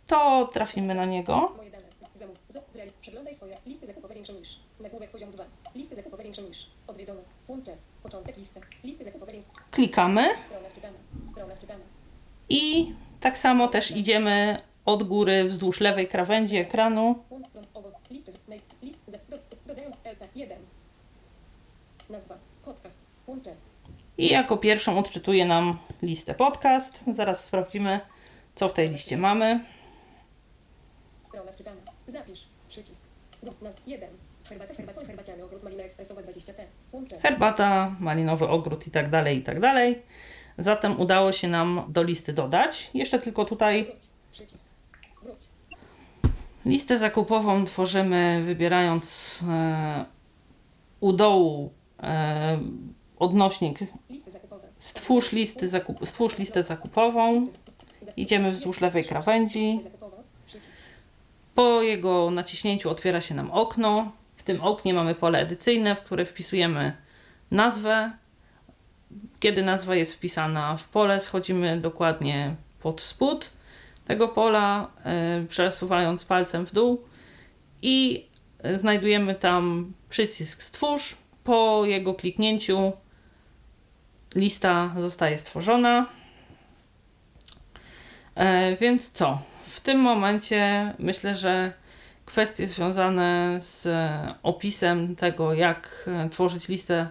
to 0.07 0.49
trafimy 0.53 0.95
na 0.95 1.05
niego. 1.05 1.53
Moje 1.57 1.71
dane. 1.71 1.85
Zamów. 2.17 2.37
Z- 2.49 2.73
Zrealiz. 2.73 2.93
Przeglądaj 3.01 3.35
swoje 3.35 3.57
listy 3.67 3.87
zakupowe 3.87 4.15
większe 4.15 4.33
niż. 4.33 4.49
Nagłówek 4.81 5.11
poziom 5.11 5.31
2. 5.31 5.45
Listy 5.75 5.97
zakupowe 5.97 6.23
większe 6.23 6.43
niż. 6.43 6.67
Odwiedzone. 6.87 7.21
Łącze. 7.49 7.73
Początek 8.03 8.37
listy. 8.37 8.61
Listy 8.85 9.05
zakupowe 9.05 9.33
większe. 9.33 9.51
Klikamy 9.71 10.23
Strona 10.47 10.69
wczytana. 10.69 10.99
Strona 11.33 11.55
wczytana. 11.57 11.81
i 12.49 12.93
tak 13.21 13.39
samo 13.39 13.69
też 13.69 13.91
idziemy 13.91 14.57
od 14.85 15.03
góry 15.03 15.45
wzdłuż 15.45 15.81
lewej 15.81 16.09
krawędzi 16.09 16.57
ekranu. 16.57 17.25
Łącz. 17.31 17.47
Ląd. 17.55 17.69
Owoc. 17.75 17.95
Listy. 18.11 18.33
z- 18.33 18.49
naj- 18.49 18.61
List. 18.83 19.01
za- 19.09 19.19
do- 19.37 19.43
Dodając 19.67 19.97
LP. 20.05 20.29
1. 20.35 20.59
Nazwa. 22.11 22.39
Podcast. 22.65 22.99
Łącze. 23.27 23.51
I 24.19 24.29
jako 24.31 24.57
pierwszą 24.57 24.99
odczytuje 24.99 25.45
nam 25.45 25.79
listę 26.03 26.35
podcast. 26.35 27.05
Zaraz 27.13 27.45
sprawdzimy, 27.45 28.01
co 28.55 28.69
w 28.69 28.73
tej 28.73 28.91
liście 28.91 29.17
mamy. 29.17 29.65
Strona 31.25 31.53
wczytana. 31.53 31.81
Zapisz. 32.09 32.41
Przycisk. 32.69 33.05
1. 33.87 34.11
Herbata, 34.45 34.75
herbata, 34.75 35.07
herbaciany, 35.07 35.45
ogród 35.45 35.63
malina 35.63 35.83
ekspresowa 35.83 36.21
20T. 36.23 36.65
Łącze. 36.93 37.21
herbata, 37.21 37.97
malinowy 38.01 38.49
ogród 38.49 38.87
i 38.87 38.91
tak 38.91 39.09
dalej, 39.09 39.39
i 39.39 39.43
tak 39.43 39.61
dalej. 39.61 40.03
Zatem 40.61 41.01
udało 41.01 41.33
się 41.33 41.49
nam 41.49 41.83
do 41.89 42.03
listy 42.03 42.33
dodać. 42.33 42.91
Jeszcze 42.95 43.19
tylko 43.19 43.45
tutaj 43.45 43.93
listę 46.67 46.99
zakupową 46.99 47.65
tworzymy 47.65 48.43
wybierając 48.45 49.41
e, 49.49 50.05
u 51.01 51.13
dołu 51.13 51.73
e, 52.03 52.59
odnośnik 53.19 53.79
stwórz, 54.79 55.33
listy 55.33 55.69
zakup, 55.69 56.09
stwórz 56.09 56.39
listę 56.39 56.63
zakupową. 56.63 57.49
Idziemy 58.17 58.51
wzdłuż 58.53 58.81
lewej 58.81 59.05
krawędzi. 59.05 59.81
Po 61.55 61.83
jego 61.83 62.31
naciśnięciu 62.31 62.91
otwiera 62.91 63.21
się 63.21 63.35
nam 63.35 63.51
okno. 63.51 64.13
W 64.37 64.43
tym 64.43 64.61
oknie 64.61 64.95
mamy 64.95 65.15
pole 65.15 65.39
edycyjne, 65.39 65.97
w 65.97 66.01
które 66.01 66.25
wpisujemy 66.25 66.97
nazwę. 67.51 68.13
Kiedy 69.41 69.63
nazwa 69.63 69.97
jest 69.97 70.15
wpisana 70.15 70.77
w 70.77 70.89
pole, 70.89 71.21
schodzimy 71.21 71.81
dokładnie 71.81 72.55
pod 72.81 73.01
spód 73.01 73.51
tego 74.05 74.29
pola, 74.29 74.91
y, 75.43 75.47
przesuwając 75.47 76.25
palcem 76.25 76.67
w 76.67 76.73
dół 76.73 77.03
i 77.83 78.27
y, 78.67 78.79
znajdujemy 78.79 79.35
tam 79.35 79.93
przycisk 80.09 80.63
stwórz. 80.63 81.17
Po 81.45 81.83
jego 81.85 82.15
kliknięciu 82.15 82.93
lista 84.35 84.95
zostaje 84.99 85.39
stworzona. 85.39 86.07
E, 88.35 88.77
więc 88.77 89.11
co? 89.11 89.43
W 89.63 89.81
tym 89.81 90.01
momencie 90.01 90.95
myślę, 90.99 91.35
że 91.35 91.73
kwestie 92.27 92.67
związane 92.67 93.57
z 93.61 93.87
e, 93.87 94.27
opisem 94.43 95.17
tego, 95.17 95.55
jak 95.55 96.09
e, 96.09 96.29
tworzyć 96.29 96.69
listę 96.69 97.09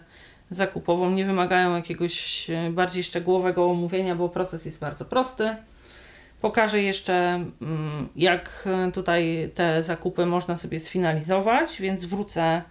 zakupową, 0.50 1.10
nie 1.10 1.26
wymagają 1.26 1.76
jakiegoś 1.76 2.50
e, 2.50 2.70
bardziej 2.72 3.04
szczegółowego 3.04 3.66
omówienia, 3.66 4.16
bo 4.16 4.30
proces 4.30 4.66
jest 4.66 4.80
bardzo 4.80 5.06
prosty. 5.06 5.56
Pokażę 6.42 6.82
jeszcze, 6.82 7.46
mm, 7.62 8.10
jak 8.16 8.68
e, 8.88 8.92
tutaj 8.92 9.52
te 9.54 9.84
zakupy 9.84 10.26
można 10.26 10.58
sobie 10.58 10.80
sfinalizować, 10.80 11.82
więc 11.82 12.06
wrócę 12.06 12.62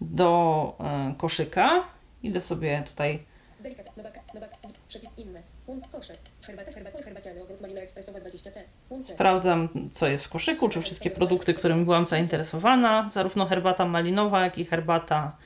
do 0.00 0.76
e, 0.80 1.14
koszyka. 1.18 1.84
Idę 2.22 2.40
sobie 2.40 2.82
tutaj 2.86 3.24
Delikat. 3.60 3.96
Nowaka. 3.96 4.20
Nowaka. 4.34 4.56
Przepis 4.88 5.10
inne. 5.16 5.42
Łącz. 5.66 5.88
Koszyk. 5.88 6.16
Herbata, 6.42 6.72
herbata, 6.72 7.02
herbaciany, 7.02 7.42
ogród 7.42 7.60
malina 7.60 7.80
ekspresowa 7.80 8.18
20T. 8.18 8.60
Łącze. 8.90 9.14
Sprawdzam, 9.14 9.68
co 9.92 10.08
jest 10.08 10.24
w 10.24 10.28
koszyku, 10.28 10.68
czy 10.68 10.80
wszystkie 10.80 11.10
produkty, 11.10 11.54
którymi 11.54 11.84
byłam 11.84 12.06
zainteresowana, 12.06 13.08
zarówno 13.08 13.46
herbata 13.46 13.84
malinowa, 13.84 14.44
jak 14.44 14.58
i 14.58 14.64
herbata 14.64 15.36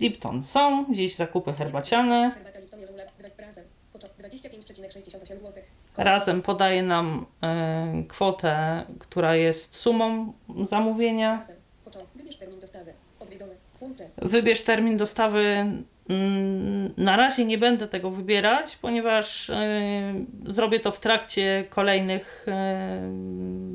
Lipton 0.00 0.42
są. 0.42 0.84
Gdzieś 0.84 1.14
zakupy 1.16 1.52
herbaciane. 1.52 2.30
Razem. 3.38 3.64
Początek 3.92 4.26
25,68 4.30 5.38
zł. 5.38 5.52
razem 5.96 6.42
podaje 6.42 6.82
nam 6.82 7.26
e, 7.42 8.04
kwotę, 8.08 8.82
która 8.98 9.36
jest 9.36 9.74
sumą 9.76 10.32
zamówienia. 10.62 11.42
Wybierz 14.22 14.62
termin 14.62 14.96
dostawy. 14.96 15.66
Mm, 16.08 16.94
Na 16.96 17.16
razie 17.16 17.44
nie 17.44 17.58
będę 17.58 17.88
tego 17.88 18.10
wybierać, 18.10 18.76
ponieważ 18.76 19.50
e, 19.50 20.14
zrobię 20.46 20.80
to 20.80 20.90
w 20.92 21.00
trakcie 21.00 21.64
kolejnych 21.70 22.46
e, 22.48 23.00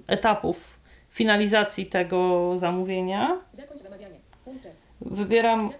etapów 0.07 0.79
finalizacji 1.10 1.86
tego 1.86 2.51
zamówienia. 2.57 3.39
Zakończ 3.53 3.81
zamawianie. 3.81 4.11
Wybieram 5.01 5.71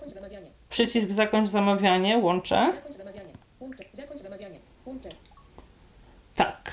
przycisk 0.70 1.10
zakończ 1.10 1.50
zamawianie, 1.50 2.18
łączę. 2.18 2.74
Tak. 6.36 6.72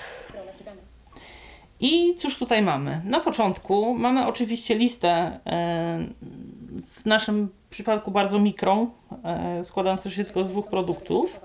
I 1.81 2.15
cóż 2.15 2.39
tutaj 2.39 2.63
mamy? 2.63 3.01
Na 3.05 3.21
początku 3.21 3.95
mamy 3.95 4.27
oczywiście 4.27 4.75
listę, 4.75 5.09
e, 5.09 6.09
w 6.87 7.07
naszym 7.07 7.49
przypadku 7.71 8.11
bardzo 8.11 8.39
mikrą, 8.39 8.91
e, 9.25 9.65
składającą 9.65 10.11
się 10.11 10.25
tylko 10.25 10.45
z 10.45 10.49
dwóch 10.49 10.69
produktów. 10.69 11.41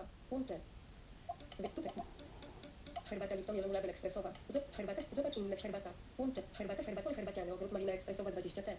Herbata 3.05 3.35
Ekspresowa. 3.87 4.33
Herbata. 4.71 5.01
Zobacz 5.11 5.37
inne 5.37 5.57
herbata. 5.57 5.89
Herbata, 6.53 6.83
herbata, 6.83 7.13
herbaciany. 7.15 7.53
Ogród 7.53 7.71
Malina 7.71 7.91
Ekspresowa 7.91 8.31
20T. 8.31 8.71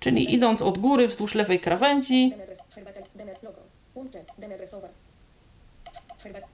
Czyli 0.00 0.34
idąc 0.34 0.62
od 0.62 0.78
góry 0.78 1.08
wzdłuż 1.08 1.34
lewej 1.34 1.60
krawędzi, 1.60 2.30
Denebres. 2.30 2.58
Herbata. 2.70 3.00
Denet 3.14 3.42
logo. 3.42 3.60
Łącze. 3.94 4.24
Denebresowa. 4.38 4.88
Herbata. 6.18 6.46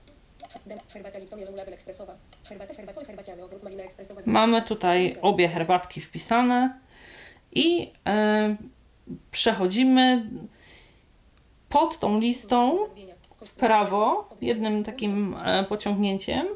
Den- 0.65 0.79
Herbata 0.89 1.19
Lipton 1.19 1.39
Yellow 1.39 1.55
Label 1.55 1.73
Ekspresowa. 1.73 2.15
Herbata, 2.43 2.73
herbata, 2.73 3.05
herbaciany. 3.05 3.43
Ogród 3.43 3.63
Malina 3.63 3.83
Ekspresowa 3.83 4.21
20T. 4.21 4.27
mamy 4.31 4.61
tutaj 4.61 5.15
obie 5.21 5.47
herbatki 5.49 6.01
wpisane 6.01 6.79
i 7.51 7.91
e, 8.07 8.55
przechodzimy 9.31 10.29
pod 11.69 11.99
tą 11.99 12.19
listą 12.19 12.77
w 13.45 13.53
prawo 13.53 14.29
jednym 14.41 14.83
takim 14.83 15.35
e, 15.45 15.63
pociągnięciem 15.63 16.47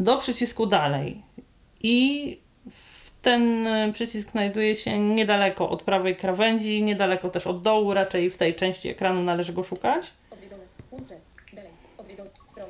do 0.00 0.16
przycisku 0.16 0.66
dalej. 0.66 1.22
I 1.80 2.38
ten 3.22 3.68
przycisk 3.92 4.30
znajduje 4.30 4.76
się 4.76 4.98
niedaleko 4.98 5.70
od 5.70 5.82
prawej 5.82 6.16
krawędzi, 6.16 6.82
niedaleko 6.82 7.28
też 7.28 7.46
od 7.46 7.62
dołu, 7.62 7.94
raczej 7.94 8.30
w 8.30 8.36
tej 8.36 8.54
części 8.54 8.88
ekranu 8.88 9.22
należy 9.22 9.52
go 9.52 9.62
szukać. 9.62 10.12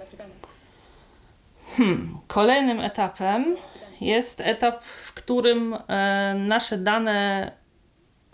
Wczytana. 0.06 0.30
Kolejnym 2.26 2.80
etapem 2.80 3.56
jest 4.00 4.40
etap, 4.40 4.84
w 4.84 5.12
którym 5.12 5.74
e, 5.74 6.34
nasze 6.38 6.78
dane 6.78 7.52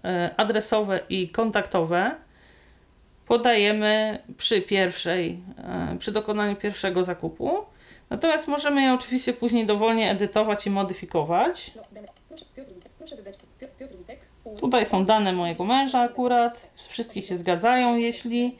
e, 0.04 0.34
adresowe 0.36 1.00
i 1.08 1.28
kontaktowe 1.28 2.14
podajemy 3.26 4.18
przy 4.36 4.62
pierwszej, 4.62 5.42
e, 5.58 5.96
przy 5.98 6.12
dokonaniu 6.12 6.56
pierwszego 6.56 7.04
zakupu. 7.04 7.66
Natomiast 8.10 8.48
możemy 8.48 8.82
je 8.82 8.94
oczywiście 8.94 9.32
później 9.32 9.66
dowolnie 9.66 10.10
edytować 10.10 10.66
i 10.66 10.70
modyfikować. 10.70 11.72
No, 14.46 14.52
Tutaj 14.60 14.86
są 14.86 15.04
dane 15.04 15.32
mojego 15.32 15.64
męża 15.64 16.00
akurat. 16.00 16.70
Wszystkie 16.88 17.22
się 17.22 17.36
zgadzają, 17.36 17.96
jeśli. 17.96 18.56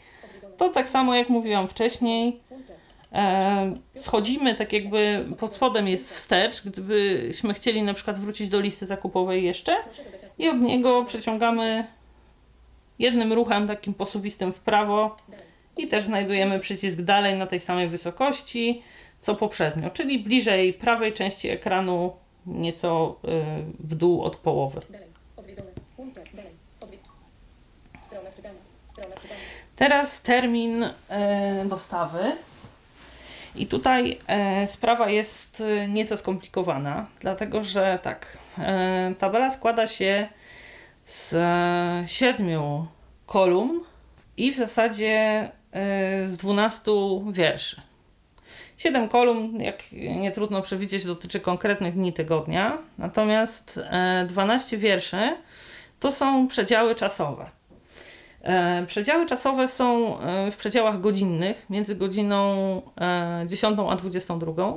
To 0.57 0.69
tak 0.69 0.89
samo 0.89 1.15
jak 1.15 1.29
mówiłam 1.29 1.69
wcześniej. 1.69 2.41
E, 3.13 3.75
schodzimy 3.95 4.55
tak 4.55 4.73
jakby 4.73 5.27
pod 5.39 5.55
spodem 5.55 5.89
jest 5.89 6.13
wstecz, 6.13 6.63
gdybyśmy 6.63 7.55
chcieli 7.55 7.83
na 7.83 7.95
przykład 7.95 8.19
wrócić 8.19 8.49
do 8.49 8.61
listy 8.61 8.87
zakupowej 8.87 9.45
jeszcze 9.45 9.77
i 10.39 10.49
od 10.49 10.61
niego 10.61 11.05
przeciągamy 11.05 11.87
jednym 12.99 13.33
ruchem 13.33 13.67
takim 13.67 13.95
posuwistym 13.95 14.53
w 14.53 14.61
prawo 14.61 15.17
i 15.77 15.87
też 15.87 16.05
znajdujemy 16.05 16.61
przycisk 16.61 17.01
dalej 17.01 17.37
na 17.39 17.47
tej 17.47 17.61
samej 17.61 17.89
wysokości 17.89 18.83
co 19.19 19.35
poprzednio, 19.35 19.91
czyli 19.91 20.19
bliżej 20.19 20.73
prawej 20.73 21.13
części 21.13 21.49
ekranu 21.49 22.17
nieco 22.47 23.17
y, 23.25 23.29
w 23.79 23.95
dół 23.95 24.23
od 24.23 24.37
połowy. 24.37 24.81
Teraz 29.77 30.23
termin 30.23 30.85
e, 31.09 31.65
dostawy. 31.65 32.37
I 33.55 33.67
tutaj 33.67 34.19
e, 34.27 34.67
sprawa 34.67 35.11
jest 35.11 35.63
nieco 35.89 36.17
skomplikowana, 36.17 37.07
dlatego 37.21 37.65
że 37.65 37.99
tak, 38.03 38.39
tabela 39.19 39.51
składa 39.51 39.87
się 39.87 40.29
z 41.05 41.37
siedmiu 42.11 42.87
kolumn 43.27 43.81
i 44.37 44.53
w 44.53 44.57
zasadzie 44.57 45.51
z 46.27 46.37
12 46.37 46.91
wierszy. 47.31 47.83
Siedem 48.77 49.09
kolumn, 49.09 49.61
jak 49.61 49.93
nie 49.93 50.33
trudno 50.33 50.63
przewidzieć, 50.63 51.05
dotyczy 51.05 51.41
konkretnych 51.41 51.95
dni 51.95 52.13
tygodnia, 52.13 52.79
natomiast 52.99 53.81
e, 53.91 54.27
12 54.29 54.79
wierszy 54.79 55.37
to 56.01 56.13
są 56.13 56.49
przedziały 56.49 56.95
czasowe. 56.95 57.51
E, 58.43 58.87
Przedziały 58.87 59.27
czasowe 59.27 59.69
są 59.69 60.19
e, 60.21 60.51
w 60.51 60.57
przedziałach 60.57 61.01
godzinnych, 61.01 61.71
między 61.71 61.95
godziną 61.95 62.83
e, 63.01 63.45
10 63.47 63.79
a 63.91 63.97
22. 63.97 64.73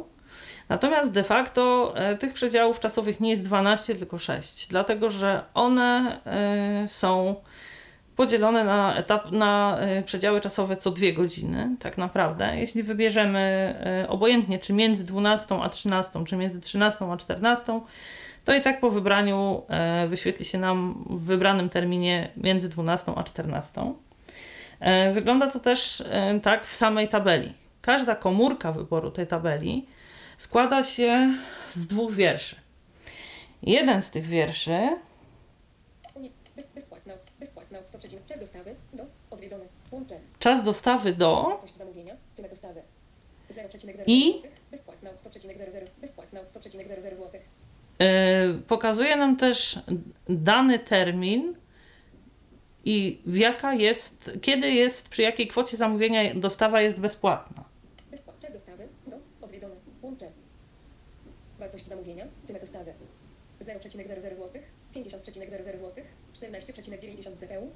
Natomiast 0.70 1.12
de 1.12 1.24
facto 1.24 1.94
e, 1.96 2.18
tych 2.18 2.34
przedziałów 2.34 2.80
czasowych 2.80 3.20
nie 3.20 3.30
jest 3.30 3.44
12, 3.44 3.96
tylko 3.96 4.20
6, 4.20 4.68
dlatego 4.68 5.10
że 5.10 5.44
one 5.54 6.20
e, 6.26 6.88
są 6.88 7.36
podzielone 8.20 8.64
na, 8.64 8.96
etap, 8.96 9.32
na 9.32 9.78
e, 9.80 10.04
przedziały 10.04 10.42
czasowe 10.42 10.76
co 10.78 10.92
dwie 10.92 11.14
godziny, 11.14 11.76
tak 11.80 11.98
naprawdę. 11.98 12.58
Jeśli 12.58 12.84
wybierzemy 12.84 13.40
e, 14.04 14.10
obojętnie, 14.10 14.60
czy 14.60 14.74
między 14.74 15.04
12 15.04 15.56
a 15.56 15.70
13, 15.70 16.26
czy 16.26 16.36
między 16.36 16.62
13 16.62 17.06
a 17.06 17.18
14, 17.18 17.82
to 18.46 18.56
i 18.56 18.62
tak 18.62 18.80
po 18.80 18.90
wybraniu 18.90 19.64
e, 19.68 20.08
wyświetli 20.08 20.46
się 20.46 20.58
nam 20.58 21.06
w 21.10 21.22
wybranym 21.22 21.70
terminie 21.70 22.30
między 22.38 22.70
12 22.70 23.12
a 23.16 23.24
14. 23.24 23.94
E, 24.80 25.12
Wygląda 25.12 25.52
to 25.52 25.60
też 25.60 26.04
tak 26.44 26.66
w 26.66 26.76
samej 26.76 27.08
tabeli. 27.08 27.54
Każda 27.82 28.16
komórka 28.16 28.72
wyboru 28.72 29.12
tej 29.12 29.28
tabeli 29.28 29.86
składa 30.38 30.84
się 30.84 31.34
z 31.70 31.88
dwóch 31.88 32.12
wierszy. 32.12 32.56
Jeden 33.64 34.02
z 34.02 34.12
tych 34.12 34.26
wierszy 34.26 34.90
Czas 38.28 38.40
dostawy. 38.40 38.76
Do. 38.94 39.06
Odwiedzone. 39.30 39.66
Łącze. 39.92 40.20
czas 40.40 40.64
dostawy 40.64 41.14
do 41.14 41.48
Jakość 41.50 41.76
zamówienia. 41.76 42.16
Cenę 42.34 42.50
dostawy. 42.50 42.82
0,00 43.52 44.04
I? 44.08 44.42
Bezpłatna 44.72 45.10
od 45.10 45.16
100,00. 45.18 45.88
Bezpłatna 46.02 46.42
od 46.42 46.48
100,00 46.48 47.16
złotych. 47.16 47.42
e, 48.00 48.54
pokazuje 48.68 49.16
nam 49.16 49.38
też 49.38 49.80
dany 50.30 50.80
termin 50.80 51.56
i 52.86 53.22
w 53.26 53.36
jaka 53.38 53.74
jest, 53.74 54.32
kiedy 54.42 54.72
jest, 54.72 55.10
przy 55.10 55.22
jakiej 55.22 55.48
kwocie 55.48 55.78
zamówienia 55.78 56.36
dostawa 56.36 56.82
jest 56.82 57.00
bezpłatna. 57.00 57.64
Bezpłatny 58.12 58.42
czas 58.42 58.54
dostawy 58.54 58.88
do 59.08 59.18
odwiedzone. 59.42 59.76
Łącze. 60.02 60.32
Wartość 61.60 61.86
zamówienia. 61.86 62.26
Cena 62.46 62.60
dostawy. 62.60 62.94
0,00 63.62 64.36
zł. 64.36 64.62
50,00 64.96 65.78
zł. 65.80 66.04
14,90 66.42 67.36
ZPU. 67.36 67.72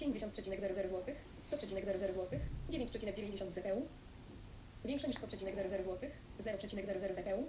50,00 0.00 0.88
zł. 0.88 1.14
100,00 1.52 1.98
zł. 1.98 2.38
9,90 2.70 3.50
ZPU. 3.50 3.86
Większe 4.84 5.08
niż 5.08 5.16
100,00 5.16 5.84
zł. 5.84 5.98
0,00 6.40 7.14
ZPU. 7.14 7.46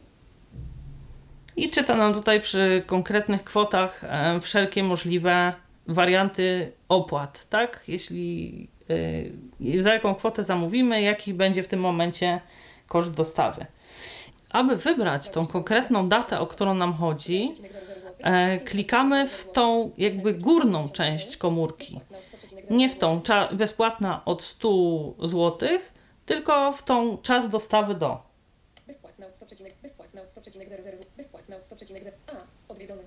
I 1.56 1.70
czyta 1.70 1.96
nam 1.96 2.14
tutaj 2.14 2.42
przy 2.42 2.84
konkretnych 2.86 3.44
kwotach 3.44 4.04
e, 4.04 4.40
wszelkie 4.42 4.84
możliwe 4.84 5.54
warianty 5.88 6.72
opłat, 6.90 7.50
tak? 7.50 7.84
Jeśli 7.88 8.68
e, 9.74 9.82
za 9.84 9.94
jaką 9.94 10.16
kwotę 10.16 10.44
zamówimy, 10.44 11.02
jaki 11.02 11.34
będzie 11.34 11.64
w 11.64 11.68
tym 11.68 11.80
momencie 11.80 12.42
koszt 12.88 13.12
dostawy. 13.12 13.66
Aby 14.50 14.76
wybrać 14.76 15.30
tą 15.30 15.48
konkretną 15.48 16.10
datę, 16.10 16.40
o 16.40 16.48
którą 16.48 16.74
nam 16.74 16.94
chodzi, 16.94 17.54
0,00 17.56 17.58
zł. 17.60 17.95
Klikamy 18.66 19.28
w 19.28 19.52
tą 19.52 19.92
jakby 19.98 20.34
górną 20.34 20.90
część 20.90 21.38
komórki. 21.38 22.00
Nie 22.70 22.90
w 22.90 22.98
tą 22.98 23.22
bezpłatna 23.52 24.26
od 24.26 24.44
100 24.44 24.70
zł, 25.20 25.70
tylko 26.26 26.74
w 26.74 26.84
tą 26.84 27.18
czas 27.18 27.50
dostawy 27.50 27.96
do. 27.96 28.24
Bezpłatna 28.88 29.28
od 29.28 29.36
100, 29.36 29.46
bezpłatna 29.84 30.22
od 30.22 30.30
100,00 30.30 31.06
bezpłatna 31.18 31.56
od 31.56 31.64
100,00 31.64 32.12
a 32.28 32.72
odwiedzony 32.74 33.04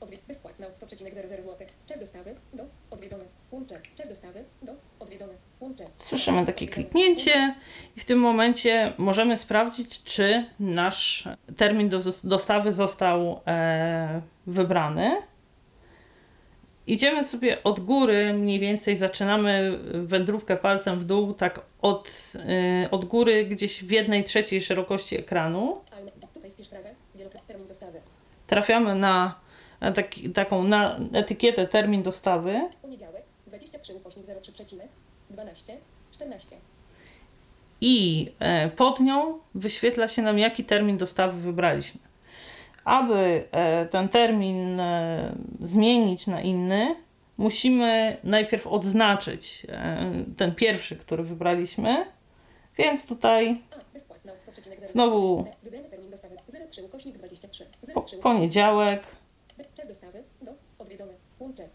a 0.00 0.06
bezpłatna 0.26 0.66
od 0.66 0.74
100,00 0.74 1.42
zł 1.42 1.66
czas 1.86 2.00
dostawy 2.00 2.36
do 2.52 2.64
odwiedzony 2.90 3.24
łącze 3.50 3.80
czas 3.96 4.08
dostawy 4.08 4.44
do. 4.62 4.72
Słyszymy 5.96 6.46
takie 6.46 6.66
kliknięcie 6.66 7.54
i 7.96 8.00
w 8.00 8.04
tym 8.04 8.18
momencie 8.18 8.92
możemy 8.98 9.38
sprawdzić, 9.38 10.02
czy 10.02 10.44
nasz 10.60 11.28
termin 11.56 11.88
do, 11.88 12.00
dostawy 12.24 12.72
został 12.72 13.40
e, 13.46 14.22
wybrany. 14.46 15.16
Idziemy 16.86 17.24
sobie 17.24 17.62
od 17.62 17.80
góry, 17.80 18.34
mniej 18.34 18.60
więcej 18.60 18.96
zaczynamy 18.96 19.78
wędrówkę 19.92 20.56
palcem 20.56 20.98
w 20.98 21.04
dół, 21.04 21.34
tak 21.34 21.60
od, 21.82 22.32
e, 22.84 22.90
od 22.90 23.04
góry 23.04 23.44
gdzieś 23.44 23.84
w 23.84 23.90
jednej 23.90 24.24
trzeciej 24.24 24.60
szerokości 24.60 25.18
ekranu. 25.18 25.80
Dostawy. 27.68 28.00
Trafiamy 28.46 28.94
na 28.94 29.40
taki, 29.94 30.30
taką 30.30 30.64
na 30.64 31.00
etykietę 31.12 31.66
termin 31.66 32.02
dostawy. 32.02 32.60
Poniedziałek. 32.82 33.31
23 33.52 33.94
ukośnik 33.94 34.26
03 34.26 34.52
przecinek. 34.52 34.88
12. 35.30 35.78
14. 36.12 36.56
i 37.80 38.32
e, 38.38 38.68
pod 38.68 39.00
nią 39.00 39.38
wyświetla 39.54 40.08
się 40.08 40.22
nam, 40.22 40.38
jaki 40.38 40.64
termin 40.64 40.98
dostawy 40.98 41.40
wybraliśmy. 41.40 42.00
Aby 42.84 43.44
e, 43.50 43.86
ten 43.86 44.08
termin 44.08 44.80
e, 44.80 45.34
zmienić 45.60 46.26
na 46.26 46.40
inny, 46.40 46.96
musimy 47.38 48.16
najpierw 48.24 48.66
odznaczyć 48.66 49.66
ten 50.36 50.54
pierwszy, 50.54 50.96
który 50.96 51.22
wybraliśmy. 51.22 52.06
Więc 52.78 53.06
tutaj 53.06 53.62
A. 53.70 53.92
Bezpłatna. 53.94 54.32
100,0. 54.32 54.88
Znowu. 54.88 55.44
Wybrany 55.62 55.88
termin 55.88 56.10
dostawy. 56.10 56.36
03 56.70 56.84
ukośnik 56.84 57.18
23. 57.18 57.66
po, 57.94 58.02
03 58.02 58.16
poniedziałek, 58.16 59.06
Czas 59.74 59.88
dostawy 59.88 60.24
do 60.42 60.52
odwiedzony. 60.78 61.12
Łącze. 61.40 61.68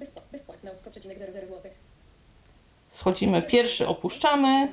Bezpłatna 0.00 0.38
od 0.70 0.78
100,00 0.78 1.46
zł. 1.46 1.70
schodzimy 2.88 3.42
pierwszy, 3.42 3.86
opuszczamy. 3.86 4.72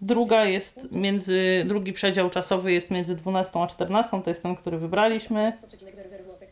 Druga 0.00 0.44
jest 0.44 0.92
między, 0.92 1.64
drugi 1.66 1.92
przedział 1.92 2.30
czasowy 2.30 2.72
jest 2.72 2.90
między 2.90 3.14
12 3.14 3.62
a 3.62 3.66
14, 3.66 4.22
to 4.22 4.30
jest 4.30 4.42
ten, 4.42 4.56
który 4.56 4.78
wybraliśmy. 4.78 5.52
100,00 5.72 6.22
zł. 6.22 6.48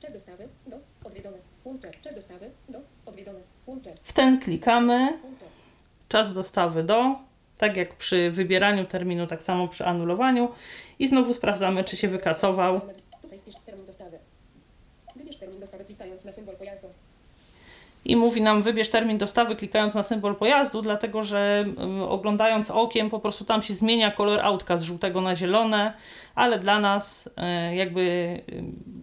Czas 0.00 0.12
dostawy 0.12 0.48
do 0.66 0.76
odwiedzony. 1.04 1.38
Łącze. 1.64 1.90
Czas 2.02 2.14
dostawy 2.14 2.50
do 2.68 2.78
odwiedzony. 3.06 3.40
Łącze. 3.66 3.94
W 4.02 4.12
ten 4.12 4.40
klikamy. 4.40 5.18
Czas 6.08 6.32
dostawy 6.32 6.82
do, 6.82 7.16
tak 7.58 7.76
jak 7.76 7.94
przy 7.94 8.30
wybieraniu 8.30 8.84
terminu, 8.84 9.26
tak 9.26 9.42
samo 9.42 9.68
przy 9.68 9.84
anulowaniu 9.84 10.48
i 10.98 11.08
znowu 11.08 11.34
sprawdzamy, 11.34 11.84
czy 11.84 11.96
się 11.96 12.08
wykasował. 12.08 12.80
Tutaj 13.22 13.38
wpisz 13.38 13.54
termin 13.66 13.86
dostawy. 13.86 14.18
Wybierz 15.16 15.36
termin 15.36 15.60
dostawy 15.60 15.84
klikając 15.84 16.24
na 16.24 16.32
symbol 16.32 16.56
pojazdu. 16.56 16.88
I 18.06 18.16
mówi 18.16 18.42
nam 18.42 18.62
wybierz 18.62 18.88
termin 18.88 19.18
dostawy 19.18 19.56
klikając 19.56 19.94
na 19.94 20.02
symbol 20.02 20.36
pojazdu, 20.36 20.82
dlatego 20.82 21.22
że 21.22 21.64
oglądając 22.08 22.70
okiem 22.70 23.10
po 23.10 23.20
prostu 23.20 23.44
tam 23.44 23.62
się 23.62 23.74
zmienia 23.74 24.10
kolor 24.10 24.40
autka 24.40 24.76
z 24.76 24.82
żółtego 24.82 25.20
na 25.20 25.36
zielone, 25.36 25.94
ale 26.34 26.58
dla 26.58 26.80
nas 26.80 27.26
y, 27.26 27.74
jakby 27.74 28.40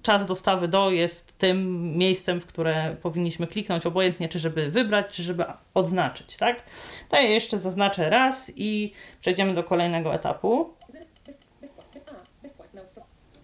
czas 0.01 0.25
dostawy 0.25 0.67
do 0.67 0.89
jest 0.89 1.37
tym 1.37 1.87
miejscem, 1.97 2.41
w 2.41 2.45
które 2.45 2.95
powinniśmy 3.01 3.47
kliknąć, 3.47 3.85
obojętnie 3.85 4.29
czy 4.29 4.39
żeby 4.39 4.71
wybrać, 4.71 5.15
czy 5.15 5.23
żeby 5.23 5.45
odznaczyć, 5.73 6.37
tak? 6.37 6.63
To 7.09 7.15
ja 7.15 7.21
jeszcze 7.21 7.57
zaznaczę 7.57 8.09
raz 8.09 8.51
i 8.55 8.93
przejdziemy 9.21 9.53
do 9.53 9.63
kolejnego 9.63 10.13
etapu. 10.13 10.73
Zer, 10.89 11.03
bez, 11.25 11.39
bezpłatny. 11.61 12.01
A. 12.07 12.43
Bezpłatna 12.43 12.81
od 12.81 12.91
100. 12.91 13.01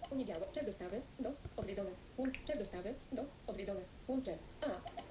Poniedziałek. 0.10 0.52
Czas 0.52 0.66
dostawy 0.66 1.02
do 1.20 1.30
odwiedzony. 1.58 1.90
Łącz. 2.18 2.36
Czas 2.46 2.60
dostawy 2.60 2.94
do 3.12 3.22
odwiedzony. 3.48 3.82
Łącze. 4.08 4.32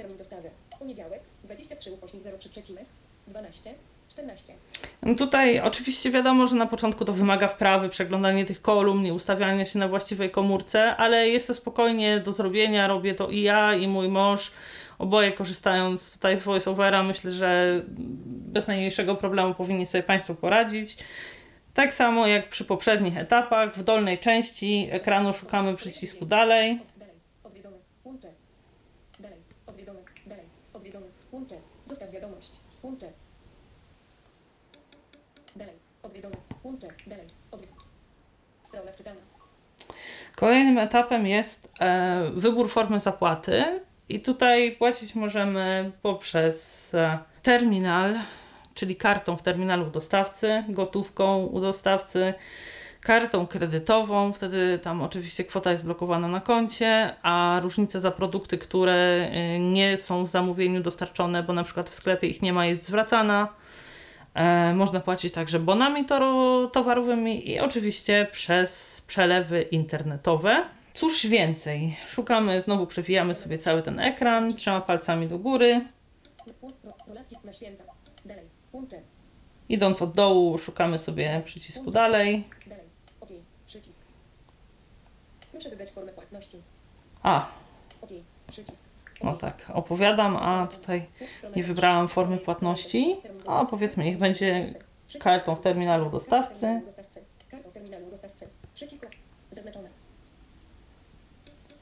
Termin 0.08 0.18
dostawy. 0.18 0.50
Poniedziałek. 0.78 1.20
23 1.44 1.92
ukośnik 1.92 2.22
03 2.38 2.48
przecinek. 2.48 2.84
12. 3.26 3.74
14. 4.08 4.54
No 5.02 5.14
Tutaj 5.14 5.60
oczywiście 5.60 6.10
wiadomo, 6.10 6.46
że 6.46 6.56
na 6.56 6.66
początku 6.66 7.04
to 7.04 7.12
wymaga 7.12 7.48
wprawy, 7.48 7.88
przeglądanie 7.88 8.44
tych 8.44 8.62
kolumn 8.62 9.06
i 9.06 9.12
ustawiania 9.12 9.64
się 9.64 9.78
na 9.78 9.88
właściwej 9.88 10.30
komórce, 10.30 10.96
ale 10.96 11.28
jest 11.28 11.46
to 11.46 11.54
spokojnie 11.54 12.20
do 12.20 12.32
zrobienia. 12.32 12.86
Robię 12.88 13.14
to 13.14 13.28
i 13.28 13.42
ja, 13.42 13.74
i 13.74 13.88
mój 13.88 14.08
mąż. 14.08 14.52
Oboje 14.98 15.32
korzystając 15.32 16.12
tutaj 16.12 16.38
z 16.38 16.42
VoiceOvera, 16.42 17.02
myślę, 17.02 17.32
że 17.32 17.82
bez 18.52 18.66
najmniejszego 18.66 19.14
problemu 19.14 19.54
powinni 19.54 19.86
sobie 19.86 20.02
Państwo 20.02 20.34
poradzić. 20.34 20.96
Tak 21.74 21.94
samo 21.94 22.26
jak 22.26 22.48
przy 22.48 22.64
poprzednich 22.64 23.18
etapach, 23.18 23.74
w 23.74 23.82
dolnej 23.82 24.18
części 24.18 24.88
ekranu 24.90 25.34
szukamy 25.34 25.76
przycisku 25.76 26.26
dalej. 26.26 26.80
Dalej. 26.98 27.14
Odwiedzony. 27.44 27.76
Łącze. 28.04 28.28
Dalej. 29.20 29.38
Odwiedzony. 29.66 30.00
Dalej. 30.26 30.44
Odwiedzony. 30.74 31.06
Łącze. 31.32 31.56
Zostaw 31.84 32.08
Łącze. 32.88 33.12
Dalej. 35.56 35.74
Łącze. 36.64 36.88
Dalej. 37.06 37.26
Strona 38.62 38.92
wczytana. 38.92 39.20
Kolejnym 40.36 40.78
etapem 40.78 41.26
jest 41.26 41.72
e, 41.80 42.30
wybór 42.34 42.70
formy 42.70 43.00
zapłaty. 43.00 43.80
I 44.08 44.20
tutaj 44.20 44.76
płacić 44.76 45.14
możemy 45.14 45.92
poprzez 46.02 46.94
e, 46.94 47.18
terminal, 47.42 48.18
czyli 48.74 48.96
kartą 48.96 49.36
w 49.36 49.42
terminalu 49.42 49.90
dostawcy, 49.90 50.64
gotówką 50.68 51.46
u 51.46 51.60
dostawcy, 51.60 52.34
kartą 53.00 53.46
kredytową. 53.46 54.32
Wtedy 54.32 54.78
tam 54.82 55.02
oczywiście 55.02 55.44
kwota 55.44 55.72
jest 55.72 55.84
blokowana 55.84 56.28
na 56.28 56.40
koncie, 56.40 57.14
a 57.22 57.60
różnica 57.62 58.00
za 58.00 58.10
produkty, 58.10 58.58
które 58.58 58.94
e, 58.94 59.60
nie 59.60 59.96
są 59.96 60.24
w 60.24 60.30
zamówieniu 60.30 60.82
dostarczone, 60.82 61.42
bo 61.42 61.52
na 61.52 61.64
przykład 61.64 61.90
w 61.90 61.94
sklepie 61.94 62.28
ich 62.28 62.42
nie 62.42 62.52
ma, 62.52 62.66
jest 62.66 62.84
zwracana. 62.84 63.48
E, 64.34 64.74
można 64.74 65.00
płacić 65.00 65.32
także 65.32 65.58
bonami 65.58 66.04
towarowymi 66.72 67.50
i 67.50 67.60
oczywiście 67.60 68.26
przez 68.32 69.00
przelewy 69.06 69.62
internetowe. 69.62 70.64
Cóż 70.94 71.26
więcej, 71.26 71.96
szukamy, 72.06 72.60
znowu 72.60 72.86
przewijamy 72.86 73.34
sobie 73.34 73.58
cały 73.58 73.82
ten 73.82 74.00
ekran, 74.00 74.54
trzema 74.54 74.80
palcami 74.80 75.28
do 75.28 75.38
góry. 75.38 75.80
Idąc 79.68 80.02
od 80.02 80.12
dołu, 80.12 80.58
szukamy 80.58 80.98
sobie 80.98 81.42
przycisku 81.44 81.90
dalej. 81.90 82.44
Dalej. 82.66 82.84
OK. 83.20 83.28
Przycisk. 83.66 84.02
Proszę 85.58 85.70
wybrać 85.70 85.90
formę 85.90 86.12
płatności. 86.12 86.62
A, 87.22 87.48
OK. 88.02 88.10
Przycisk. 88.46 88.84
no 89.24 89.36
tak, 89.36 89.70
opowiadam, 89.74 90.36
a 90.36 90.66
tutaj 90.66 91.06
nie 91.56 91.64
wybrałam 91.64 92.08
formy 92.08 92.38
płatności. 92.38 93.16
A 93.46 93.64
powiedzmy, 93.64 94.04
niech 94.04 94.18
będzie 94.18 94.74
kartą 95.20 95.54
w 95.54 95.60
terminalu 95.60 96.10
dostawcy. 96.10 96.80
Kartą 97.50 97.70
w 97.70 97.72
terminalu 97.72 98.10
dostawcy. 98.10 98.48
Przycisk. 98.74 99.06
Zaznaczone. 99.52 99.88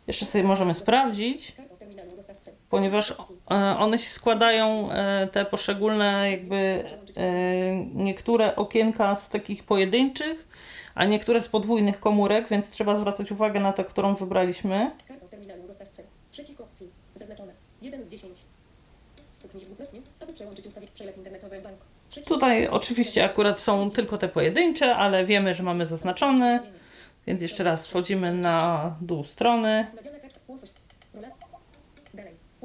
Jeszcze 0.07 0.27
sobie 0.27 0.45
możemy 0.45 0.75
sprawdzić, 0.75 1.53
Kartą. 1.53 1.76
Ponieważ 2.71 3.11
e, 3.11 3.15
one 3.79 3.99
się 3.99 4.11
składają, 4.11 4.93
e, 4.93 5.29
te 5.33 5.45
poszczególne 5.45 6.31
jakby 6.31 6.57
e, 6.57 6.85
niektóre 7.95 8.57
okienka 8.57 9.17
z 9.17 9.29
takich 9.29 9.65
pojedynczych, 9.65 10.49
a 10.95 11.05
niektóre 11.05 11.41
z 11.41 11.49
podwójnych 11.49 12.01
komórek, 12.01 12.49
więc 12.49 12.71
trzeba 12.71 12.97
zwracać 12.97 13.33
uwagę 13.33 13.61
na 13.61 13.73
tę, 13.73 13.85
którą 13.85 14.15
wybraliśmy. 14.15 14.91
Przycisk 16.33 16.61
opcji. 16.61 16.91
Zaznaczone. 17.15 17.53
1 17.83 18.05
z 18.05 18.09
10. 18.09 18.39
Stuknij 19.33 19.65
dwukrotnie, 19.65 20.01
aby 20.21 20.33
przełączyć 20.33 20.67
ustawić 20.67 20.91
przelew 20.91 21.17
internetowy 21.17 21.61
bank. 21.61 21.79
Tutaj 22.27 22.69
oczywiście 22.69 23.25
akurat 23.25 23.61
są 23.61 23.91
tylko 23.91 24.19
te 24.19 24.29
pojedyncze, 24.29 24.97
ale 24.97 25.27
wiemy, 25.27 25.55
że 25.55 25.63
mamy 25.63 25.87
zaznaczone, 25.87 26.61
więc 27.27 27.43
jeszcze 27.43 27.65
raz 27.65 27.87
schodzimy 27.87 28.33
na 28.33 28.97
dół 29.01 29.25
strony. 29.25 29.87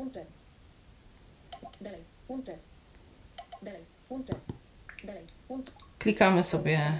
Dalej. 0.09 2.03
Dalej. 3.61 3.85
Dalej. 5.03 5.25
Klikamy 5.99 6.43
sobie 6.43 6.99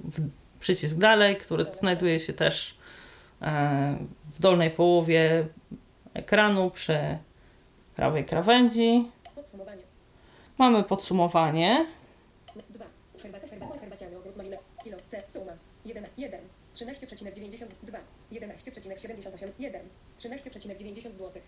w 0.00 0.30
przycisk 0.60 0.96
dalej, 0.96 1.36
który 1.36 1.66
znajduje 1.72 2.20
się 2.20 2.32
też 2.32 2.78
e, 3.42 3.98
w 4.34 4.40
dolnej 4.40 4.70
połowie 4.70 5.46
ekranu 6.14 6.70
przy 6.70 7.18
prawej 7.96 8.24
krawędzi. 8.24 9.10
Podsumowanie. 9.34 9.82
Mamy 10.58 10.84
podsumowanie. 10.84 11.86
2. 12.70 12.84
Herbata, 13.22 13.48
herbata, 13.48 13.78
herbaciany, 13.78 14.18
ogród 14.18 14.36
malina, 14.36 14.56
kilo, 14.84 14.96
C, 15.08 15.22
suma. 15.28 15.52
1, 15.84 16.04
1, 16.16 16.40
13,92, 16.74 17.98
11,78, 18.32 19.52
1, 19.58 19.82
13,90 20.18 21.02
zł. 21.02 21.42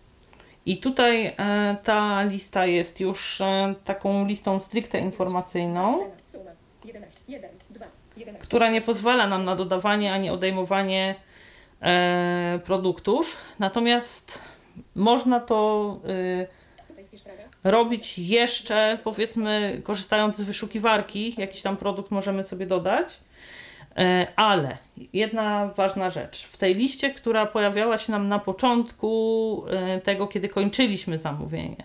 I 0.67 0.77
tutaj 0.77 1.27
e, 1.27 1.77
ta 1.83 2.23
lista 2.23 2.67
jest 2.67 3.01
już 3.01 3.41
e, 3.41 3.75
taką 3.85 4.27
listą 4.27 4.61
stricte 4.61 4.99
informacyjną, 4.99 5.99
Cena, 5.99 6.11
suma. 6.27 6.51
11, 6.85 7.21
1, 7.29 7.51
2, 7.71 7.87
11. 8.17 8.47
która 8.47 8.71
nie 8.71 8.81
pozwala 8.81 9.27
nam 9.27 9.45
na 9.45 9.57
dodawanie 9.57 10.13
ani 10.13 10.31
odejmowanie 10.31 11.15
e, 11.81 12.61
produktów. 12.65 13.37
Natomiast 13.59 14.39
można 14.95 15.41
to 15.41 15.99
robić 17.65 18.19
jeszcze, 18.19 18.99
powiedzmy, 19.05 19.81
korzystając 19.85 20.37
z 20.37 20.43
wyszukiwarki, 20.43 21.35
jakiś 21.39 21.63
tam 21.63 21.77
produkt 21.77 22.11
możemy 22.11 22.45
sobie 22.45 22.67
dodać. 22.67 23.21
E, 23.97 24.27
Ale 24.37 24.77
jedna 25.13 25.67
ważna 25.67 26.11
rzecz. 26.11 26.45
W 26.45 26.57
tej 26.57 26.75
liście, 26.75 27.11
która 27.11 27.47
pojawiała 27.47 27.99
się 27.99 28.13
nam 28.13 28.29
na 28.29 28.39
początku 28.39 29.65
e, 29.71 30.01
tego, 30.01 30.27
kiedy 30.27 30.49
kończyliśmy 30.49 31.19
zamówienie, 31.19 31.85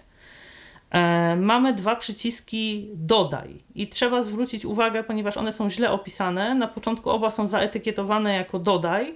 e, 0.91 1.35
mamy 1.35 1.73
dwa 1.73 1.95
przyciski 1.95 2.89
dodaj 2.93 3.63
i 3.75 3.87
trzeba 3.87 4.23
zwrócić 4.23 4.65
uwagę, 4.65 5.03
ponieważ 5.03 5.37
one 5.37 5.51
są 5.51 5.69
źle 5.69 5.91
opisane. 5.91 6.55
Na 6.55 6.67
początku 6.67 7.09
oba 7.09 7.31
są 7.31 7.47
zaetykietowane 7.47 8.33
jako 8.33 8.59
dodaj, 8.59 9.13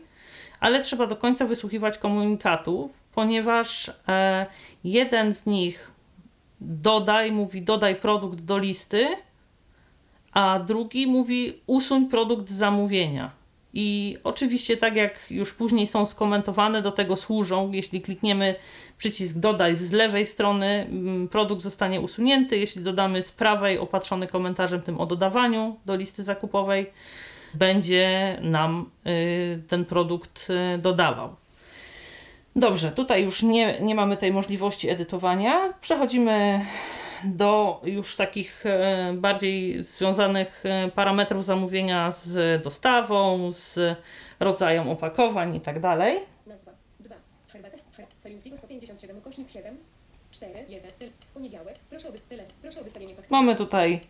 ale 0.60 0.80
trzeba 0.80 1.08
do 1.08 1.16
końca 1.16 1.46
wysłuchiwać 1.46 1.98
komunikatów, 1.98 3.04
ponieważ 3.12 3.92
jeden 4.84 5.34
z 5.34 5.46
nich 5.46 5.92
dodaj, 6.62 7.32
mówi 7.32 7.62
dodaj 7.62 7.96
produkt 7.96 8.42
do 8.42 8.58
listy, 8.58 9.08
a 10.34 10.60
drugi 10.60 11.08
mówi 11.08 11.54
usuń 11.68 12.06
produkt 12.06 12.50
z 12.50 12.54
zamówienia. 12.54 13.44
I 13.74 14.18
oczywiście, 14.24 14.78
tak 14.78 14.96
jak 14.96 15.32
już 15.32 15.54
później 15.54 15.88
są 15.88 16.06
skomentowane, 16.06 16.82
do 16.82 16.92
tego 16.92 17.16
służą. 17.16 17.72
Jeśli 17.72 18.02
klikniemy 18.02 18.56
przycisk 18.98 19.38
dodaj 19.38 19.76
z 19.76 19.92
lewej 19.92 20.26
strony, 20.26 20.88
mm, 20.90 21.28
produkt 21.28 21.62
zostanie 21.62 22.02
usunięty. 22.02 22.58
Jeśli 22.58 22.82
dodamy 22.82 23.24
z 23.24 23.32
prawej, 23.32 23.80
opatrzony 23.80 24.28
komentarzem 24.28 24.82
tym 24.82 25.00
o 25.00 25.06
dodawaniu 25.06 25.76
do 25.86 25.96
listy 25.96 26.24
zakupowej, 26.24 26.92
będzie 27.54 28.38
nam 28.42 28.90
y, 29.08 29.62
ten 29.68 29.86
produkt 29.86 30.48
y, 30.76 30.78
dodawał. 30.78 31.36
Dobrze, 32.56 32.92
tutaj 32.92 33.24
już 33.24 33.44
nie, 33.44 33.80
nie 33.82 33.96
mamy 33.96 34.18
tej 34.18 34.34
możliwości 34.34 34.90
edytowania. 34.90 35.74
Przechodzimy 35.82 36.66
do 37.26 37.82
już 37.84 38.16
takich 38.16 38.66
e, 38.66 39.14
bardziej 39.18 39.84
związanych 39.84 40.64
e, 40.66 40.92
parametrów 40.96 41.46
zamówienia 41.46 42.12
z 42.12 42.64
dostawą, 42.64 43.54
z 43.54 43.80
rodzajem 44.40 44.90
opakowań 44.90 45.56
i 45.56 45.62
tak 45.62 45.80
dalej. 45.80 46.20
Nazwa. 46.48 46.72
2. 47.00 47.16
Herbatę. 47.48 47.78
Her. 47.92 48.06
Felińskiego 48.24 48.58
157 48.58 49.22
kośnik 49.22 49.52
7. 49.52 49.78
4. 50.32 50.66
1. 50.68 50.92
Tyl. 51.00 51.10
Poniedziałek. 51.34 51.76
Proszę 51.90 52.10
o, 52.10 52.12
tyle. 52.30 52.44
Proszę 52.62 52.82
o 52.82 52.84
wystawienie 52.84 53.16
faktury. 53.16 53.32
Mamy 53.32 53.56
tutaj 53.56 54.02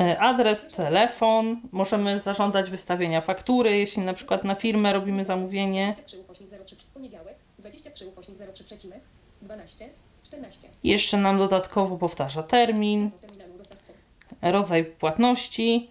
e, 0.00 0.18
adres, 0.18 0.66
telefon, 0.76 1.60
możemy 1.72 2.20
zażądać 2.20 2.70
wystawienia 2.70 3.20
faktury, 3.20 3.78
jeśli 3.78 4.02
na 4.02 4.14
przykład 4.14 4.44
na 4.44 4.54
firmę 4.54 4.92
robimy 4.92 5.24
zamówienie. 5.24 5.92
23 5.92 6.20
ukośnik 6.20 6.50
03. 6.64 6.76
Poniedziałek. 6.94 7.36
23 7.58 8.06
ukośnik 8.06 8.38
03 8.38 8.64
przecinek. 8.64 9.00
12. 9.42 9.90
14. 10.34 10.68
Jeszcze 10.84 11.16
nam 11.16 11.38
dodatkowo 11.38 11.96
powtarza 11.96 12.42
termin, 12.42 13.10
rodzaj 14.42 14.84
płatności. 14.84 15.90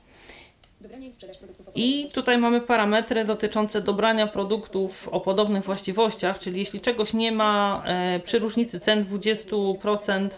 I 1.75 2.09
tutaj 2.13 2.37
mamy 2.37 2.61
parametry 2.61 3.25
dotyczące 3.25 3.81
dobrania 3.81 4.27
produktów 4.27 5.09
o 5.09 5.19
podobnych 5.19 5.63
właściwościach, 5.63 6.39
czyli 6.39 6.59
jeśli 6.59 6.81
czegoś 6.81 7.13
nie 7.13 7.31
ma 7.31 7.83
e, 7.85 8.19
przy 8.19 8.39
różnicy 8.39 8.79
cen 8.79 9.05
20%, 9.05 10.29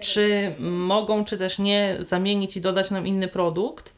czy 0.00 0.54
mogą, 0.60 1.24
czy 1.24 1.38
też 1.38 1.58
nie 1.58 1.96
zamienić 2.00 2.56
i 2.56 2.60
dodać 2.60 2.90
nam 2.90 3.06
inny 3.06 3.28
produkt. 3.28 3.94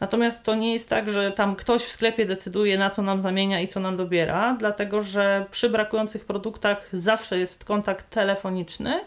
Natomiast 0.00 0.44
to 0.44 0.54
nie 0.54 0.72
jest 0.72 0.88
tak, 0.88 1.08
że 1.08 1.32
tam 1.32 1.56
ktoś 1.56 1.82
w 1.82 1.92
sklepie 1.92 2.26
decyduje, 2.26 2.78
na 2.78 2.90
co 2.90 3.02
nam 3.02 3.20
zamienia 3.20 3.60
i 3.60 3.68
co 3.68 3.80
nam 3.80 3.96
dobiera, 3.96 4.56
dlatego 4.58 5.02
że 5.02 5.46
przy 5.50 5.70
brakujących 5.70 6.24
produktach 6.24 6.88
zawsze 6.92 7.38
jest 7.38 7.64
kontakt 7.64 8.10
telefoniczny 8.10 9.00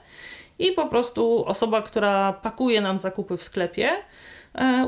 i 0.59 0.71
po 0.71 0.87
prostu 0.87 1.45
osoba, 1.45 1.81
która 1.81 2.33
pakuje 2.33 2.81
nam 2.81 2.99
zakupy 2.99 3.37
w 3.37 3.43
sklepie, 3.43 3.91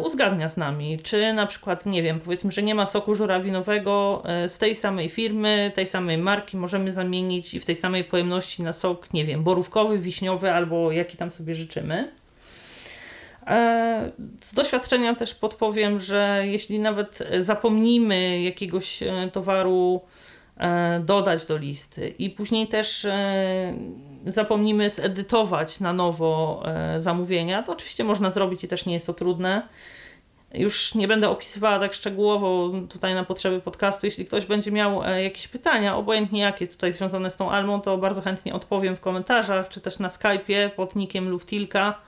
uzgadnia 0.03 0.49
z 0.49 0.57
nami, 0.57 0.99
czy 0.99 1.33
na 1.33 1.45
przykład, 1.45 1.85
nie 1.85 2.03
wiem, 2.03 2.19
powiedzmy, 2.19 2.51
że 2.51 2.63
nie 2.63 2.75
ma 2.75 2.85
soku 2.85 3.15
żurawinowego 3.15 4.23
e, 4.25 4.49
z 4.49 4.57
tej 4.57 4.75
samej 4.75 5.09
firmy, 5.09 5.71
tej 5.75 5.87
samej 5.87 6.17
marki, 6.17 6.57
możemy 6.57 6.93
zamienić 6.93 7.53
i 7.53 7.59
w 7.59 7.65
tej 7.65 7.75
samej 7.75 8.03
pojemności 8.03 8.63
na 8.63 8.73
sok, 8.73 9.13
nie 9.13 9.25
wiem, 9.25 9.43
borówkowy, 9.43 9.99
wiśniowy 9.99 10.51
albo 10.51 10.91
jaki 10.91 11.17
tam 11.17 11.31
sobie 11.31 11.55
życzymy. 11.55 12.11
E, 13.47 14.11
Z 14.41 14.53
doświadczenia 14.53 15.15
też 15.15 15.35
podpowiem, 15.35 15.99
że 15.99 16.43
jeśli 16.45 16.79
nawet 16.79 17.19
zapomnimy 17.39 18.41
jakiegoś 18.41 19.03
e, 19.03 19.29
towaru 19.33 20.01
e, 20.57 20.99
dodać 20.99 21.45
do 21.45 21.57
listy 21.57 22.07
i 22.07 22.29
później 22.29 22.67
też 22.67 23.05
e, 23.05 23.73
zapomnimy 24.25 24.89
zedytować 24.89 25.79
na 25.79 25.93
nowo 25.93 26.63
e, 26.65 26.99
zamówienia, 26.99 27.63
to 27.63 27.71
oczywiście 27.71 28.03
można 28.03 28.31
zrobić 28.31 28.63
i 28.63 28.67
też 28.67 28.85
nie 28.85 28.93
jest 28.93 29.05
to 29.05 29.13
trudne. 29.13 29.67
Już 30.53 30.95
nie 30.95 31.07
będę 31.07 31.29
opisywała 31.29 31.79
tak 31.79 31.93
szczegółowo 31.93 32.71
tutaj 32.89 33.13
na 33.13 33.23
potrzeby 33.23 33.61
podcastu. 33.61 34.05
Jeśli 34.05 34.25
ktoś 34.25 34.45
będzie 34.45 34.71
miał 34.71 35.03
e, 35.03 35.23
jakieś 35.23 35.47
pytania, 35.47 35.97
obojętnie 35.97 36.41
jakie 36.41 36.67
tutaj 36.67 36.93
związane 36.93 37.31
z 37.31 37.37
tą 37.37 37.51
Almą, 37.51 37.81
to 37.81 37.97
bardzo 37.97 38.21
chętnie 38.21 38.53
odpowiem 38.53 38.95
w 38.95 38.99
komentarzach, 38.99 39.69
czy 39.69 39.81
też 39.81 39.99
na 39.99 40.07
Skype'ie 40.07 40.69
pod 40.69 40.95
nickiem 40.95 41.29
Luftilka 41.29 42.01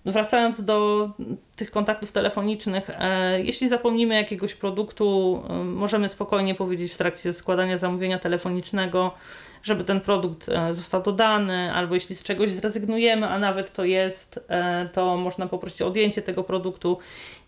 Wracając 0.04 0.64
do 0.64 1.08
tych 1.56 1.70
kontaktów 1.70 2.12
telefonicznych, 2.12 2.90
e, 2.90 3.40
jeśli 3.40 3.68
zapomnimy 3.68 4.14
jakiegoś 4.14 4.54
produktu, 4.54 5.42
e, 5.48 5.54
możemy 5.64 6.08
spokojnie 6.08 6.54
powiedzieć 6.54 6.92
w 6.92 6.96
trakcie 6.96 7.32
składania 7.32 7.78
zamówienia 7.78 8.18
telefonicznego, 8.18 9.14
żeby 9.62 9.84
ten 9.84 10.00
produkt 10.00 10.48
e, 10.48 10.72
został 10.72 11.02
dodany, 11.02 11.72
albo 11.72 11.94
jeśli 11.94 12.16
z 12.16 12.22
czegoś 12.22 12.50
zrezygnujemy, 12.50 13.28
a 13.28 13.38
nawet 13.38 13.72
to 13.72 13.84
jest, 13.84 14.46
to 14.92 15.16
można 15.16 15.46
poprosić 15.46 15.82
o 15.82 15.86
odjęcie 15.86 16.22
tego 16.22 16.44
produktu. 16.44 16.98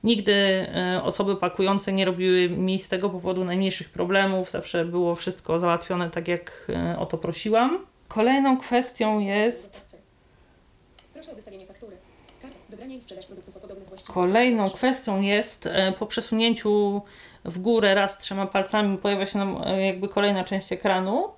Nigdy 0.05 0.67
osoby 1.03 1.37
pakujące 1.37 1.93
nie 1.93 2.05
robiły 2.05 2.49
mi 2.49 2.79
z 2.79 2.89
tego 2.89 3.11
powodu 3.11 3.45
najmniejszych 3.45 3.91
problemów, 3.91 4.51
zawsze 4.51 4.85
było 4.85 5.15
wszystko 5.15 5.59
załatwione 5.59 6.11
tak, 6.11 6.29
jak 6.29 6.69
o 6.99 7.07
to 7.07 7.19
prosiłam. 7.19 7.87
Kolejną 8.09 8.59
kwestią 8.59 9.19
jest. 9.19 9.63
Dostawcy. 9.63 9.99
Proszę 11.15 11.33
o 11.33 11.35
wystawienie 11.35 11.67
faktury. 11.67 11.97
Kart. 12.75 12.81
Dobranie 12.81 12.97
i 12.97 13.01
sprzedaż 13.01 13.27
produktów 13.27 13.57
o 13.57 13.61
podobnych 13.61 13.89
właściwościach. 13.89 14.15
Kolejną 14.15 14.71
kwestią 14.71 15.21
jest 15.21 15.67
e, 15.67 15.93
po 15.99 16.07
przesunięciu 16.07 17.03
w 17.45 17.59
górę 17.59 17.95
raz 17.95 18.19
trzema 18.19 18.47
palcami 18.47 18.99
pojawia 18.99 19.27
się 19.27 19.39
nam 19.39 19.63
e, 19.65 19.87
jakby 19.87 20.09
kolejna 20.09 20.45
część 20.45 20.73
ekranu. 20.73 21.29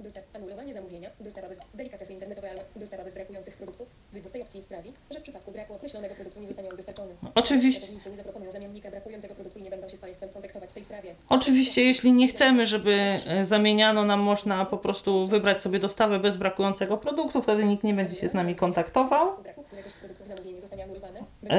Dostaw, 0.00 0.24
anulowanie 0.34 0.74
zamówienia, 0.74 1.10
dostawa 1.20 1.48
bez, 1.48 1.58
delikatesy 1.74 2.12
internetowe, 2.12 2.48
dostawa 2.76 3.04
bez 3.04 3.14
brakujących 3.14 3.56
produktów. 3.56 3.88
Wybór 4.12 4.32
tej 4.32 4.42
opcji 4.42 4.62
sprawi, 4.62 4.92
że 5.10 5.20
w 5.20 5.22
przypadku 5.22 5.52
braku 5.52 5.74
określonego 5.74 6.14
produktu 6.14 6.40
nie 6.40 6.46
zostanie 6.46 6.70
on 6.70 6.76
dostarczony. 6.76 7.14
Oczywiście. 7.34 7.86
Nie 8.10 8.16
zaproponują 8.16 8.52
zamiennika 8.52 8.90
brakującego 8.90 9.34
produktu 9.34 9.58
i 9.58 9.62
nie 9.62 9.70
będą 9.70 9.88
się 9.88 9.96
z 9.96 10.00
Państwem 10.00 10.28
kontaktować 10.28 10.70
w 10.70 10.72
tej 10.72 10.84
sprawie. 10.84 11.14
Oczywiście, 11.28 11.84
jeśli 11.84 12.12
nie 12.12 12.28
chcemy, 12.28 12.66
żeby 12.66 12.92
e, 13.26 13.46
zamieniano 13.46 14.04
nam, 14.04 14.20
można 14.20 14.64
po 14.64 14.78
prostu 14.78 15.26
wybrać 15.26 15.60
sobie 15.60 15.78
dostawę 15.78 16.18
bez 16.18 16.36
brakującego 16.36 16.96
produktu, 16.96 17.42
wtedy 17.42 17.64
nikt 17.64 17.84
nie 17.84 17.94
będzie 17.94 18.14
się 18.14 18.28
z 18.28 18.34
nami 18.34 18.54
kontaktował. 18.54 19.42
Braku 19.42 19.62
któregoś 19.62 19.92
z 19.92 19.98
produktów. 19.98 20.26
E, 20.30 20.55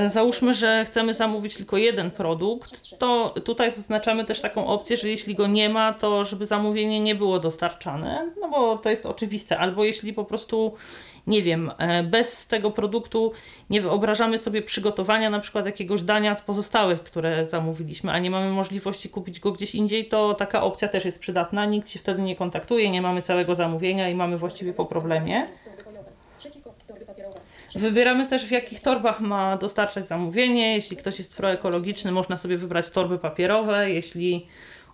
Załóżmy, 0.07 0.53
że 0.53 0.85
chcemy 0.85 1.13
zamówić 1.13 1.57
tylko 1.57 1.77
jeden 1.77 2.11
produkt, 2.11 2.97
to 2.99 3.33
tutaj 3.45 3.71
zaznaczamy 3.71 4.25
też 4.25 4.41
taką 4.41 4.67
opcję, 4.67 4.97
że 4.97 5.09
jeśli 5.09 5.35
go 5.35 5.47
nie 5.47 5.69
ma, 5.69 5.93
to 5.93 6.25
żeby 6.25 6.45
zamówienie 6.45 6.99
nie 6.99 7.15
było 7.15 7.39
dostarczane, 7.39 8.31
no 8.41 8.49
bo 8.49 8.77
to 8.77 8.89
jest 8.89 9.05
oczywiste. 9.05 9.57
Albo 9.57 9.83
jeśli 9.83 10.13
po 10.13 10.25
prostu, 10.25 10.73
nie 11.27 11.41
wiem, 11.41 11.71
e, 11.77 12.03
bez 12.03 12.47
tego 12.47 12.71
produktu 12.71 13.31
nie 13.69 13.81
wyobrażamy 13.81 14.37
sobie 14.37 14.61
przygotowania 14.61 15.29
na 15.29 15.39
przykład 15.39 15.65
jakiegoś 15.65 16.01
dania 16.01 16.35
z 16.35 16.41
pozostałych, 16.41 17.03
które 17.03 17.49
zamówiliśmy, 17.49 18.11
a 18.11 18.19
nie 18.19 18.31
mamy 18.31 18.49
możliwości 18.49 19.09
kupić 19.09 19.39
go 19.39 19.51
gdzieś 19.51 19.75
indziej, 19.75 20.07
to 20.07 20.33
taka 20.33 20.63
opcja 20.63 20.87
też 20.87 21.05
jest 21.05 21.19
przydatna. 21.19 21.65
Nikt 21.65 21.89
się 21.89 21.99
wtedy 21.99 22.21
nie 22.21 22.35
kontaktuje, 22.35 22.91
nie 22.91 23.01
mamy 23.01 23.21
całego 23.21 23.55
zamówienia 23.55 24.09
i 24.09 24.15
mamy 24.15 24.37
właściwie 24.37 24.73
po 24.73 24.85
problemie. 24.85 25.47
Torby 25.65 25.83
foliowe. 25.83 26.11
Przycisk 26.39 26.67
od 26.67 26.85
torby 26.85 27.05
papierowe. 27.05 27.39
Wybieramy 27.75 28.25
też 28.25 28.45
w 28.45 28.51
jakich 28.51 28.81
torbach 28.81 29.19
ma 29.19 29.57
dostarczać 29.57 30.07
zamówienie. 30.07 30.75
Jeśli 30.75 30.97
ktoś 30.97 31.17
jest 31.19 31.33
proekologiczny, 31.33 32.11
można 32.11 32.37
sobie 32.37 32.57
wybrać 32.57 32.89
torby 32.89 33.19
papierowe. 33.19 33.91
Jeśli 33.91 34.47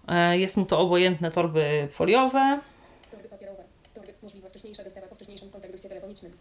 e, 0.08 0.38
jest 0.38 0.58
mu 0.58 0.66
to 0.66 0.80
obojętne, 0.80 1.32
torby 1.32 1.88
foliowe. 1.92 2.60
Torby 3.12 3.30
papierowe. 3.30 3.64
Torby 3.94 4.14
możliwa 4.24 4.50
wcześniejsza 4.50 4.84
dostawa 4.84 5.08
po 5.08 5.16
wcześniejszym 5.16 5.50
kontakcie 5.50 5.90
telefonicznym. 5.90 6.32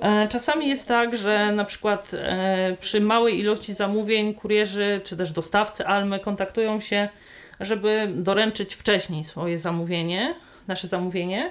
E, 0.00 0.28
Czasami 0.28 0.68
jest 0.68 0.88
tak, 0.88 1.16
że 1.16 1.52
na 1.52 1.64
przykład 1.64 2.10
e, 2.14 2.76
przy 2.80 3.00
małej 3.00 3.38
ilości 3.40 3.74
zamówień 3.74 4.34
kurierzy 4.34 5.00
czy 5.04 5.16
też 5.16 5.32
dostawcy 5.32 5.86
Almy 5.86 6.20
kontaktują 6.20 6.80
się, 6.80 7.08
żeby 7.60 8.08
doręczyć 8.16 8.74
wcześniej 8.74 9.24
swoje 9.24 9.58
zamówienie, 9.58 10.34
nasze 10.68 10.88
zamówienie. 10.88 11.50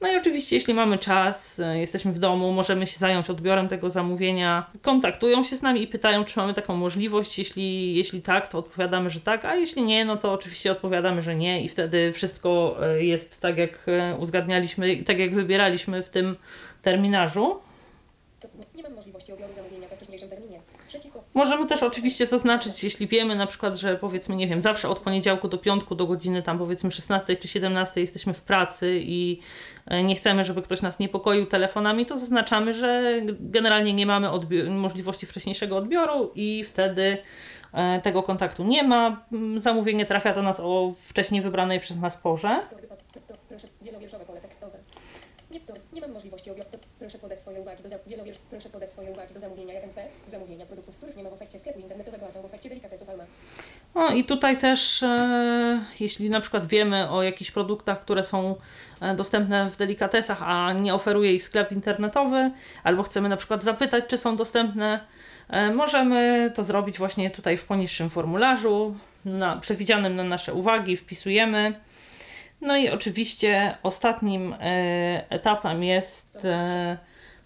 No 0.00 0.12
i 0.12 0.16
oczywiście, 0.16 0.56
jeśli 0.56 0.74
mamy 0.74 0.98
czas, 0.98 1.60
e, 1.60 1.78
jesteśmy 1.78 2.12
w 2.12 2.18
domu, 2.18 2.52
możemy 2.52 2.86
się 2.86 2.98
zająć 2.98 3.30
odbiorem 3.30 3.68
tego 3.68 3.90
zamówienia. 3.90 4.70
Kontaktują 4.82 5.44
się 5.44 5.56
z 5.56 5.62
nami 5.62 5.82
i 5.82 5.86
pytają, 5.86 6.24
czy 6.24 6.38
mamy 6.38 6.54
taką 6.54 6.76
możliwość. 6.76 7.38
Jeśli, 7.38 7.94
jeśli 7.94 8.22
tak, 8.22 8.48
to 8.48 8.58
odpowiadamy, 8.58 9.10
że 9.10 9.20
tak, 9.20 9.44
a 9.44 9.54
jeśli 9.54 9.82
nie, 9.82 10.04
no 10.04 10.16
to 10.16 10.32
oczywiście 10.32 10.72
odpowiadamy, 10.72 11.22
że 11.22 11.34
nie, 11.34 11.64
i 11.64 11.68
wtedy 11.68 12.12
wszystko 12.12 12.76
e, 12.82 13.04
jest 13.04 13.40
tak, 13.40 13.58
jak 13.58 13.86
e, 13.88 14.16
uzgadnialiśmy, 14.16 15.04
tak 15.04 15.18
jak 15.18 15.34
wybieraliśmy 15.34 16.02
w 16.02 16.08
tym 16.08 16.36
terminarzu. 16.82 17.60
To 18.40 18.48
nie 18.74 18.82
mam 18.82 18.94
możliwości 18.94 19.32
odbioru 19.32 19.54
zamówienia 19.54 19.88
we 19.88 19.96
wcześniejszym 19.96 20.28
terminie. 20.28 20.49
Możemy 21.34 21.66
też 21.66 21.82
oczywiście 21.82 22.26
zaznaczyć, 22.26 22.84
jeśli 22.84 23.06
wiemy 23.06 23.36
na 23.36 23.46
przykład, 23.46 23.74
że 23.74 23.96
powiedzmy, 23.96 24.36
nie 24.36 24.48
wiem, 24.48 24.62
zawsze 24.62 24.88
od 24.88 24.98
poniedziałku 24.98 25.48
do 25.48 25.58
piątku 25.58 25.94
do 25.94 26.06
godziny 26.06 26.42
tam 26.42 26.58
powiedzmy 26.58 26.92
16 26.92 27.36
czy 27.36 27.48
17 27.48 28.00
jesteśmy 28.00 28.34
w 28.34 28.42
pracy 28.42 29.00
i 29.02 29.40
e, 29.86 30.02
nie 30.02 30.16
chcemy, 30.16 30.44
żeby 30.44 30.62
ktoś 30.62 30.82
nas 30.82 30.98
niepokoił 30.98 31.46
telefonami, 31.46 32.06
to 32.06 32.18
zaznaczamy, 32.18 32.74
że 32.74 33.20
generalnie 33.40 33.92
nie 33.92 34.06
mamy 34.06 34.28
możliwości 34.70 35.26
wcześniejszego 35.26 35.76
odbioru 35.76 36.32
i 36.34 36.64
wtedy 36.64 37.18
e, 37.72 38.00
tego 38.00 38.22
kontaktu 38.22 38.64
nie 38.64 38.82
ma. 38.82 39.26
Mm, 39.32 39.60
Zamówienie 39.60 40.06
trafia 40.06 40.34
do 40.34 40.42
nas 40.42 40.60
o 40.60 40.92
wcześniej 40.98 41.42
wybranej 41.42 41.80
przez 41.80 41.96
nas 41.96 42.16
porze. 42.16 42.60
Nie, 45.50 45.60
nie 45.92 46.00
mam 46.00 46.12
możliwości 46.12 46.50
odbioru. 46.50 46.70
Proszę 47.00 47.18
podać 47.18 47.40
swoje 47.40 47.60
uwagi 47.60 47.82
do 47.82 47.88
za, 47.88 47.96
wielowiersz, 48.06 48.38
proszę 48.50 48.68
podać 48.68 48.92
swoje 48.92 49.10
uwagi 49.10 49.34
do 49.34 49.40
zamówienia 49.40 49.74
1P, 49.74 50.00
zamówienia 50.30 50.66
produktów, 50.66 50.96
których 50.96 51.16
nie 51.16 51.22
ma 51.22 51.30
w 51.30 51.32
ofercie 51.32 51.58
sklepu 51.58 51.80
internetowego, 51.80 52.26
a 52.28 52.32
są 52.32 52.42
w 52.42 52.44
ofercie 52.44 52.68
delikatesów 52.68 53.08
Alma. 53.10 53.24
No 53.94 54.10
i 54.10 54.24
tutaj 54.24 54.58
też, 54.58 55.02
e, 55.02 55.84
jeśli 56.00 56.30
na 56.30 56.40
przykład 56.40 56.66
wiemy 56.66 57.10
o 57.10 57.22
jakichś 57.22 57.50
produktach, 57.50 58.00
które 58.00 58.24
są 58.24 58.56
e, 59.00 59.14
dostępne 59.14 59.70
w 59.70 59.76
delikatesach, 59.76 60.42
a 60.42 60.72
nie 60.72 60.94
oferuje 60.94 61.34
ich 61.34 61.44
sklep 61.44 61.72
internetowy, 61.72 62.50
albo 62.82 63.02
chcemy 63.02 63.28
na 63.28 63.36
przykład 63.36 63.62
zapytać, 63.62 64.04
czy 64.08 64.18
są 64.18 64.36
dostępne, 64.36 65.00
e, 65.48 65.74
możemy 65.74 66.52
to 66.54 66.64
zrobić 66.64 66.98
właśnie 66.98 67.30
tutaj 67.30 67.58
w 67.58 67.64
poniższym 67.64 68.10
formularzu, 68.10 68.94
na, 69.24 69.56
przewidzianym 69.56 70.16
na 70.16 70.24
nasze 70.24 70.54
uwagi, 70.54 70.96
wpisujemy. 70.96 71.74
No 72.60 72.76
i 72.76 72.90
oczywiście 72.90 73.74
ostatnim 73.82 74.52
e, 74.60 75.24
etapem 75.30 75.84
jest 75.84 76.44
e, 76.44 76.98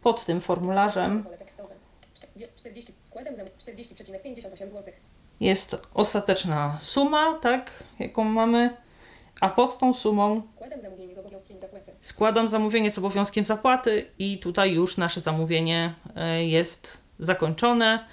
pod 0.02 0.24
tym 0.24 0.40
formularzem 0.40 1.22
Pole 1.24 1.38
tekstowe. 1.38 1.74
Czte- 2.14 2.26
wie- 2.36 2.48
40, 2.56 2.92
składem 3.04 3.36
zam, 3.36 3.46
40,58 3.46 4.56
zł. 4.70 4.82
jest 5.40 5.76
ostateczna 5.94 6.78
suma, 6.82 7.38
tak, 7.42 7.84
jaką 7.98 8.24
mamy, 8.24 8.76
a 9.40 9.48
pod 9.48 9.78
tą 9.78 9.94
sumą 9.94 10.42
Składam 10.50 10.80
zamówienie 10.82 11.14
z 11.14 11.18
obowiązkiem 11.18 11.58
zapłaty. 11.58 11.92
składam 12.00 12.48
zamówienie 12.48 12.90
z 12.90 12.98
obowiązkiem 12.98 13.44
zapłaty 13.44 14.06
i 14.18 14.38
tutaj 14.38 14.72
już 14.72 14.96
nasze 14.96 15.20
zamówienie 15.20 15.94
e, 16.16 16.44
jest 16.44 17.04
zakończone. 17.18 18.06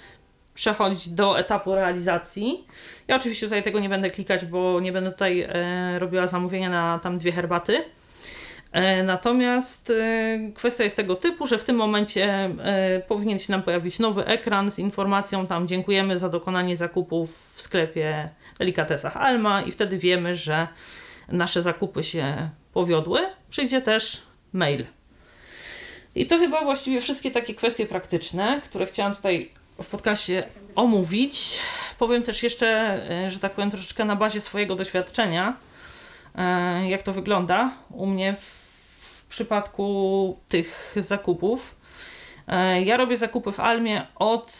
Przechodzić 0.54 1.08
do 1.08 1.38
etapu 1.38 1.74
realizacji. 1.74 2.66
Ja 3.08 3.16
oczywiście 3.16 3.46
tutaj 3.46 3.62
tego 3.62 3.80
nie 3.80 3.88
będę 3.88 4.10
klikać, 4.10 4.44
bo 4.44 4.80
nie 4.80 4.92
będę 4.92 5.12
tutaj 5.12 5.40
e, 5.40 5.98
robiła 5.98 6.26
zamówienia 6.26 6.70
na 6.70 6.98
tam 6.98 7.18
dwie 7.18 7.32
herbaty. 7.32 7.84
E, 8.72 9.02
Natomiast 9.02 9.90
e, 9.90 10.38
kwestia 10.54 10.84
jest 10.84 10.96
tego 10.96 11.16
typu, 11.16 11.46
że 11.46 11.58
w 11.58 11.64
tym 11.64 11.76
momencie 11.76 12.50
e, 12.64 13.00
powinien 13.08 13.38
się 13.38 13.52
nam 13.52 13.62
pojawić 13.62 13.98
nowy 13.98 14.26
ekran 14.26 14.70
z 14.70 14.78
informacją 14.78 15.46
tam 15.46 15.68
dziękujemy 15.68 16.18
za 16.18 16.28
dokonanie 16.28 16.76
zakupów 16.76 17.54
w 17.54 17.62
sklepie 17.62 18.28
Delikatesach 18.58 19.16
Alma 19.16 19.62
i 19.62 19.72
wtedy 19.72 19.98
wiemy, 19.98 20.36
że 20.36 20.68
nasze 21.28 21.62
zakupy 21.62 22.02
się 22.02 22.50
powiodły. 22.72 23.20
Przyjdzie 23.50 23.80
też 23.80 24.22
mail. 24.52 24.84
I 26.14 26.26
to 26.26 26.38
chyba 26.38 26.64
właściwie 26.64 27.00
wszystkie 27.00 27.30
takie 27.30 27.54
kwestie 27.54 27.86
praktyczne, 27.86 28.60
które 28.64 28.86
chciałam 28.86 29.14
tutaj 29.14 29.50
w 29.82 29.88
podcaście 29.88 30.48
omówić. 30.74 31.58
Powiem 31.98 32.22
też 32.22 32.42
jeszcze, 32.42 32.66
e, 33.10 33.30
że 33.30 33.38
tak 33.38 33.52
powiem, 33.52 33.70
troszeczkę 33.70 34.04
na 34.04 34.16
bazie 34.16 34.40
swojego 34.40 34.74
doświadczenia, 34.74 35.56
e, 36.34 36.88
jak 36.88 37.02
to 37.02 37.12
wygląda 37.12 37.72
u 37.90 38.06
mnie 38.06 38.36
w, 38.36 38.40
w 38.40 39.26
przypadku 39.28 40.38
tych 40.48 40.96
zakupów. 40.96 41.76
E, 42.48 42.82
Ja 42.82 42.96
robię 42.96 43.16
zakupy 43.16 43.52
w 43.52 43.60
Almie 43.60 44.06
od 44.14 44.56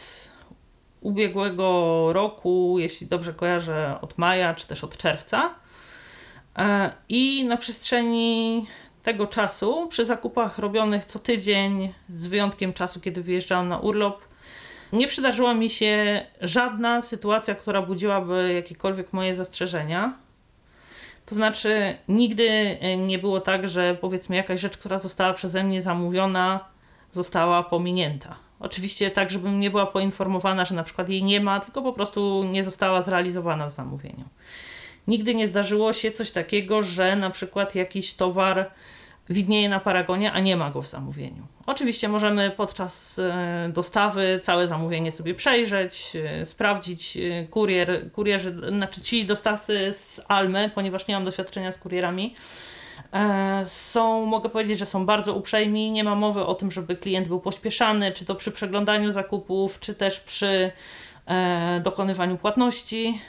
ubiegłego 1.01 2.09
roku, 2.13 2.77
jeśli 2.79 3.07
dobrze 3.07 3.35
kojarzę, 3.35 3.99
od 4.01 4.19
maja 4.19 4.55
czy 4.55 4.67
też 4.67 4.85
od 4.85 4.97
czerwca. 4.97 5.55
I 7.09 7.45
na 7.45 7.57
przestrzeni 7.57 8.67
tego 9.03 9.27
czasu, 9.27 9.87
przy 9.89 10.05
zakupach 10.05 10.59
robionych 10.59 11.05
co 11.05 11.19
tydzień, 11.19 11.95
z 12.09 12.27
wyjątkiem 12.27 12.73
czasu, 12.73 13.01
kiedy 13.01 13.23
wyjeżdżałam 13.23 13.69
na 13.69 13.79
urlop, 13.79 14.23
nie 14.93 15.09
przydarzyła 15.09 15.55
mi 15.55 15.71
się 15.71 16.23
żadna 16.41 17.03
sytuacja, 17.03 17.55
która 17.55 17.83
budziłaby 17.83 18.53
jakiekolwiek 18.55 19.13
moje 19.13 19.35
zastrzeżenia. 19.35 20.15
To 21.27 21.35
znaczy, 21.35 21.97
nigdy 22.09 22.49
e, 22.81 22.97
nie 22.97 23.19
było 23.19 23.41
tak, 23.41 23.69
że 23.69 23.97
powiedzmy 24.01 24.37
jakaś 24.37 24.61
rzecz, 24.61 24.77
która 24.77 24.99
została 24.99 25.33
przeze 25.33 25.65
mnie 25.65 25.83
zamówiona, 25.83 26.65
została 27.13 27.63
pominięta. 27.63 28.37
Oczywiście 28.61 29.11
tak, 29.11 29.31
żebym 29.31 29.61
nie 29.61 29.71
była 29.71 29.87
poinformowana, 29.87 30.65
że 30.65 30.75
na 30.75 30.83
przykład 30.83 31.09
jej 31.09 31.25
nie 31.25 31.41
ma, 31.41 31.61
tylko 31.61 31.83
po 31.83 31.93
prostu 31.93 32.45
nie 32.45 32.65
została 32.65 33.03
zrealizowana 33.03 33.67
w 33.67 33.73
zamówieniu. 33.73 34.25
Nigdy 35.09 35.35
nie 35.35 35.49
zdarzyło 35.49 35.93
się 35.93 36.11
coś 36.11 36.31
takiego, 36.31 36.83
że 36.83 37.17
na 37.17 37.31
przykład 37.31 37.75
jakiś 37.75 38.15
towar 38.15 38.71
widnieje 39.29 39.69
na 39.69 39.81
paragonie, 39.81 40.33
a 40.33 40.41
nie 40.41 40.57
ma 40.57 40.71
go 40.71 40.83
w 40.83 40.87
zamówieniu. 40.87 41.47
Oczywiście 41.67 42.09
możemy 42.09 42.51
podczas 42.51 43.19
e, 43.19 43.71
dostawy 43.73 44.41
całe 44.43 44.67
zamówienie 44.67 45.13
sobie 45.13 45.35
przejrzeć, 45.35 46.13
e, 46.17 46.47
sprawdzić. 46.47 47.17
e, 47.17 47.47
Kurier, 47.47 48.13
kurierzy, 48.13 48.57
znaczy 48.69 49.01
ci 49.01 49.25
dostawcy 49.25 49.93
z 49.93 50.21
Almy, 50.29 50.71
ponieważ 50.75 51.07
nie 51.09 51.15
mam 51.15 51.25
doświadczenia 51.25 51.73
z 51.73 51.79
kurierami, 51.79 52.35
są, 53.65 54.27
mogę 54.27 54.49
powiedzieć, 54.49 54.79
że 54.79 54.87
są 54.87 55.07
bardzo 55.07 55.35
uprzejmi. 55.35 55.91
Nie 55.91 56.05
ma 56.05 56.15
mowy 56.15 56.47
o 56.47 56.55
tym, 56.55 56.71
żeby 56.71 56.97
klient 56.97 57.29
był 57.29 57.41
pośpieszany, 57.41 58.13
czy 58.13 58.25
to 58.25 58.35
przy 58.35 58.51
przeglądaniu 58.51 59.13
zakupów, 59.13 59.81
czy 59.81 59.95
też 59.95 60.21
przy 60.21 60.73
dokonywaniu 61.83 62.37
płatności. 62.37 63.21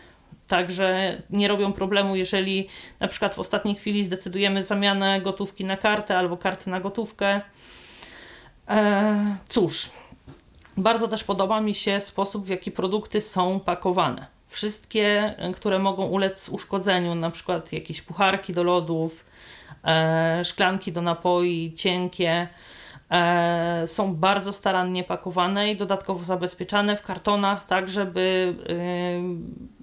Także 0.47 1.17
nie 1.29 1.47
robią 1.47 1.73
problemu, 1.73 2.15
jeżeli 2.15 2.67
na 2.99 3.07
przykład 3.07 3.35
w 3.35 3.39
ostatniej 3.39 3.75
chwili 3.75 4.03
zdecydujemy 4.03 4.63
zamianę 4.63 5.21
gotówki 5.21 5.65
na 5.65 5.77
kartę 5.77 6.17
albo 6.17 6.37
karty 6.37 6.69
na 6.69 6.79
gotówkę. 6.79 7.41
E, 8.69 9.37
cóż, 9.47 9.89
bardzo 10.77 11.07
też 11.07 11.23
podoba 11.23 11.61
mi 11.61 11.75
się 11.75 11.99
sposób, 11.99 12.45
w 12.45 12.49
jaki 12.49 12.71
produkty 12.71 13.21
są 13.21 13.59
pakowane. 13.59 14.27
Wszystkie, 14.47 15.35
e, 15.37 15.51
które 15.51 15.79
mogą 15.79 16.05
ulec 16.05 16.49
uszkodzeniu, 16.49 17.15
na 17.15 17.31
przykład 17.31 17.73
jakieś 17.73 18.01
pucharki 18.01 18.53
do 18.53 18.63
lodów, 18.63 19.25
e, 19.85 20.41
szklanki 20.45 20.91
do 20.91 21.01
napoi 21.01 21.73
cienkie, 21.75 22.47
e, 23.09 23.83
są 23.87 24.15
bardzo 24.15 24.53
starannie 24.53 25.03
pakowane 25.03 25.71
i 25.71 25.77
dodatkowo 25.77 26.23
zabezpieczane 26.23 26.97
w 26.97 27.01
kartonach, 27.01 27.65
tak 27.65 27.89
żeby 27.89 28.55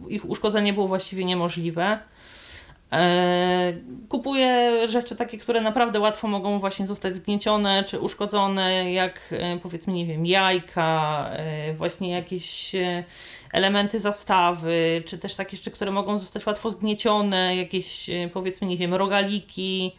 e, 0.07 0.09
ich 0.09 0.31
uszkodzenie 0.31 0.73
było 0.73 0.89
właściwie 0.89 1.25
niemożliwe. 1.25 1.99
E, 2.93 3.73
Kupuję 4.09 4.89
rzeczy 4.89 5.17
takie, 5.17 5.39
które 5.39 5.61
naprawdę 5.61 6.01
łatwo 6.01 6.29
mogą 6.29 6.59
właśnie 6.59 6.87
zostać 6.87 7.15
zgniecione 7.15 7.85
czy 7.85 8.01
uszkodzone, 8.01 8.93
jak 8.93 9.21
e, 9.33 9.59
powiedzmy, 9.59 9.93
nie 9.93 10.07
wiem, 10.07 10.27
jajka, 10.27 11.31
e, 11.33 11.75
właśnie 11.75 12.11
jakieś 12.11 12.73
elementy 13.53 14.01
zastawy, 14.01 15.03
czy 15.07 15.19
też 15.19 15.35
takie 15.35 15.57
rzeczy, 15.57 15.71
które 15.71 15.91
mogą 15.91 16.19
zostać 16.19 16.47
łatwo 16.47 16.71
zgniecione, 16.71 17.57
jakieś 17.57 18.11
powiedzmy, 18.33 18.67
nie 18.67 18.77
wiem, 18.77 18.95
rogaliki 18.95 19.97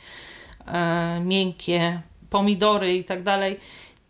miękkie, 1.22 2.02
pomidory 2.30 2.96
i 2.96 3.04
tak 3.04 3.24
dalej. 3.24 3.60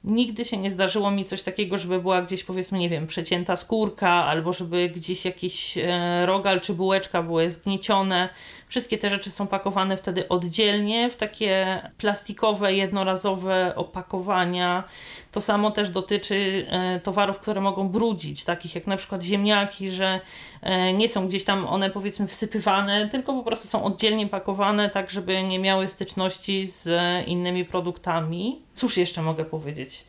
Nigdy 0.03 0.45
się 0.45 0.57
nie 0.57 0.71
zdarzyło 0.71 1.11
mi 1.11 1.25
coś 1.25 1.43
takiego, 1.43 1.77
żeby 1.77 1.99
była 1.99 2.21
gdzieś 2.21 2.43
powiedzmy, 2.43 2.79
nie 2.79 2.89
wiem, 2.89 3.07
przecięta 3.07 3.55
skórka, 3.55 4.09
albo 4.09 4.53
żeby 4.53 4.89
gdzieś 4.89 5.25
jakiś 5.25 5.77
rogal 6.25 6.61
czy 6.61 6.73
bułeczka 6.73 7.23
były 7.23 7.51
zgniecione. 7.51 8.29
Wszystkie 8.71 8.97
te 8.97 9.09
rzeczy 9.09 9.31
są 9.31 9.47
pakowane 9.47 9.97
wtedy 9.97 10.27
oddzielnie 10.27 11.09
w 11.09 11.15
takie 11.15 11.81
plastikowe, 11.97 12.73
jednorazowe 12.73 13.75
opakowania. 13.75 14.83
To 15.31 15.41
samo 15.41 15.71
też 15.71 15.89
dotyczy 15.89 16.65
e, 16.69 16.99
towarów, 16.99 17.39
które 17.39 17.61
mogą 17.61 17.89
brudzić, 17.89 18.43
takich 18.43 18.75
jak 18.75 18.87
na 18.87 18.97
przykład 18.97 19.23
ziemniaki, 19.23 19.91
że 19.91 20.19
e, 20.61 20.93
nie 20.93 21.09
są 21.09 21.27
gdzieś 21.27 21.43
tam 21.43 21.67
one 21.67 21.89
powiedzmy 21.89 22.27
wsypywane, 22.27 23.09
tylko 23.09 23.33
po 23.33 23.43
prostu 23.43 23.67
są 23.67 23.83
oddzielnie 23.83 24.27
pakowane, 24.27 24.89
tak 24.89 25.09
żeby 25.09 25.43
nie 25.43 25.59
miały 25.59 25.87
styczności 25.87 26.67
z 26.67 26.87
e, 26.87 27.23
innymi 27.23 27.65
produktami. 27.65 28.61
Cóż 28.73 28.97
jeszcze 28.97 29.21
mogę 29.21 29.45
powiedzieć? 29.45 30.05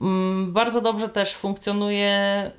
Mm, 0.00 0.52
bardzo 0.52 0.80
dobrze 0.80 1.08
też 1.08 1.34
funkcjonuje 1.34 2.50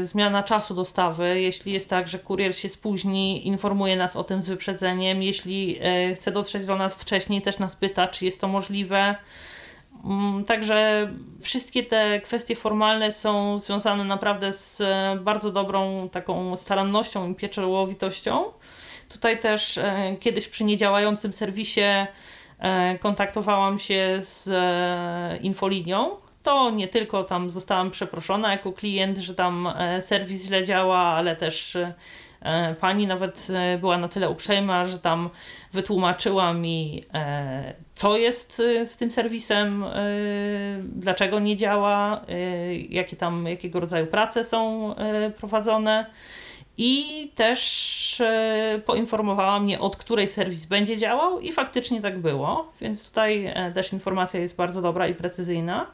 y, 0.00 0.06
zmiana 0.06 0.42
czasu 0.42 0.74
dostawy. 0.74 1.40
Jeśli 1.40 1.72
jest 1.72 1.90
tak, 1.90 2.08
że 2.08 2.18
kurier 2.18 2.56
się 2.56 2.68
spóźni, 2.68 3.46
informuje 3.46 3.96
nas 3.96 4.16
o 4.16 4.24
tym 4.24 4.42
z 4.42 4.48
wyprzedzeniem. 4.48 5.22
Jeśli 5.22 5.78
y, 6.10 6.14
chce 6.14 6.32
dotrzeć 6.32 6.66
do 6.66 6.76
nas 6.76 6.94
wcześniej, 6.94 7.42
też 7.42 7.58
nas 7.58 7.76
pyta, 7.76 8.08
czy 8.08 8.24
jest 8.24 8.40
to 8.40 8.48
możliwe. 8.48 9.16
Mm, 10.04 10.44
także 10.44 11.10
wszystkie 11.40 11.82
te 11.82 12.20
kwestie 12.20 12.56
formalne 12.56 13.12
są 13.12 13.58
związane 13.58 14.04
naprawdę 14.04 14.52
z 14.52 14.80
e, 14.80 15.18
bardzo 15.20 15.50
dobrą 15.50 16.08
taką 16.08 16.56
starannością 16.56 17.30
i 17.30 17.34
pieczołowitością. 17.34 18.44
Tutaj 19.08 19.38
też 19.38 19.78
e, 19.78 20.16
kiedyś 20.20 20.48
przy 20.48 20.64
niedziałającym 20.64 21.32
serwisie 21.32 22.06
e, 22.58 22.98
kontaktowałam 22.98 23.78
się 23.78 24.16
z 24.18 24.50
infolinią. 25.42 26.16
To 26.42 26.70
nie 26.70 26.88
tylko 26.88 27.24
tam 27.24 27.50
zostałam 27.50 27.90
przeproszona 27.90 28.50
jako 28.50 28.72
klient, 28.72 29.18
że 29.18 29.34
tam 29.34 29.68
serwis 30.00 30.44
źle 30.44 30.64
działa, 30.64 30.98
ale 30.98 31.36
też 31.36 31.78
E, 32.40 32.74
pani 32.74 33.06
nawet 33.06 33.48
e, 33.50 33.78
była 33.78 33.98
na 33.98 34.08
tyle 34.08 34.30
uprzejma, 34.30 34.86
że 34.86 34.98
tam 34.98 35.30
wytłumaczyła 35.72 36.52
mi, 36.52 37.04
e, 37.14 37.74
co 37.94 38.16
jest 38.16 38.62
z 38.84 38.96
tym 38.96 39.10
serwisem, 39.10 39.84
dlaczego 40.82 41.40
nie 41.40 41.56
działa, 41.56 42.24
jakie 42.88 43.16
tam, 43.16 43.46
jakiego 43.46 43.80
rodzaju 43.80 44.06
prace 44.06 44.44
są 44.44 44.94
prowadzone. 45.38 46.06
I 46.78 47.04
też 47.34 48.22
poinformowała 48.84 49.60
mnie, 49.60 49.80
od 49.80 49.96
której 49.96 50.28
serwis 50.28 50.64
będzie 50.64 50.98
działał, 50.98 51.40
i 51.40 51.52
faktycznie 51.52 52.00
tak 52.00 52.18
było, 52.18 52.72
więc 52.80 53.06
tutaj 53.06 53.54
też 53.74 53.92
informacja 53.92 54.40
jest 54.40 54.56
bardzo 54.56 54.82
dobra 54.82 55.06
i 55.08 55.14
precyzyjna. 55.14 55.86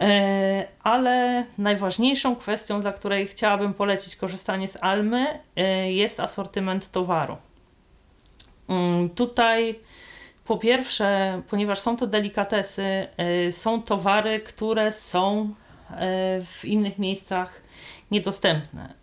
E, 0.00 0.66
ale 0.82 1.46
najważniejszą 1.58 2.36
kwestią, 2.36 2.80
dla 2.80 2.92
której 2.92 3.26
chciałabym 3.26 3.74
polecić 3.74 4.16
korzystanie 4.16 4.68
z 4.68 4.76
Almy, 4.82 5.40
e, 5.56 5.92
jest 5.92 6.20
asortyment 6.20 6.90
towaru. 6.90 7.36
Mm, 8.68 9.10
tutaj 9.10 9.78
po 10.44 10.56
pierwsze, 10.56 11.42
ponieważ 11.50 11.78
są 11.78 11.96
to 11.96 12.06
delikatesy, 12.06 13.08
e, 13.16 13.52
są 13.52 13.82
towary, 13.82 14.40
które 14.40 14.92
są 14.92 15.54
w 16.46 16.64
innych 16.64 16.98
miejscach 16.98 17.62
niedostępne. 18.10 18.94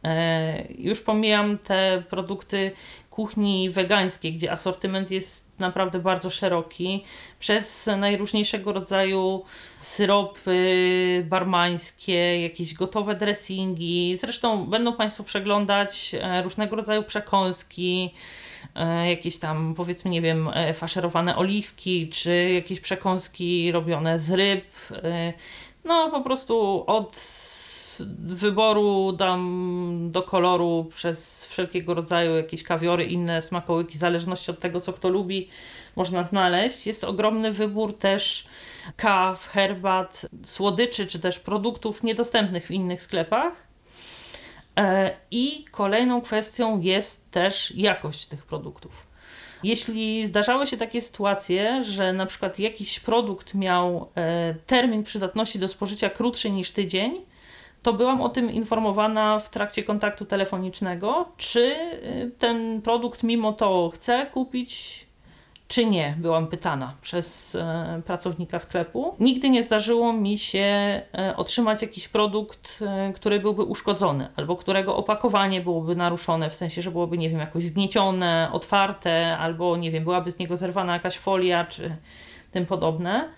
Już 0.77 1.01
pomijam 1.01 1.57
te 1.57 2.03
produkty 2.09 2.71
kuchni 3.15 3.69
wegańskiej, 3.69 4.33
gdzie 4.33 4.51
asortyment 4.51 5.11
jest 5.11 5.59
naprawdę 5.59 5.99
bardzo 5.99 6.29
szeroki, 6.29 7.03
przez 7.39 7.89
najróżniejszego 7.97 8.73
rodzaju 8.73 9.43
syropy 9.77 11.25
barmańskie, 11.29 12.41
jakieś 12.41 12.73
gotowe 12.73 13.15
dressingi. 13.15 14.17
Zresztą 14.17 14.65
będą 14.65 14.93
Państwo 14.93 15.23
przeglądać 15.23 16.15
e, 16.21 16.43
różnego 16.43 16.75
rodzaju 16.75 17.03
przekąski, 17.03 18.13
e, 18.75 19.09
jakieś 19.09 19.37
tam 19.37 19.73
powiedzmy, 19.75 20.11
nie 20.11 20.21
wiem, 20.21 20.49
e, 20.53 20.73
faszerowane 20.73 21.35
oliwki, 21.35 22.09
czy 22.09 22.49
jakieś 22.53 22.79
przekąski 22.79 23.71
robione 23.71 24.19
z 24.19 24.31
ryb. 24.31 24.65
No 25.85 26.11
po 26.11 26.21
prostu 26.21 26.83
od 26.87 27.15
wyboru 28.19 29.11
dam 29.11 30.09
do 30.11 30.23
koloru 30.23 30.89
przez 30.93 31.45
wszelkiego 31.45 31.93
rodzaju 31.93 32.35
jakieś 32.35 32.63
kawiory, 32.63 33.05
inne 33.05 33.41
smakołyki, 33.41 33.97
w 33.97 34.01
zależności 34.01 34.51
od 34.51 34.59
tego, 34.59 34.81
co 34.81 34.93
kto 34.93 35.09
lubi, 35.09 35.47
można 35.95 36.23
znaleźć. 36.23 36.87
Jest 36.87 37.03
ogromny 37.03 37.51
wybór 37.51 37.97
też 37.97 38.47
kaw, 38.95 39.47
herbat, 39.47 40.25
słodyczy, 40.43 41.07
czy 41.07 41.19
też 41.19 41.39
produktów 41.39 42.03
niedostępnych 42.03 42.67
w 42.67 42.71
innych 42.71 43.01
sklepach. 43.01 43.67
E, 44.77 45.15
I 45.31 45.65
kolejną 45.71 46.21
kwestią 46.21 46.81
jest 46.81 47.31
też 47.31 47.75
jakość 47.75 48.25
tych 48.25 48.45
produktów. 48.45 49.05
Jeśli 49.63 50.27
zdarzały 50.27 50.67
się 50.67 50.77
takie 50.77 51.01
sytuacje, 51.01 51.83
że 51.83 52.13
na 52.13 52.25
przykład 52.25 52.59
jakiś 52.59 52.99
produkt 52.99 53.53
miał 53.53 54.09
e, 54.15 54.55
termin 54.67 55.03
przydatności 55.03 55.59
do 55.59 55.67
spożycia 55.67 56.09
krótszy 56.09 56.49
niż 56.49 56.71
tydzień, 56.71 57.21
to 57.85 57.93
byłam 57.93 58.21
o 58.21 58.29
tym 58.29 58.51
informowana 58.51 59.39
w 59.39 59.49
trakcie 59.49 59.83
kontaktu 59.83 60.25
telefonicznego, 60.25 61.25
czy 61.37 61.59
y, 61.59 62.31
ten 62.37 62.81
produkt 62.81 63.23
mimo 63.23 63.53
to 63.53 63.91
chcę 63.93 64.25
kupić, 64.25 65.05
czy 65.67 65.85
nie, 65.85 66.15
byłam 66.17 66.47
pytana 66.47 66.93
przez 67.01 67.55
e, 67.55 68.01
pracownika 68.05 68.59
sklepu. 68.59 69.15
Nigdy 69.19 69.49
nie 69.49 69.63
zdarzyło 69.63 70.13
mi 70.13 70.37
się 70.37 70.61
e, 70.61 71.33
otrzymać 71.37 71.81
jakiś 71.81 72.07
produkt, 72.07 72.83
e, 72.87 73.13
który 73.13 73.39
byłby 73.39 73.63
uszkodzony, 73.63 74.27
albo 74.35 74.55
którego 74.55 74.95
opakowanie 74.95 75.61
byłoby 75.61 75.95
naruszone, 75.95 76.49
w 76.49 76.55
sensie, 76.55 76.81
że 76.81 76.91
byłoby, 76.91 77.17
nie 77.17 77.29
wiem, 77.29 77.39
jakoś 77.39 77.63
zgniecione, 77.63 78.49
otwarte, 78.51 79.37
albo, 79.37 79.77
nie 79.77 79.91
wiem, 79.91 80.03
byłaby 80.03 80.31
z 80.31 80.39
niego 80.39 80.57
zerwana 80.57 80.93
jakaś 80.93 81.17
folia, 81.17 81.65
czy 81.65 81.95
tym 82.51 82.65
podobne. 82.65 83.29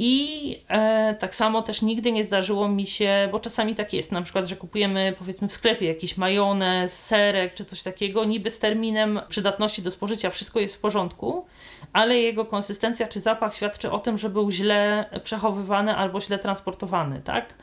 I 0.00 0.56
e, 0.68 1.14
tak 1.18 1.34
samo 1.34 1.62
też 1.62 1.82
nigdy 1.82 2.12
nie 2.12 2.24
zdarzyło 2.24 2.68
mi 2.68 2.86
się, 2.86 3.28
bo 3.32 3.40
czasami 3.40 3.74
tak 3.74 3.92
jest, 3.92 4.12
na 4.12 4.22
przykład, 4.22 4.46
że 4.46 4.56
kupujemy 4.56 5.14
powiedzmy 5.18 5.48
w 5.48 5.52
sklepie 5.52 5.86
jakiś 5.86 6.16
majonez, 6.16 7.06
serek 7.06 7.54
czy 7.54 7.64
coś 7.64 7.82
takiego, 7.82 8.24
niby 8.24 8.50
z 8.50 8.58
terminem 8.58 9.20
przydatności 9.28 9.82
do 9.82 9.90
spożycia 9.90 10.30
wszystko 10.30 10.60
jest 10.60 10.76
w 10.76 10.78
porządku, 10.78 11.46
ale 11.92 12.18
jego 12.18 12.44
konsystencja 12.44 13.08
czy 13.08 13.20
zapach 13.20 13.54
świadczy 13.54 13.90
o 13.90 13.98
tym, 13.98 14.18
że 14.18 14.30
był 14.30 14.50
źle 14.50 15.10
przechowywany 15.24 15.96
albo 15.96 16.20
źle 16.20 16.38
transportowany, 16.38 17.20
tak? 17.24 17.54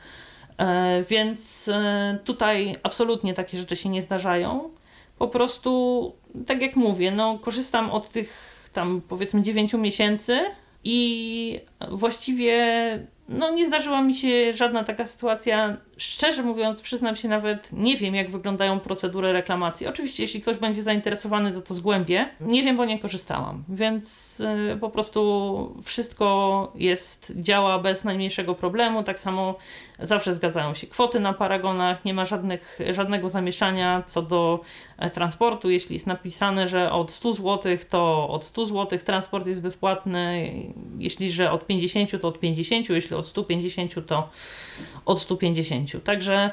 E, 0.58 1.02
więc 1.02 1.68
e, 1.68 2.18
tutaj 2.24 2.76
absolutnie 2.82 3.34
takie 3.34 3.58
rzeczy 3.58 3.76
się 3.76 3.88
nie 3.88 4.02
zdarzają. 4.02 4.70
Po 5.18 5.28
prostu, 5.28 6.12
tak 6.46 6.62
jak 6.62 6.76
mówię, 6.76 7.10
no, 7.10 7.38
korzystam 7.38 7.90
od 7.90 8.08
tych 8.08 8.56
tam 8.72 9.02
powiedzmy 9.08 9.42
9 9.42 9.74
miesięcy 9.74 10.40
i 10.84 11.60
właściwie 11.90 13.06
no, 13.28 13.50
nie 13.50 13.66
zdarzyła 13.66 14.02
mi 14.02 14.14
się 14.14 14.54
żadna 14.54 14.84
taka 14.84 15.06
sytuacja. 15.06 15.76
Szczerze 15.96 16.42
mówiąc, 16.42 16.82
przyznam 16.82 17.16
się 17.16 17.28
nawet, 17.28 17.72
nie 17.72 17.96
wiem, 17.96 18.14
jak 18.14 18.30
wyglądają 18.30 18.80
procedury 18.80 19.32
reklamacji. 19.32 19.86
Oczywiście, 19.86 20.22
jeśli 20.22 20.40
ktoś 20.40 20.56
będzie 20.56 20.82
zainteresowany, 20.82 21.52
to 21.52 21.62
to 21.62 21.74
zgłębię. 21.74 22.28
Nie 22.40 22.62
wiem, 22.62 22.76
bo 22.76 22.84
nie 22.84 22.98
korzystałam, 22.98 23.64
więc 23.68 24.40
y, 24.74 24.78
po 24.80 24.90
prostu 24.90 25.82
wszystko 25.84 26.72
jest, 26.74 27.32
działa 27.36 27.78
bez 27.78 28.04
najmniejszego 28.04 28.54
problemu. 28.54 29.02
Tak 29.02 29.20
samo 29.20 29.56
zawsze 29.98 30.34
zgadzają 30.34 30.74
się 30.74 30.86
kwoty 30.86 31.20
na 31.20 31.32
paragonach, 31.32 32.04
nie 32.04 32.14
ma 32.14 32.24
żadnych, 32.24 32.78
żadnego 32.90 33.28
zamieszania 33.28 34.02
co 34.06 34.22
do 34.22 34.60
e, 34.98 35.10
transportu. 35.10 35.70
Jeśli 35.70 35.94
jest 35.94 36.06
napisane, 36.06 36.68
że 36.68 36.92
od 36.92 37.10
100 37.10 37.32
zł, 37.32 37.76
to 37.90 38.28
od 38.28 38.44
100 38.44 38.66
zł 38.66 38.98
transport 38.98 39.46
jest 39.46 39.62
bezpłatny. 39.62 40.52
Jeśli, 40.98 41.30
że 41.30 41.50
od 41.50 41.66
50, 41.66 42.20
to 42.20 42.28
od 42.28 42.38
50. 42.38 42.88
Jeśli 42.90 43.15
od 43.16 43.26
150 43.26 44.06
to 44.06 44.28
od 45.04 45.20
150. 45.20 46.04
Także 46.04 46.50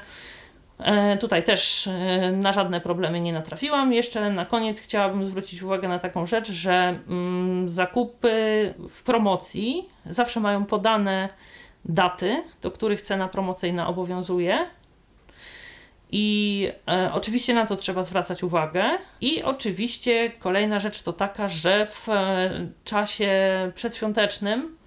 e, 0.79 1.17
tutaj 1.17 1.43
też 1.43 1.87
e, 1.87 2.31
na 2.31 2.53
żadne 2.53 2.81
problemy 2.81 3.21
nie 3.21 3.33
natrafiłam. 3.33 3.93
Jeszcze 3.93 4.31
na 4.31 4.45
koniec 4.45 4.79
chciałabym 4.79 5.27
zwrócić 5.27 5.61
uwagę 5.61 5.87
na 5.87 5.99
taką 5.99 6.25
rzecz, 6.25 6.51
że 6.51 6.99
mm, 7.09 7.69
zakupy 7.69 8.73
w 8.89 9.03
promocji 9.03 9.89
zawsze 10.05 10.39
mają 10.39 10.65
podane 10.65 11.29
daty, 11.85 12.43
do 12.61 12.71
których 12.71 13.01
cena 13.01 13.27
promocyjna 13.27 13.87
obowiązuje. 13.87 14.65
I 16.15 16.69
e, 16.87 17.13
oczywiście 17.13 17.53
na 17.53 17.65
to 17.65 17.75
trzeba 17.75 18.03
zwracać 18.03 18.43
uwagę. 18.43 18.83
I 19.21 19.43
oczywiście 19.43 20.31
kolejna 20.39 20.79
rzecz 20.79 21.01
to 21.01 21.13
taka, 21.13 21.49
że 21.49 21.85
w 21.85 22.07
czasie 22.83 23.31
przedświątecznym 23.75 24.77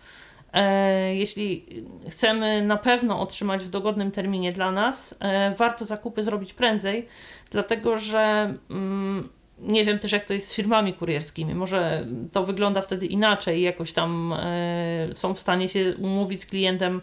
jeśli 1.14 1.66
chcemy 2.08 2.62
na 2.62 2.76
pewno 2.76 3.20
otrzymać 3.20 3.64
w 3.64 3.68
dogodnym 3.68 4.10
terminie 4.10 4.52
dla 4.52 4.72
nas, 4.72 5.14
e, 5.20 5.54
warto 5.54 5.84
zakupy 5.84 6.22
zrobić 6.22 6.52
prędzej, 6.52 7.08
dlatego 7.50 7.98
że 7.98 8.54
mm, 8.70 9.28
nie 9.58 9.84
wiem 9.84 9.98
też, 9.98 10.12
jak 10.12 10.24
to 10.24 10.34
jest 10.34 10.48
z 10.48 10.52
firmami 10.52 10.94
kurierskimi. 10.94 11.54
Może 11.54 12.06
to 12.32 12.44
wygląda 12.44 12.82
wtedy 12.82 13.06
inaczej, 13.06 13.62
jakoś 13.62 13.92
tam 13.92 14.32
e, 14.32 15.08
są 15.14 15.34
w 15.34 15.38
stanie 15.38 15.68
się 15.68 15.94
umówić 15.98 16.42
z 16.42 16.46
klientem, 16.46 17.02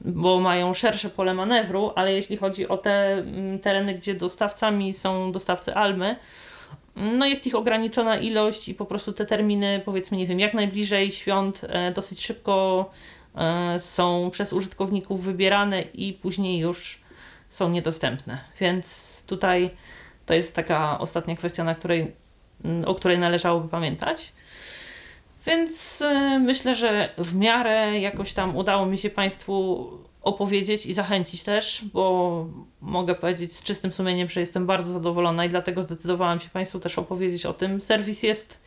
bo 0.00 0.40
mają 0.40 0.74
szersze 0.74 1.10
pole 1.10 1.34
manewru, 1.34 1.92
ale 1.94 2.12
jeśli 2.12 2.36
chodzi 2.36 2.68
o 2.68 2.76
te 2.76 3.12
mm, 3.12 3.58
tereny, 3.58 3.94
gdzie 3.94 4.14
dostawcami 4.14 4.94
są 4.94 5.32
dostawcy 5.32 5.74
Almy, 5.74 6.16
no 6.96 7.26
jest 7.26 7.46
ich 7.46 7.54
ograniczona 7.54 8.16
ilość 8.16 8.68
i 8.68 8.74
po 8.74 8.86
prostu 8.86 9.12
te 9.12 9.26
terminy, 9.26 9.82
powiedzmy, 9.84 10.16
nie 10.16 10.26
wiem, 10.26 10.40
jak 10.40 10.54
najbliżej 10.54 11.12
świąt 11.12 11.60
e, 11.68 11.92
dosyć 11.92 12.26
szybko 12.26 12.90
e, 13.34 13.78
są 13.78 14.30
przez 14.32 14.52
użytkowników 14.52 15.24
wybierane 15.24 15.82
i 15.82 16.12
później 16.12 16.58
już 16.58 17.00
są 17.50 17.68
niedostępne. 17.68 18.38
Więc 18.60 19.24
tutaj 19.26 19.70
to 20.26 20.34
jest 20.34 20.56
taka 20.56 20.98
ostatnia 20.98 21.36
kwestia, 21.36 21.64
na 21.64 21.74
której, 21.74 22.12
o 22.86 22.94
której 22.94 23.18
należałoby 23.18 23.68
pamiętać. 23.68 24.32
Więc 25.46 26.02
e, 26.02 26.38
myślę, 26.38 26.74
że 26.74 27.14
w 27.18 27.34
miarę 27.34 28.00
jakoś 28.00 28.32
tam 28.32 28.56
udało 28.56 28.86
mi 28.86 28.98
się 28.98 29.10
Państwu 29.10 29.88
opowiedzieć 30.22 30.86
i 30.86 30.94
zachęcić 30.94 31.42
też, 31.42 31.84
bo 31.92 32.46
mogę 32.80 33.14
powiedzieć 33.14 33.52
z 33.52 33.62
czystym 33.62 33.92
sumieniem, 33.92 34.28
że 34.28 34.40
jestem 34.40 34.66
bardzo 34.66 34.92
zadowolona 34.92 35.44
i 35.44 35.48
dlatego 35.48 35.82
zdecydowałam 35.82 36.40
się 36.40 36.48
Państwu 36.48 36.80
też 36.80 36.98
opowiedzieć 36.98 37.46
o 37.46 37.54
tym. 37.54 37.80
Serwis 37.80 38.22
jest 38.22 38.62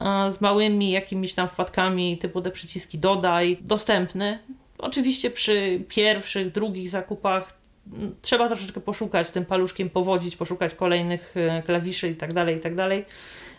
e, 0.00 0.30
z 0.30 0.40
małymi 0.40 0.90
jakimiś 0.90 1.34
tam 1.34 1.48
wpadkami 1.48 2.18
typu 2.18 2.42
te 2.42 2.50
przyciski 2.50 2.98
dodaj, 2.98 3.58
dostępny. 3.60 4.38
Oczywiście 4.78 5.30
przy 5.30 5.84
pierwszych, 5.88 6.52
drugich 6.52 6.90
zakupach 6.90 7.54
m, 7.92 8.14
trzeba 8.22 8.48
troszeczkę 8.48 8.80
poszukać 8.80 9.30
tym 9.30 9.44
paluszkiem, 9.44 9.90
powodzić, 9.90 10.36
poszukać 10.36 10.74
kolejnych 10.74 11.34
e, 11.36 11.62
klawiszy 11.62 12.08
i 12.08 12.14
tak 12.14 12.34
dalej, 12.34 12.56
i 12.56 12.60
tak 12.60 12.74
dalej. 12.74 13.04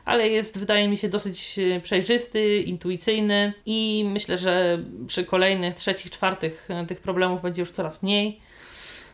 Ale 0.08 0.30
jest, 0.30 0.58
wydaje 0.58 0.88
mi 0.88 0.98
się, 0.98 1.10
dosyć 1.10 1.60
e, 1.60 1.80
przejrzysty, 1.80 2.62
intuicyjny 2.62 3.54
i 3.66 4.06
myślę, 4.14 4.38
że 4.38 4.80
przy 5.08 5.24
kolejnych, 5.24 5.76
trzecich, 5.76 6.12
czwartych 6.12 6.68
e, 6.72 6.86
tych 6.86 7.02
problemów 7.02 7.42
będzie 7.42 7.62
już 7.62 7.72
coraz 7.72 8.04
mniej. 8.04 8.40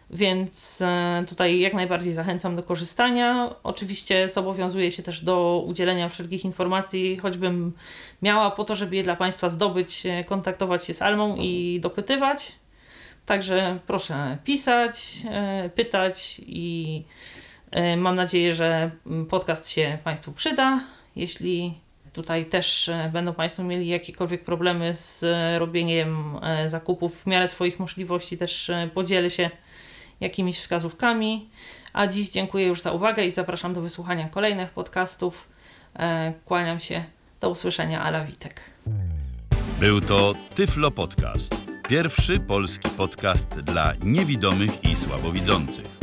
Więc 0.09 0.81
e, 0.81 1.25
tutaj 1.27 1.59
jak 1.59 1.73
najbardziej 1.73 2.13
zachęcam 2.13 2.55
do 2.55 2.63
korzystania. 2.63 3.55
Oczywiście 3.63 4.29
zobowiązuję 4.29 4.91
się 4.91 5.03
też 5.03 5.21
do 5.23 5.63
udzielenia 5.67 6.09
wszelkich 6.09 6.45
informacji, 6.45 7.17
choćbym 7.17 7.73
miała 8.21 8.51
po 8.51 8.63
to, 8.63 8.75
żeby 8.75 8.95
je 8.95 9.03
dla 9.03 9.15
Państwa 9.15 9.49
zdobyć, 9.49 10.03
kontaktować 10.25 10.85
się 10.85 10.93
z 10.93 11.01
Almą 11.01 11.35
i 11.35 11.79
dopytywać. 11.81 12.55
Także 13.25 13.79
proszę 13.87 14.37
pisać, 14.43 15.13
pytać 15.75 16.41
i 16.45 17.03
mam 17.97 18.15
nadzieję, 18.15 18.55
że 18.55 18.91
mm, 19.05 19.25
podcast 19.25 19.69
się 19.69 19.97
Państwu 20.03 20.31
przyda. 20.31 20.79
Jeśli 21.15 21.73
tutaj 22.13 22.45
też 22.45 22.89
e, 22.89 23.09
będą 23.13 23.33
Państwo 23.33 23.63
mieli 23.63 23.87
jakiekolwiek 23.87 24.43
problemy 24.43 24.93
z 24.93 25.23
e, 25.23 25.59
robieniem 25.59 26.39
e, 26.41 26.69
zakupów 26.69 27.23
w 27.23 27.27
miarę 27.27 27.47
swoich 27.47 27.79
możliwości, 27.79 28.37
też 28.37 28.69
e, 28.69 28.89
podzielę 28.93 29.29
się 29.29 29.49
jakimiś 30.19 30.59
wskazówkami. 30.59 31.49
A 31.93 32.07
dziś 32.07 32.29
dziękuję 32.29 32.67
już 32.67 32.81
za 32.81 32.91
uwagę 32.91 33.25
i 33.25 33.31
zapraszam 33.31 33.73
do 33.73 33.81
wysłuchania 33.81 34.29
kolejnych 34.29 34.69
podcastów. 34.69 35.47
E, 35.95 36.33
Kłaniam 36.45 36.79
się. 36.79 37.03
Do 37.41 37.49
usłyszenia. 37.49 38.01
Ala 38.01 38.25
Witek. 38.25 38.61
Był 39.79 40.01
to 40.01 40.33
Tyflo 40.55 40.91
Podcast. 40.91 41.55
Pierwszy 41.89 42.39
polski 42.39 42.89
podcast 42.89 43.59
dla 43.59 43.93
niewidomych 44.03 44.83
i 44.83 44.95
słabowidzących. 44.95 46.02